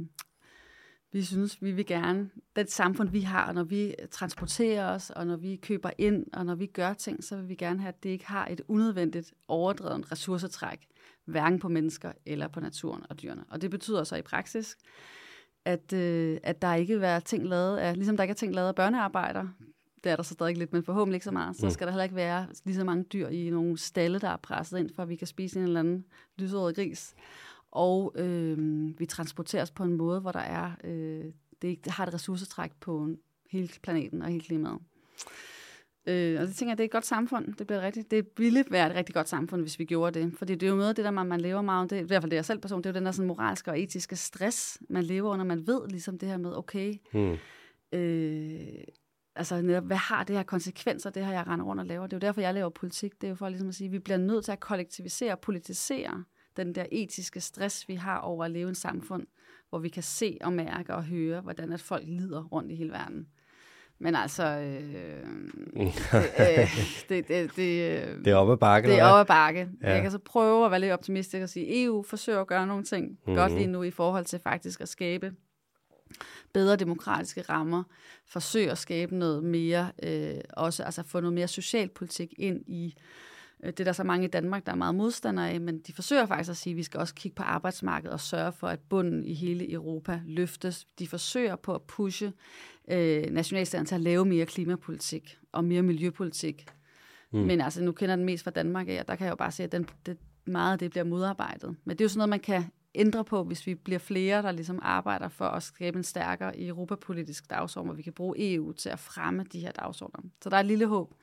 vi 1.16 1.24
synes, 1.24 1.62
vi 1.62 1.72
vil 1.72 1.86
gerne, 1.86 2.30
det 2.56 2.72
samfund, 2.72 3.10
vi 3.10 3.22
har, 3.22 3.52
når 3.52 3.64
vi 3.64 3.96
transporterer 4.12 4.96
os, 4.96 5.10
og 5.10 5.28
når 5.28 5.36
vi 5.36 5.56
køber 5.56 5.90
ind, 5.98 6.26
og 6.34 6.46
når 6.46 6.56
vi 6.56 6.66
gør 6.66 6.94
ting, 6.94 7.24
så 7.24 7.38
vil 7.38 7.50
vi 7.50 7.56
gerne 7.56 7.80
have, 7.80 7.90
at 7.90 8.04
det 8.04 8.10
ikke 8.10 8.28
har 8.28 8.48
et 8.48 8.62
unødvendigt 8.68 9.34
overdrevet 9.48 10.12
ressourcetræk, 10.12 10.88
hverken 11.26 11.60
på 11.60 11.70
mennesker 11.70 12.12
eller 12.26 12.48
på 12.48 12.60
naturen 12.60 13.04
og 13.10 13.22
dyrene. 13.22 13.44
Og 13.50 13.62
det 13.62 13.72
betyder 13.72 14.04
så 14.04 14.16
i 14.16 14.22
praksis, 14.22 14.78
at, 15.66 15.94
øh, 15.94 16.38
at 16.44 16.62
der 16.62 16.74
ikke 16.74 16.94
vil 16.94 17.02
være 17.02 17.22
ting 17.22 17.48
lavet 17.48 17.78
af, 17.78 17.96
ligesom 17.96 18.18
der 18.18 18.24
ikke 18.24 18.32
er 18.32 18.36
ting 18.36 18.56
lavet 18.56 18.68
af 18.68 18.76
børnearbejder, 18.76 19.48
det 20.04 20.12
er 20.12 20.16
der 20.16 20.24
så 20.24 20.34
stadig 20.34 20.58
lidt, 20.58 20.74
men 20.74 20.84
forhåbentlig 20.84 21.16
ikke 21.16 21.26
så 21.26 21.32
meget, 21.32 21.56
så 21.56 21.66
mm. 21.66 21.72
skal 21.72 21.88
der 21.88 21.92
heller 21.92 22.04
ikke 22.04 22.16
være 22.16 22.48
lige 22.66 22.76
så 22.76 22.84
mange 22.84 23.04
dyr 23.04 23.28
i 23.28 23.50
nogle 23.50 23.78
stalle, 23.78 24.20
der 24.20 24.30
er 24.30 24.38
presset 24.38 24.80
ind, 24.80 24.90
for 24.96 25.04
at 25.04 25.10
vi 25.10 25.16
kan 25.16 25.28
spise 25.28 25.60
en 25.60 25.66
eller 25.66 25.80
anden 25.80 26.06
lyserød 26.38 26.74
gris. 26.74 27.16
Og 27.76 28.14
øh, 28.16 28.58
vi 29.00 29.06
transporteres 29.06 29.72
på 29.72 29.84
en 29.84 29.94
måde, 29.94 30.20
hvor 30.20 30.32
der 30.32 30.40
er, 30.40 30.72
øh, 30.84 31.26
det, 31.62 31.68
ikke, 31.68 31.82
det 31.86 31.92
har 31.92 32.06
et 32.06 32.14
ressourcetræk 32.14 32.72
på 32.80 33.10
hele 33.50 33.70
planeten 33.84 34.22
og 34.22 34.28
hele 34.28 34.42
klimaet. 34.42 34.80
Øh, 36.08 36.42
og 36.42 36.48
det 36.48 36.56
tænker 36.56 36.72
jeg, 36.72 36.78
det 36.78 36.84
er 36.84 36.86
et 36.86 36.92
godt 36.92 37.06
samfund. 37.06 37.54
Det, 37.54 37.68
bliver 37.68 37.82
rigtig, 37.82 38.12
det 38.12 38.28
ville 38.38 38.66
være 38.70 38.90
et 38.90 38.96
rigtig 38.96 39.16
godt 39.16 39.30
samfund, 39.30 39.62
hvis 39.62 39.80
vi 39.80 39.86
gjorde 39.86 40.20
det. 40.20 40.34
Fordi 40.38 40.54
det 40.56 40.64
er 40.64 40.70
jo 40.70 40.76
noget 40.76 40.90
af 40.90 40.96
det, 40.96 41.06
der 41.06 41.12
man, 41.12 41.28
man 41.28 41.42
lever 41.42 41.62
meget 41.62 41.82
om. 41.82 41.88
Det, 41.88 42.00
I 42.00 42.04
hvert 42.04 42.22
fald 42.22 42.30
det 42.30 42.36
jeg 42.36 42.46
selv 42.46 42.60
person, 42.60 42.84
det 42.84 42.86
er 42.86 42.94
jo 42.94 42.96
den 42.96 43.06
der 43.06 43.12
sådan 43.12 43.28
moralske 43.28 43.72
og 43.72 43.82
etiske 43.82 44.16
stress, 44.16 44.80
man 44.90 45.04
lever 45.04 45.34
under. 45.34 45.46
Man 45.46 45.68
ved 45.68 45.88
ligesom 45.90 46.18
det 46.18 46.30
her 46.30 46.38
med, 46.38 46.58
okay, 46.58 46.94
hmm. 47.14 47.38
øh, 48.00 48.84
altså 49.36 49.62
netop, 49.62 49.84
hvad 49.84 49.98
har 49.98 50.24
det 50.24 50.36
her 50.36 50.44
konsekvenser, 50.44 51.10
det 51.10 51.26
her, 51.26 51.34
jeg 51.34 51.48
render 51.48 51.66
rundt 51.66 51.80
og 51.80 51.86
laver. 51.86 52.08
Det 52.08 52.14
er 52.14 52.18
jo 52.18 52.28
derfor, 52.28 52.42
jeg 52.42 52.54
laver 52.54 52.70
politik. 52.70 53.22
Det 53.22 53.28
er 53.28 53.30
jo 53.30 53.36
for 53.36 53.50
ligesom 53.50 53.68
at 53.70 53.76
sige, 53.76 53.86
at 53.86 53.92
vi 53.92 54.00
bliver 54.00 54.18
nødt 54.18 54.46
til 54.46 54.52
at 54.52 54.60
kollektivisere 54.60 55.32
og 55.32 55.40
politisere 55.40 56.24
den 56.58 56.76
der 56.76 56.86
etiske 56.92 57.40
stress, 57.42 57.88
vi 57.88 57.96
har 57.96 58.18
over 58.20 58.46
at 58.46 58.52
leve 58.52 58.68
i 58.68 58.72
et 58.72 58.78
samfund, 58.78 59.28
hvor 59.70 59.80
vi 59.80 59.90
kan 59.90 60.04
se 60.04 60.38
og 60.42 60.54
mærke 60.54 60.96
og 60.96 61.04
høre, 61.04 61.42
hvordan 61.42 61.74
at 61.74 61.82
folk 61.82 62.04
lider 62.08 62.44
rundt 62.44 62.72
i 62.72 62.76
hele 62.76 62.92
verden. 62.92 63.28
Men 64.00 64.16
altså, 64.16 64.44
øh, 64.44 65.24
det, 65.74 65.94
øh, 66.40 66.78
det, 67.10 67.28
det, 67.28 67.56
det, 67.56 68.02
øh, 68.02 68.26
det 68.26 68.28
er 68.28 68.36
oppe 68.36 68.54
ad 68.54 68.58
bakke. 68.58 68.90
Det 68.90 69.00
er 69.00 69.06
oppe 69.06 69.20
ad 69.20 69.26
bakke. 69.26 69.70
Ja. 69.82 69.94
Jeg 69.94 70.02
kan 70.02 70.12
så 70.12 70.18
prøve 70.18 70.66
at 70.66 70.72
være 70.72 70.80
lidt 70.80 70.92
optimistisk 70.92 71.44
og 71.44 71.50
sige, 71.50 71.84
EU 71.84 72.04
forsøger 72.04 72.42
at 72.42 72.48
gøre 72.48 72.68
nogle 72.68 72.84
ting 72.84 73.08
mm-hmm. 73.08 73.36
godt 73.36 73.52
lige 73.52 73.68
nu 73.68 73.84
i 73.84 73.92
forhold 73.92 74.26
til 74.26 74.40
faktisk 74.40 74.82
at 74.82 74.90
skabe 74.90 75.34
bedre 76.54 76.76
demokratiske 76.76 77.42
rammer, 77.42 77.84
forsøge 78.28 78.72
at 78.72 78.78
skabe 78.78 79.16
noget 79.16 79.44
mere, 79.44 79.92
øh, 80.04 80.42
også 80.54 80.84
altså 80.84 81.04
få 81.04 81.20
noget 81.20 81.34
mere 81.34 81.48
socialpolitik 81.48 82.34
ind 82.38 82.62
i 82.68 82.96
Øh, 82.98 83.02
det 83.66 83.80
er 83.80 83.84
der 83.84 83.92
så 83.92 84.04
mange 84.04 84.26
i 84.26 84.30
Danmark, 84.30 84.66
der 84.66 84.72
er 84.72 84.76
meget 84.76 84.96
modstandere 84.96 85.50
af, 85.50 85.62
men 85.62 85.80
de 85.80 85.94
forsøger 85.94 86.26
faktisk 86.26 86.50
at 86.50 86.58
sige, 86.58 86.72
at 86.72 86.78
vi 86.78 86.84
skal 86.84 87.00
også 87.00 87.16
kigge 87.16 87.36
på 87.36 87.44
arbejdsmarkedet 87.44 88.14
og 88.14 88.20
sørge 88.20 88.52
for, 88.52 88.68
at 88.68 88.80
bunden 88.80 89.26
i 89.26 89.34
hele 89.34 89.72
Europa 89.72 90.22
løftes. 90.26 90.88
De 91.00 91.08
forsøger 91.08 91.56
på 91.56 91.76
at 91.76 91.82
pushe 91.82 92.34
øh, 92.92 93.24
nationalstaten 93.32 93.86
til 93.86 93.96
at 93.96 94.02
lave 94.02 94.26
mere 94.26 94.46
klimapolitik 94.46 95.38
og 95.52 95.64
mere 95.64 95.82
miljøpolitik. 95.82 96.66
Mm. 97.32 97.40
Men 97.40 97.62
altså, 97.62 97.84
nu 97.84 97.92
kender 97.92 98.16
den 98.16 98.26
mest 98.26 98.44
fra 98.44 98.52
Danmark 98.52 98.88
af, 98.90 99.00
og 99.00 99.08
der 99.08 99.16
kan 99.16 99.26
jeg 99.26 99.32
jo 99.32 99.36
bare 99.36 99.52
se, 99.52 99.64
at 99.64 99.72
den, 99.72 99.90
det, 100.06 100.18
meget 100.46 100.72
af 100.72 100.80
det 100.80 100.92
bliver 100.92 101.04
modarbejdet. 101.04 101.76
Men 101.86 101.98
det 101.98 102.02
er 102.02 102.06
jo 102.06 102.10
sådan 102.10 102.18
noget, 102.18 102.30
man 102.30 102.40
kan 102.40 102.64
ændre 102.96 103.24
på, 103.24 103.44
hvis 103.44 103.68
vi 103.68 103.76
bliver 103.76 104.00
flere, 104.00 104.42
der 104.42 104.52
ligesom 104.52 104.80
arbejder 104.82 105.30
for 105.30 105.46
at 105.46 105.64
skabe 105.64 105.98
en 105.98 106.04
stærkere 106.04 106.62
europapolitisk 106.62 107.50
dagsorden, 107.50 107.88
hvor 107.88 107.96
vi 107.96 108.02
kan 108.02 108.14
bruge 108.14 108.54
EU 108.54 108.72
til 108.72 108.90
at 108.90 109.00
fremme 109.00 109.46
de 109.54 109.60
her 109.60 109.72
dagsordner. 109.72 110.20
Så 110.44 110.50
der 110.50 110.56
er 110.56 110.60
et 110.60 110.66
lille 110.66 110.88
håb. 110.88 111.14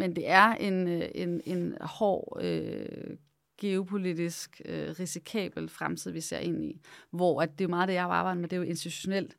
Men 0.00 0.16
det 0.16 0.28
er 0.28 0.54
en, 0.54 0.88
øh, 0.88 1.08
en, 1.14 1.40
en 1.44 1.76
hård 1.80 2.38
øh, 2.42 3.16
geopolitisk 3.60 4.62
øh, 4.64 4.94
risikabel 5.00 5.68
fremtid, 5.68 6.10
vi 6.10 6.20
ser 6.20 6.38
ind 6.38 6.64
i, 6.64 6.80
hvor 7.10 7.42
at 7.42 7.58
det 7.58 7.64
er 7.64 7.68
meget 7.68 7.88
det, 7.88 7.94
jeg 7.94 8.04
arbejder 8.04 8.40
med, 8.40 8.48
det 8.48 8.56
er 8.56 8.60
jo 8.60 8.68
institutionelt 8.68 9.36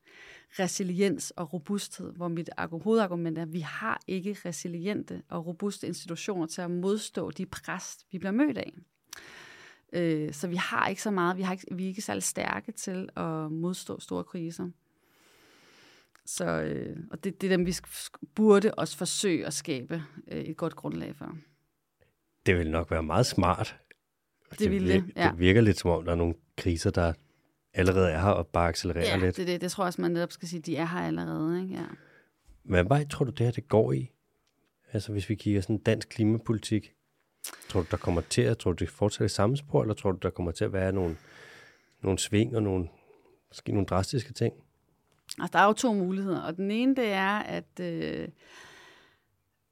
resiliens 0.59 1.31
og 1.31 1.53
robusthed, 1.53 2.13
hvor 2.13 2.27
mit 2.27 2.49
hovedargument 2.57 3.37
er, 3.37 3.41
at 3.41 3.53
vi 3.53 3.59
har 3.59 4.01
ikke 4.07 4.37
resiliente 4.45 5.21
og 5.29 5.47
robuste 5.47 5.87
institutioner 5.87 6.47
til 6.47 6.61
at 6.61 6.71
modstå 6.71 7.31
de 7.31 7.45
pres, 7.45 7.97
vi 8.11 8.19
bliver 8.19 8.31
mødt 8.31 8.57
af. 8.57 8.73
Øh, 9.93 10.33
så 10.33 10.47
vi 10.47 10.55
har 10.55 10.87
ikke 10.87 11.01
så 11.01 11.11
meget, 11.11 11.37
vi, 11.37 11.41
har 11.41 11.53
ikke, 11.53 11.75
vi 11.75 11.83
er 11.83 11.87
ikke 11.87 12.01
særlig 12.01 12.23
stærke 12.23 12.71
til 12.71 13.09
at 13.15 13.51
modstå 13.51 13.99
store 13.99 14.23
kriser. 14.23 14.69
Så, 16.25 16.45
øh, 16.45 16.97
og 17.11 17.23
det, 17.23 17.41
det 17.41 17.51
er 17.51 17.57
dem, 17.57 17.65
vi 17.65 17.75
burde 18.35 18.73
også 18.73 18.97
forsøge 18.97 19.45
at 19.45 19.53
skabe 19.53 20.03
øh, 20.31 20.41
et 20.41 20.57
godt 20.57 20.75
grundlag 20.75 21.15
for. 21.15 21.37
Det 22.45 22.57
vil 22.57 22.71
nok 22.71 22.91
være 22.91 23.03
meget 23.03 23.25
smart. 23.25 23.77
Det, 24.51 24.59
det, 24.59 24.71
ville, 24.71 24.93
det, 24.93 25.11
ja. 25.15 25.29
det 25.29 25.39
virker 25.39 25.61
lidt 25.61 25.79
som 25.79 25.91
om, 25.91 26.05
der 26.05 26.11
er 26.11 26.15
nogle 26.15 26.33
kriser, 26.57 26.89
der 26.91 27.13
allerede 27.73 28.11
er 28.11 28.21
her 28.21 28.29
og 28.29 28.47
bare 28.47 28.69
accelererer 28.69 29.17
ja, 29.17 29.17
lidt. 29.17 29.37
det, 29.37 29.47
det, 29.47 29.61
det 29.61 29.71
tror 29.71 29.83
jeg 29.83 29.87
også, 29.87 30.01
man 30.01 30.11
netop 30.11 30.31
skal 30.31 30.47
sige, 30.47 30.59
de 30.59 30.75
er 30.75 30.85
her 30.85 30.99
allerede. 30.99 31.61
Ikke? 31.63 31.73
Ja. 31.73 31.85
Hvad 32.63 32.83
vej 32.83 33.05
tror 33.07 33.25
du, 33.25 33.31
det 33.31 33.45
her 33.45 33.51
det 33.51 33.67
går 33.67 33.91
i? 33.91 34.11
Altså 34.93 35.11
hvis 35.11 35.29
vi 35.29 35.35
kigger 35.35 35.61
sådan 35.61 35.77
dansk 35.77 36.09
klimapolitik, 36.09 36.93
tror 37.69 37.81
du, 37.81 37.87
der 37.91 37.97
kommer 37.97 38.21
til 38.21 38.41
at, 38.41 38.57
tror 38.57 38.71
du, 38.71 38.83
det 38.83 38.89
fortsætter 38.89 39.25
i 39.25 39.29
samme 39.29 39.57
spor, 39.57 39.81
eller 39.81 39.93
tror 39.93 40.11
du, 40.11 40.17
der 40.21 40.29
kommer 40.29 40.51
til 40.51 40.65
at 40.65 40.73
være 40.73 40.91
nogle, 40.91 41.17
nogle 42.03 42.19
sving 42.19 42.55
og 42.55 42.63
nogle, 42.63 42.87
måske 43.47 43.71
nogle 43.71 43.85
drastiske 43.85 44.33
ting? 44.33 44.53
Altså, 45.39 45.57
der 45.57 45.59
er 45.59 45.65
jo 45.67 45.73
to 45.73 45.93
muligheder, 45.93 46.41
og 46.41 46.57
den 46.57 46.71
ene, 46.71 46.95
det 46.95 47.07
er, 47.07 47.39
at, 47.39 47.79
øh, 47.81 48.27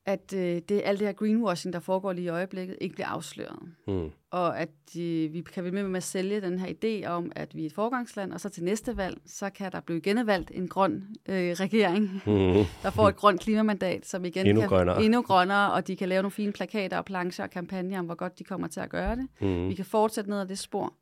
at 0.06 0.34
øh, 0.36 0.62
det, 0.70 0.82
alt 0.86 1.00
det 1.00 1.08
her 1.08 1.14
greenwashing, 1.14 1.74
der 1.74 1.80
foregår 1.80 2.14
lige 2.14 2.26
i 2.26 2.30
øjeblikket, 2.30 2.78
ikke 2.82 2.96
bliver 2.96 3.08
afsløret. 3.08 3.60
Mm. 3.88 4.12
Og 4.32 4.60
at 4.60 4.70
de, 4.94 5.30
vi 5.32 5.42
kan 5.42 5.64
blive 5.64 5.74
med 5.74 5.84
med 5.84 5.98
at 5.98 6.04
sælge 6.04 6.42
den 6.42 6.60
her 6.60 6.68
idé 6.68 7.08
om, 7.08 7.32
at 7.36 7.56
vi 7.56 7.62
er 7.62 7.66
et 7.66 7.74
forgangsland, 7.74 8.34
og 8.34 8.42
så 8.42 8.50
til 8.50 8.64
næste 8.64 8.98
valg, 8.98 9.18
så 9.26 9.50
kan 9.50 9.72
der 9.72 9.80
blive 9.80 10.02
genvalgt 10.02 10.52
en 10.54 10.68
grøn 10.68 11.04
øh, 11.30 11.52
regering, 11.52 12.22
mm. 12.26 12.66
der 12.84 12.90
får 12.90 13.10
et 13.10 13.16
grønt 13.16 13.42
klimamandat, 13.42 14.06
som 14.06 14.26
igen 14.26 14.48
endnu 14.48 14.62
kan 14.62 14.70
grønnere. 14.70 15.04
endnu 15.04 15.22
grønnere, 15.22 15.72
og 15.72 15.88
de 15.88 15.96
kan 15.96 16.10
lave 16.10 16.22
nogle 16.22 16.32
fine 16.32 16.52
plakater 16.52 16.98
og 16.98 17.06
plancher 17.06 17.44
og 17.46 17.52
kampagner 17.52 18.00
om, 18.00 18.06
hvor 18.06 18.16
godt 18.16 18.40
de 18.40 18.44
kommer 18.44 18.68
til 18.68 18.80
at 18.80 18.90
gøre 18.90 19.16
det. 19.16 19.28
Mm. 19.42 19.70
Vi 19.70 19.74
kan 19.74 19.86
fortsætte 19.86 20.30
ned 20.30 20.40
ad 20.40 20.46
det 20.46 20.60
spor. 20.60 20.94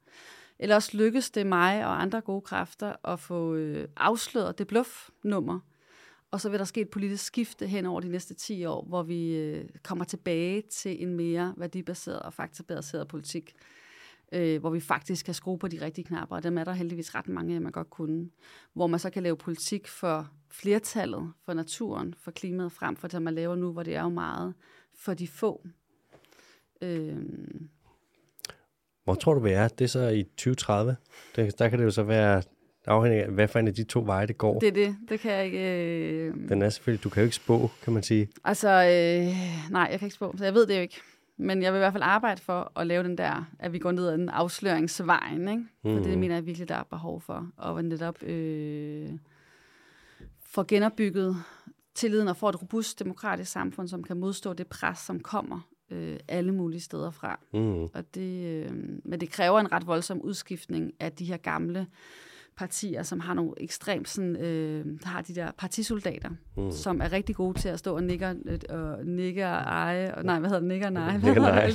Eller 0.60 0.76
også 0.76 0.98
lykkedes 0.98 1.30
det 1.30 1.48
mig 1.48 1.86
og 1.86 2.02
andre 2.02 2.22
gode 2.22 2.42
kræfter 2.42 3.08
at 3.12 3.20
få 3.20 3.56
øh, 3.56 3.88
afsløret 3.98 4.58
det 4.58 4.68
bluffnummer. 4.68 5.60
Og 6.32 6.42
så 6.42 6.50
vil 6.50 6.60
der 6.60 6.66
ske 6.66 6.82
et 6.82 6.90
politisk 6.90 7.26
skifte 7.26 7.68
hen 7.68 7.86
over 7.86 8.02
de 8.02 8.10
næste 8.10 8.34
10 8.34 8.66
år, 8.66 8.86
hvor 8.86 9.04
vi 9.04 9.36
øh, 9.36 9.70
kommer 9.84 10.06
tilbage 10.06 10.62
til 10.62 11.04
en 11.04 11.14
mere 11.14 11.54
værdibaseret 11.58 12.20
og 12.20 12.34
faktabaseret 12.34 13.08
politik, 13.08 13.56
øh, 14.32 14.60
hvor 14.60 14.70
vi 14.70 14.80
faktisk 14.80 15.26
kan 15.26 15.34
skrue 15.34 15.60
på 15.60 15.68
de 15.68 15.82
rigtige 15.82 16.06
knapper, 16.06 16.36
og 16.36 16.44
dem 16.44 16.58
er 16.58 16.64
der 16.64 16.72
heldigvis 16.72 17.16
ret 17.16 17.28
mange 17.28 17.56
af, 17.56 17.62
man 17.62 17.72
godt 17.72 17.90
kunne. 17.90 18.30
Hvor 18.74 18.88
man 18.88 19.00
så 19.00 19.10
kan 19.10 19.24
lave 19.24 19.38
politik 19.38 19.88
for 19.88 20.32
flertallet, 20.50 21.34
for 21.46 21.54
naturen, 21.54 22.14
for 22.18 22.32
klimaet, 22.32 22.72
frem 22.72 22.96
for 22.96 23.08
det, 23.08 23.22
man 23.22 23.36
laver 23.36 23.56
nu, 23.56 23.72
hvor 23.72 23.84
det 23.84 23.96
er 23.96 24.02
jo 24.02 24.10
meget 24.10 24.54
for 24.94 25.14
de 25.14 25.28
få. 25.28 25.68
Øh, 26.82 27.18
hvor 29.08 29.16
tror 29.16 29.34
du, 29.34 29.40
vi 29.40 29.52
er? 29.52 29.68
Det 29.68 29.86
er 29.86 29.90
så 29.90 30.08
i 30.08 30.24
2030. 30.24 30.96
Det, 31.36 31.60
der 31.60 31.70
kan 31.70 31.80
det 31.80 31.86
jo 31.86 31.92
så 31.92 32.04
være 32.04 32.42
afhængig 32.88 33.24
af, 33.24 33.30
hvad 33.30 33.48
for 33.48 33.60
en 33.60 33.68
af 33.68 33.74
de 33.74 33.84
to 33.84 34.04
veje 34.06 34.28
det 34.28 34.38
går. 34.38 34.60
Det 34.60 34.68
er 34.68 34.72
det. 34.72 34.96
Det 35.10 35.20
kan 35.20 35.32
jeg 35.32 35.46
ikke... 35.46 35.60
Øh... 35.60 36.34
Den 36.50 36.62
er 36.62 36.70
selvfølgelig... 36.70 37.04
Du 37.04 37.10
kan 37.10 37.22
jo 37.22 37.26
ikke 37.26 37.36
spå, 37.36 37.70
kan 37.84 37.94
man 37.94 38.04
sige. 38.04 38.30
Altså, 38.44 38.70
øh, 38.70 39.72
nej, 39.72 39.88
jeg 39.92 40.00
kan 40.00 40.06
ikke 40.06 40.16
spå, 40.16 40.36
så 40.38 40.44
jeg 40.44 40.54
ved 40.54 40.68
det 40.68 40.76
jo 40.76 40.82
ikke. 40.82 41.02
Men 41.38 41.64
jeg 41.64 41.74
vil 41.74 41.78
i 41.78 41.80
hvert 41.80 41.94
fald 41.94 42.04
arbejde 42.04 42.42
for 42.42 42.72
at 42.76 42.88
lave 42.88 43.04
den 43.04 43.18
der, 43.18 43.50
at 43.60 43.74
vi 43.74 43.80
går 43.80 43.92
ned 43.92 44.08
ad 44.08 44.18
den 44.18 44.30
afsløringsvejen, 44.30 45.48
ikke? 45.48 45.64
For 45.82 45.90
mm. 45.90 46.04
det 46.04 46.18
mener 46.18 46.36
jeg 46.36 46.46
virkelig, 46.46 46.70
der 46.70 46.76
er 46.76 46.84
behov 46.90 47.22
for. 47.22 47.48
Og 47.58 47.86
netop 47.86 48.24
øh, 48.24 49.10
få 50.46 50.64
genopbygget 50.64 51.44
tilliden 51.96 52.28
og 52.28 52.38
få 52.38 52.50
et 52.50 52.62
robust 52.62 53.00
demokratisk 53.00 53.52
samfund, 53.52 53.88
som 53.88 54.04
kan 54.04 54.18
modstå 54.18 54.54
det 54.54 54.68
pres, 54.68 55.00
som 55.00 55.20
kommer 55.20 55.62
øh, 55.92 56.18
alle 56.28 56.52
mulige 56.52 56.82
steder 56.82 57.12
fra. 57.12 57.40
Mm. 57.54 57.84
Og 57.84 58.16
det, 58.16 58.46
øh, 58.46 58.72
men 59.06 59.20
det 59.20 59.30
kræver 59.30 59.60
en 59.60 59.72
ret 59.72 59.88
voldsom 59.88 60.22
udskiftning 60.22 60.94
af 61.00 61.12
de 61.12 61.26
her 61.26 61.38
gamle 61.38 61.88
partier, 62.58 63.04
som 63.04 63.20
har 63.20 63.34
nogle 63.34 63.52
ekstremt 63.58 64.10
sådan, 64.10 64.36
øh, 64.36 64.86
der 65.04 65.08
har 65.08 65.22
de 65.22 65.36
der 65.36 65.52
partisoldater, 65.58 66.30
mm. 66.58 66.72
som 66.72 67.02
er 67.02 67.12
rigtig 67.12 67.36
gode 67.36 67.60
til 67.60 67.70
at 67.70 67.80
stå 67.80 67.96
og 67.96 68.04
nikke 68.04 68.28
og, 68.70 69.06
nikke 69.06 69.46
og 69.46 69.52
eje, 69.52 70.16
og, 70.16 70.24
nej, 70.24 70.40
hvad 70.40 70.50
hedder 70.50 70.60
det, 70.60 70.68
nikke 70.68 70.86
og 70.86 70.94
nej? 70.94 71.18
Nikke 71.18 71.40
nej, 71.40 71.72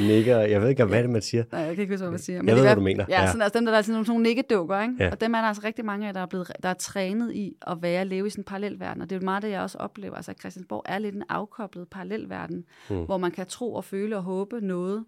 nikke, 0.00 0.36
jeg 0.36 0.60
ved 0.62 0.68
ikke, 0.68 0.84
hvad 0.84 1.02
det 1.02 1.10
man 1.10 1.22
siger. 1.22 1.44
Nej, 1.52 1.60
jeg 1.60 1.74
kan 1.74 1.82
ikke 1.82 1.94
huske, 1.94 2.02
hvad 2.02 2.10
man 2.10 2.20
siger. 2.20 2.42
Men 2.42 2.48
jeg 2.48 2.56
ved, 2.56 2.62
hvad 2.62 2.74
du 2.76 2.80
mener. 2.80 3.04
Ja, 3.08 3.20
ja. 3.20 3.26
Sådan, 3.26 3.42
altså 3.42 3.58
dem, 3.58 3.66
der 3.66 3.72
er 3.72 3.82
sådan 3.82 3.92
nogle, 3.92 4.06
nogle 4.06 4.22
nikkedukker, 4.22 4.82
ikke? 4.82 4.94
Ja. 5.00 5.10
og 5.10 5.20
dem 5.20 5.34
er 5.34 5.38
der 5.38 5.48
altså 5.48 5.62
rigtig 5.64 5.84
mange 5.84 6.08
af, 6.08 6.14
der 6.14 6.20
er, 6.20 6.26
blevet, 6.26 6.52
der 6.62 6.68
er 6.68 6.74
trænet 6.74 7.34
i 7.34 7.56
at 7.66 7.78
være, 7.82 8.04
leve 8.04 8.26
i 8.26 8.30
sådan 8.30 8.40
en 8.40 8.44
parallelverden, 8.44 9.02
og 9.02 9.10
det 9.10 9.16
er 9.16 9.20
jo 9.20 9.24
meget 9.24 9.42
det, 9.42 9.50
jeg 9.50 9.60
også 9.60 9.78
oplever, 9.78 10.14
altså 10.14 10.30
at 10.30 10.40
Christiansborg 10.40 10.82
er 10.84 10.98
lidt 10.98 11.14
en 11.14 11.24
afkoblet 11.28 11.88
parallelverden, 11.88 12.64
mm. 12.90 13.04
hvor 13.04 13.18
man 13.18 13.30
kan 13.30 13.46
tro 13.46 13.74
og 13.74 13.84
føle 13.84 14.16
og 14.16 14.22
håbe 14.22 14.60
noget, 14.60 15.04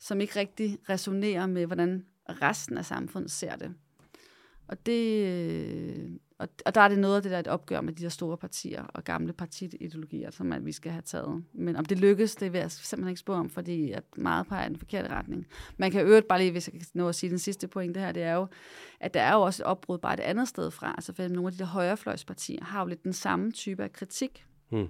som 0.00 0.20
ikke 0.20 0.38
rigtig 0.38 0.78
resonerer 0.88 1.46
med, 1.46 1.66
hvordan 1.66 2.04
resten 2.28 2.78
af 2.78 2.84
samfundet 2.84 3.30
ser 3.30 3.56
det. 3.56 3.74
Og, 4.68 4.86
det, 4.86 5.26
øh, 5.26 6.10
og, 6.38 6.48
og 6.66 6.74
der 6.74 6.80
er 6.80 6.88
det 6.88 6.98
noget 6.98 7.16
af 7.16 7.22
det 7.22 7.32
der 7.32 7.38
et 7.38 7.48
opgør 7.48 7.80
med 7.80 7.92
de 7.92 8.02
der 8.02 8.08
store 8.08 8.36
partier 8.36 8.82
og 8.84 9.04
gamle 9.04 9.32
partiideologier, 9.32 10.30
som 10.30 10.52
at 10.52 10.66
vi 10.66 10.72
skal 10.72 10.92
have 10.92 11.02
taget. 11.02 11.44
Men 11.52 11.76
om 11.76 11.84
det 11.84 11.98
lykkes, 11.98 12.36
det 12.36 12.52
vil 12.52 12.58
jeg 12.58 12.70
simpelthen 12.70 13.08
ikke 13.08 13.20
spå 13.20 13.32
om, 13.32 13.50
fordi 13.50 13.92
at 13.92 14.04
meget 14.16 14.46
peger 14.46 14.66
i 14.66 14.68
den 14.68 14.78
forkerte 14.78 15.08
retning. 15.08 15.46
Man 15.76 15.90
kan 15.90 16.06
øvrigt 16.06 16.28
bare 16.28 16.38
lige, 16.38 16.50
hvis 16.50 16.68
jeg 16.68 16.72
kan 16.72 16.86
nå 16.94 17.08
at 17.08 17.14
sige 17.14 17.30
den 17.30 17.38
sidste 17.38 17.68
point, 17.68 17.94
det 17.94 18.02
her, 18.02 18.12
det 18.12 18.22
er 18.22 18.34
jo, 18.34 18.46
at 19.00 19.14
der 19.14 19.20
er 19.20 19.34
jo 19.34 19.40
også 19.40 19.62
et 19.62 19.66
opbrud 19.66 19.98
bare 19.98 20.14
et 20.14 20.20
andet 20.20 20.48
sted 20.48 20.70
fra. 20.70 20.94
Altså 20.96 21.14
for 21.14 21.28
nogle 21.28 21.46
af 21.46 21.52
de 21.52 21.58
der 21.58 21.66
højrefløjspartier 21.66 22.64
har 22.64 22.80
jo 22.80 22.86
lidt 22.86 23.04
den 23.04 23.12
samme 23.12 23.52
type 23.52 23.84
af 23.84 23.92
kritik. 23.92 24.44
Hmm 24.68 24.88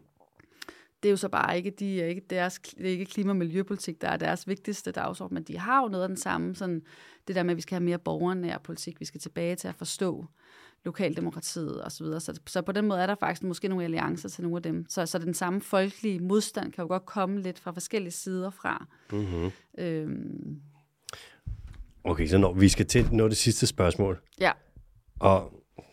det 1.03 1.09
er 1.09 1.11
jo 1.11 1.17
så 1.17 1.29
bare 1.29 1.57
ikke, 1.57 1.71
de 1.71 2.03
er 2.03 2.07
ikke 2.07 2.23
deres, 2.31 2.59
det 2.59 2.87
er 2.87 2.91
ikke 2.91 3.05
klima- 3.05 3.31
og 3.31 3.37
miljøpolitik, 3.37 4.01
der 4.01 4.09
er 4.09 4.17
deres 4.17 4.49
vigtigste 4.49 4.93
dagsorden, 4.93 5.35
men 5.35 5.43
de 5.43 5.59
har 5.59 5.83
jo 5.83 5.89
noget 5.89 6.03
af 6.03 6.09
den 6.09 6.17
samme, 6.17 6.55
sådan, 6.55 6.83
det 7.29 7.37
der 7.37 7.43
med, 7.43 7.51
at 7.51 7.57
vi 7.57 7.63
skal 7.63 7.75
have 7.75 7.85
mere 7.85 7.99
borgernær 7.99 8.59
politik, 8.59 9.01
vi 9.01 9.05
skal 9.05 9.21
tilbage 9.21 9.57
til 9.57 9.69
at 9.69 9.75
forstå 9.75 10.27
lokaldemokratiet 10.85 11.85
osv. 11.85 12.07
Så, 12.07 12.21
så, 12.21 12.41
så 12.47 12.63
på 12.63 12.73
den 12.73 12.87
måde 12.87 13.01
er 13.01 13.07
der 13.07 13.15
faktisk 13.15 13.43
måske 13.43 13.69
nogle 13.69 13.85
alliancer 13.85 14.29
til 14.29 14.43
nogle 14.43 14.57
af 14.57 14.63
dem. 14.63 14.87
Så, 14.89 15.07
så 15.07 15.19
den 15.19 15.35
samme 15.35 15.61
folkelige 15.61 16.21
modstand 16.21 16.73
kan 16.73 16.83
jo 16.83 16.89
godt 16.89 17.07
komme 17.07 17.41
lidt 17.41 17.59
fra 17.59 17.71
forskellige 17.71 18.13
sider 18.13 18.51
fra. 18.51 18.87
Mm-hmm. 19.13 19.51
Øhm, 19.79 20.61
Okay, 22.05 22.27
så 22.27 22.39
når 22.39 22.53
vi 22.53 22.69
skal 22.69 22.87
til 22.87 23.09
nå 23.13 23.29
det 23.29 23.37
sidste 23.37 23.67
spørgsmål, 23.67 24.21
ja, 24.41 24.53
og 25.21 25.53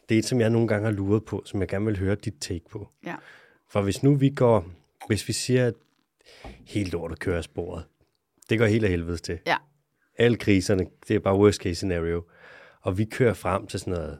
det 0.09 0.15
er 0.15 0.19
et, 0.19 0.25
som 0.25 0.39
jeg 0.39 0.49
nogle 0.49 0.67
gange 0.67 0.85
har 0.85 0.91
luret 0.91 1.25
på, 1.25 1.43
som 1.45 1.59
jeg 1.59 1.67
gerne 1.67 1.85
vil 1.85 1.99
høre 1.99 2.15
dit 2.15 2.33
take 2.39 2.65
på. 2.71 2.89
ja. 3.05 3.15
For 3.69 3.81
hvis 3.81 4.03
nu 4.03 4.15
vi 4.15 4.29
går, 4.29 4.65
hvis 5.07 5.27
vi 5.27 5.33
siger, 5.33 5.67
at 5.67 5.73
helt 6.65 6.91
lortet 6.91 7.19
kører 7.19 7.37
af 7.37 7.43
sporet, 7.43 7.83
det 8.49 8.59
går 8.59 8.65
helt 8.65 8.83
af 8.83 8.89
helvedes 8.89 9.21
til. 9.21 9.39
Ja. 9.47 9.55
Alle 10.17 10.37
kriserne, 10.37 10.85
det 11.07 11.15
er 11.15 11.19
bare 11.19 11.37
worst 11.37 11.61
case 11.61 11.75
scenario. 11.75 12.23
Og 12.81 12.97
vi 12.97 13.05
kører 13.05 13.33
frem 13.33 13.67
til 13.67 13.79
sådan 13.79 13.93
noget, 13.93 14.17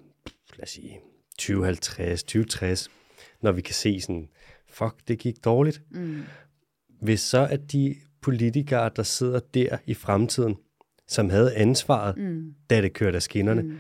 lad 0.56 0.64
os 0.64 0.70
sige, 0.70 1.00
2050, 1.38 2.24
2060, 2.24 2.90
når 3.42 3.52
vi 3.52 3.62
kan 3.62 3.74
se 3.74 4.02
sådan, 4.02 4.30
fuck, 4.68 4.96
det 5.08 5.20
gik 5.20 5.46
dårligt. 5.46 5.82
Mm. 5.92 6.22
Hvis 7.02 7.20
så 7.22 7.48
at 7.52 7.72
de 7.72 7.96
politikere, 8.22 8.90
der 8.96 9.04
sidder 9.04 9.40
der 9.54 9.78
i 9.86 9.94
fremtiden, 9.94 10.56
som 11.08 11.30
havde 11.30 11.56
ansvaret, 11.56 12.18
Mm. 12.18 12.54
da 12.70 12.82
det 12.82 12.94
kørte 12.94 13.16
af 13.16 13.22
skinnerne, 13.22 13.62
Mm. 13.62 13.78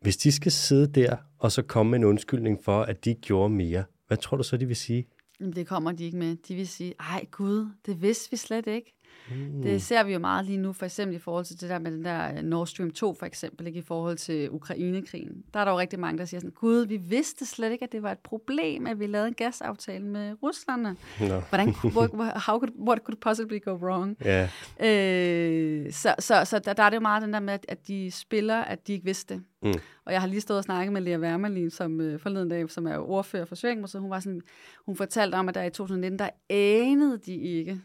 hvis 0.00 0.16
de 0.16 0.32
skal 0.32 0.52
sidde 0.52 1.00
der, 1.00 1.16
og 1.38 1.52
så 1.52 1.62
komme 1.62 1.90
med 1.90 1.98
en 1.98 2.04
undskyldning 2.04 2.64
for, 2.64 2.82
at 2.82 3.04
de 3.04 3.14
gjorde 3.14 3.54
mere, 3.54 3.84
hvad 4.06 4.16
tror 4.16 4.36
du 4.36 4.42
så, 4.42 4.56
de 4.56 4.66
vil 4.66 4.76
sige? 4.76 5.06
Det 5.50 5.66
kommer 5.66 5.92
de 5.92 6.04
ikke 6.04 6.16
med. 6.16 6.36
De 6.36 6.54
vil 6.54 6.68
sige, 6.68 6.94
ej 7.00 7.26
gud, 7.30 7.68
det 7.86 8.02
vidste 8.02 8.30
vi 8.30 8.36
slet 8.36 8.66
ikke. 8.66 8.94
Mm. 9.30 9.62
Det 9.62 9.82
ser 9.82 10.04
vi 10.04 10.12
jo 10.12 10.18
meget 10.18 10.44
lige 10.46 10.58
nu, 10.58 10.72
for 10.72 10.84
eksempel 10.84 11.16
i 11.16 11.18
forhold 11.18 11.44
til 11.44 11.60
det 11.60 11.70
der 11.70 11.78
med 11.78 11.92
den 11.92 12.04
der 12.04 12.36
øh, 12.36 12.42
Nord 12.42 12.66
Stream 12.66 12.90
2, 12.90 13.14
for 13.14 13.26
eksempel, 13.26 13.66
ikke? 13.66 13.78
i 13.78 13.82
forhold 13.82 14.16
til 14.16 14.50
Ukrainekrigen. 14.50 15.44
Der 15.54 15.60
er 15.60 15.64
der 15.64 15.72
jo 15.72 15.78
rigtig 15.78 15.98
mange, 16.00 16.18
der 16.18 16.24
siger 16.24 16.40
sådan, 16.40 16.50
gud, 16.54 16.86
vi 16.86 16.96
vidste 16.96 17.46
slet 17.46 17.72
ikke, 17.72 17.84
at 17.84 17.92
det 17.92 18.02
var 18.02 18.12
et 18.12 18.18
problem, 18.18 18.86
at 18.86 19.00
vi 19.00 19.06
lavede 19.06 19.28
en 19.28 19.34
gasaftale 19.34 20.04
med 20.06 20.34
russerne. 20.42 20.96
Nå. 21.20 21.40
Hvordan, 21.48 21.74
hvor, 21.92 22.06
hvor- 22.06 22.50
how 22.50 22.58
could, 22.58 22.72
what 22.88 22.98
could 23.04 23.16
possibly 23.20 23.58
go 23.64 23.70
wrong? 23.70 24.16
Ja, 24.24 24.48
Øh, 24.80 25.92
så 25.92 26.14
så, 26.18 26.44
så 26.44 26.58
der, 26.58 26.72
der 26.72 26.82
er 26.82 26.90
det 26.90 26.96
jo 26.96 27.00
meget 27.00 27.22
den 27.22 27.32
der 27.32 27.40
med, 27.40 27.58
at, 27.68 27.88
de 27.88 28.10
spiller, 28.10 28.56
at 28.56 28.86
de 28.86 28.92
ikke 28.92 29.04
vidste 29.04 29.34
det. 29.34 29.42
Mm. 29.62 29.72
Og 30.04 30.12
jeg 30.12 30.20
har 30.20 30.28
lige 30.28 30.40
stået 30.40 30.58
og 30.58 30.64
snakket 30.64 30.92
med 30.92 31.00
Lea 31.02 31.18
Wermelin, 31.18 31.70
som 31.70 32.00
øh, 32.00 32.20
forleden 32.20 32.48
dag, 32.48 32.70
som 32.70 32.86
er 32.86 32.96
ordfører 32.98 33.44
for 33.44 33.54
Socialdemokratiet. 33.54 34.00
Hun, 34.00 34.10
var 34.10 34.20
sådan, 34.20 34.40
hun 34.86 34.96
fortalte 34.96 35.34
om, 35.34 35.48
at 35.48 35.54
der 35.54 35.62
i 35.62 35.70
2019, 35.70 36.18
der 36.18 36.28
anede 36.50 37.18
de 37.26 37.34
ikke, 37.36 37.80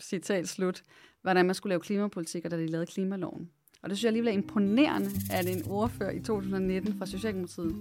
citat 0.00 0.48
slut, 0.48 0.82
hvordan 1.22 1.46
man 1.46 1.54
skulle 1.54 1.70
lave 1.70 1.80
klimapolitik, 1.80 2.44
og 2.44 2.50
da 2.50 2.56
de 2.56 2.66
lavede 2.66 2.86
klimaloven. 2.86 3.50
Og 3.82 3.90
det 3.90 3.98
synes 3.98 4.04
jeg 4.04 4.08
alligevel 4.08 4.28
er 4.28 4.32
imponerende, 4.32 5.10
at 5.30 5.48
en 5.48 5.62
ordfører 5.66 6.10
i 6.10 6.20
2019 6.20 6.98
fra 6.98 7.06
Socialdemokratiet 7.06 7.74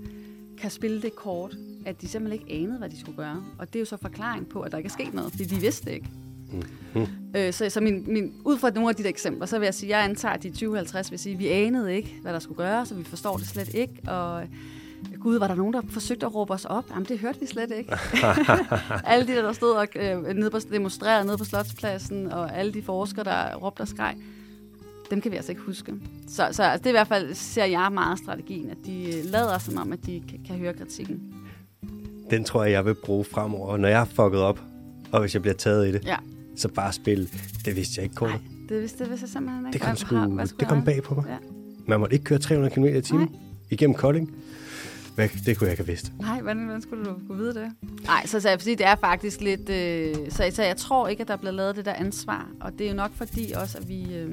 kan 0.57 0.71
spille 0.71 1.01
det 1.01 1.15
kort, 1.15 1.55
at 1.85 2.01
de 2.01 2.07
simpelthen 2.07 2.41
ikke 2.41 2.63
anede, 2.63 2.77
hvad 2.77 2.89
de 2.89 2.99
skulle 2.99 3.17
gøre. 3.17 3.43
Og 3.59 3.67
det 3.67 3.75
er 3.75 3.79
jo 3.79 3.85
så 3.85 3.97
forklaring 3.97 4.49
på, 4.49 4.61
at 4.61 4.71
der 4.71 4.77
ikke 4.77 4.87
er 4.87 4.91
sket 4.91 5.13
noget, 5.13 5.31
fordi 5.31 5.43
de 5.43 5.61
vidste 5.61 5.93
ikke. 5.93 6.09
Øh, 7.35 7.53
så 7.53 7.69
så 7.69 7.81
min, 7.81 8.03
min, 8.07 8.41
ud 8.45 8.57
fra 8.57 8.69
nogle 8.69 8.89
af 8.89 8.95
de 8.95 9.03
der 9.03 9.09
eksempler, 9.09 9.45
så 9.45 9.59
vil 9.59 9.65
jeg 9.65 9.73
sige, 9.73 9.95
at 9.95 9.99
jeg 9.99 10.09
antager, 10.09 10.33
at 10.33 10.43
de 10.43 10.47
i 10.47 10.51
2050 10.51 11.11
vil 11.11 11.19
sige, 11.19 11.33
at 11.33 11.39
vi 11.39 11.47
anede 11.47 11.95
ikke, 11.95 12.15
hvad 12.21 12.33
der 12.33 12.39
skulle 12.39 12.57
gøres, 12.57 12.89
så 12.89 12.95
vi 12.95 13.03
forstår 13.03 13.37
det 13.37 13.47
slet 13.47 13.73
ikke. 13.73 13.93
Og 14.07 14.47
gud, 15.19 15.37
var 15.39 15.47
der 15.47 15.55
nogen, 15.55 15.73
der 15.73 15.81
forsøgte 15.89 16.25
at 16.25 16.35
råbe 16.35 16.53
os 16.53 16.65
op? 16.65 16.83
Jamen, 16.91 17.05
det 17.05 17.19
hørte 17.19 17.39
vi 17.39 17.45
slet 17.45 17.71
ikke. 17.77 17.93
alle 19.11 19.27
de 19.27 19.31
der, 19.31 19.41
der 19.41 19.53
stod 19.53 19.71
og 19.71 19.87
øh, 19.95 20.23
nede 20.35 20.49
på, 20.49 20.59
demonstrerede 20.71 21.25
nede 21.25 21.37
på 21.37 21.43
Slotspladsen, 21.43 22.31
og 22.31 22.57
alle 22.57 22.73
de 22.73 22.81
forskere, 22.81 23.23
der 23.23 23.55
råbte 23.55 23.81
og 23.81 23.87
skreg, 23.87 24.15
dem 25.11 25.21
kan 25.21 25.31
vi 25.31 25.35
altså 25.35 25.51
ikke 25.51 25.61
huske. 25.61 25.93
Så, 26.27 26.35
så 26.51 26.63
altså, 26.63 26.77
det 26.77 26.85
er 26.85 26.89
i 26.89 26.91
hvert 26.91 27.07
fald, 27.07 27.33
ser 27.33 27.65
jeg 27.65 27.89
meget 27.93 28.19
strategien, 28.19 28.69
at 28.69 28.77
de 28.85 29.03
øh, 29.17 29.25
lader 29.25 29.57
som 29.57 29.77
om, 29.77 29.93
at 29.93 30.05
de 30.05 30.21
kan, 30.29 30.39
kan 30.47 30.55
høre 30.55 30.73
kritikken. 30.73 31.21
den 32.29 32.43
tror 32.43 32.63
jeg, 32.63 32.71
jeg 32.71 32.85
vil 32.85 32.95
bruge 33.05 33.25
fremover, 33.25 33.77
når 33.77 33.87
jeg 33.87 33.97
har 33.97 34.05
fucket 34.05 34.39
op, 34.41 34.59
og 35.11 35.19
hvis 35.21 35.33
jeg 35.33 35.41
bliver 35.41 35.55
taget 35.55 35.87
i 35.87 35.91
det, 35.91 36.05
Ja. 36.05 36.15
så 36.55 36.67
bare 36.67 36.93
spille, 36.93 37.27
det 37.65 37.75
vidste 37.75 37.93
jeg 37.97 38.03
ikke, 38.03 38.15
Kåre. 38.15 38.29
Nej, 38.29 38.39
det 38.69 38.81
vidste, 38.81 38.99
det 39.03 39.09
vidste 39.09 39.23
jeg 39.23 39.29
simpelthen 39.29 39.65
ikke. 39.67 39.73
Det 39.73 39.81
kom, 39.81 39.95
sgu, 39.95 40.05
skulle 40.45 40.59
det 40.59 40.67
kom 40.67 40.83
bag 40.85 41.03
på 41.03 41.15
mig. 41.15 41.23
Ja. 41.27 41.37
Man 41.87 41.99
måtte 41.99 42.13
ikke 42.13 42.25
køre 42.25 42.39
300 42.39 42.75
km 42.75 42.85
i 42.85 43.01
timen 43.01 43.35
igennem 43.69 43.95
Kolding. 43.95 44.33
Hvad, 45.19 45.29
det 45.45 45.57
kunne 45.57 45.65
jeg 45.65 45.71
ikke 45.71 45.83
have 45.83 45.87
vidst. 45.87 46.11
Nej, 46.19 46.41
hvordan, 46.41 46.63
hvordan 46.63 46.81
skulle 46.81 47.05
du 47.05 47.15
kunne 47.27 47.37
vide 47.37 47.53
det? 47.53 47.71
Nej, 48.03 48.25
så, 48.25 48.39
så 48.39 48.49
jeg 48.49 48.61
sige, 48.61 48.75
det 48.75 48.85
er 48.85 48.95
faktisk 48.95 49.41
lidt... 49.41 49.69
Øh, 49.69 50.15
så, 50.31 50.51
så 50.53 50.63
jeg 50.63 50.77
tror 50.77 51.07
ikke, 51.07 51.21
at 51.21 51.27
der 51.27 51.33
er 51.33 51.37
blevet 51.37 51.55
lavet 51.55 51.75
det 51.75 51.85
der 51.85 51.93
ansvar. 51.93 52.49
Og 52.59 52.71
det 52.77 52.85
er 52.85 52.89
jo 52.89 52.95
nok 52.95 53.11
fordi 53.13 53.51
også, 53.51 53.77
at 53.77 53.89
vi... 53.89 54.15
Øh, 54.15 54.29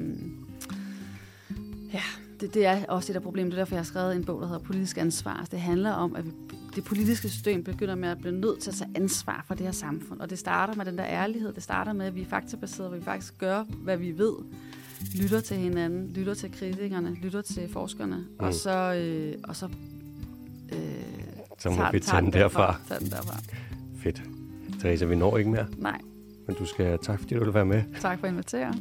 ja, 1.93 2.01
det, 2.39 2.53
det 2.53 2.65
er 2.65 2.85
også 2.85 3.11
et 3.11 3.15
af 3.15 3.21
problemet. 3.21 3.51
Det 3.51 3.57
er 3.57 3.61
derfor, 3.61 3.75
jeg 3.75 3.79
har 3.79 3.85
skrevet 3.85 4.15
en 4.15 4.25
bog, 4.25 4.41
der 4.41 4.47
hedder 4.47 4.61
Politisk 4.61 4.97
Ansvar. 4.97 5.47
Det 5.51 5.59
handler 5.59 5.91
om, 5.91 6.15
at 6.15 6.25
vi, 6.25 6.31
det 6.75 6.83
politiske 6.83 7.29
system 7.29 7.63
begynder 7.63 7.95
med 7.95 8.09
at 8.09 8.17
blive 8.17 8.35
nødt 8.35 8.59
til 8.59 8.69
at 8.69 8.75
tage 8.75 8.89
ansvar 8.95 9.43
for 9.47 9.53
det 9.53 9.65
her 9.65 9.73
samfund. 9.73 10.19
Og 10.19 10.29
det 10.29 10.39
starter 10.39 10.75
med 10.75 10.85
den 10.85 10.97
der 10.97 11.05
ærlighed. 11.05 11.53
Det 11.53 11.63
starter 11.63 11.93
med, 11.93 12.05
at 12.05 12.15
vi 12.15 12.21
er 12.21 12.29
faktabaseret, 12.29 12.89
hvor 12.89 12.97
vi 12.97 13.03
faktisk 13.03 13.37
gør, 13.37 13.63
hvad 13.63 13.97
vi 13.97 14.17
ved. 14.17 14.33
Lytter 15.21 15.39
til 15.39 15.57
hinanden, 15.57 16.13
lytter 16.13 16.33
til 16.33 16.51
kritikerne, 16.51 17.13
lytter 17.13 17.41
til 17.41 17.69
forskerne. 17.69 18.15
Mm. 18.15 18.45
Og 18.45 18.53
så... 18.53 18.93
Øh, 18.93 19.33
og 19.43 19.55
så 19.55 19.69
øh, 20.73 20.79
Så 21.59 21.69
må 21.69 21.75
tager- 21.75 21.91
vi 21.91 21.99
tage 21.99 22.21
den 22.21 22.33
derfra. 22.33 22.79
Tager 22.87 22.99
den 22.99 23.09
derfra. 23.09 23.37
Fedt. 24.03 24.21
Teresa, 24.81 25.05
vi 25.05 25.15
når 25.15 25.37
ikke 25.37 25.49
mere, 25.49 25.65
Nej, 25.77 25.97
men 26.47 26.55
du 26.55 26.65
skal 26.65 26.99
tak, 26.99 27.19
fordi 27.19 27.35
du 27.35 27.43
vil 27.43 27.53
være 27.53 27.65
med. 27.65 27.83
tak 27.99 28.19
for 28.19 28.27
at 28.27 28.33
invitere. 28.33 28.73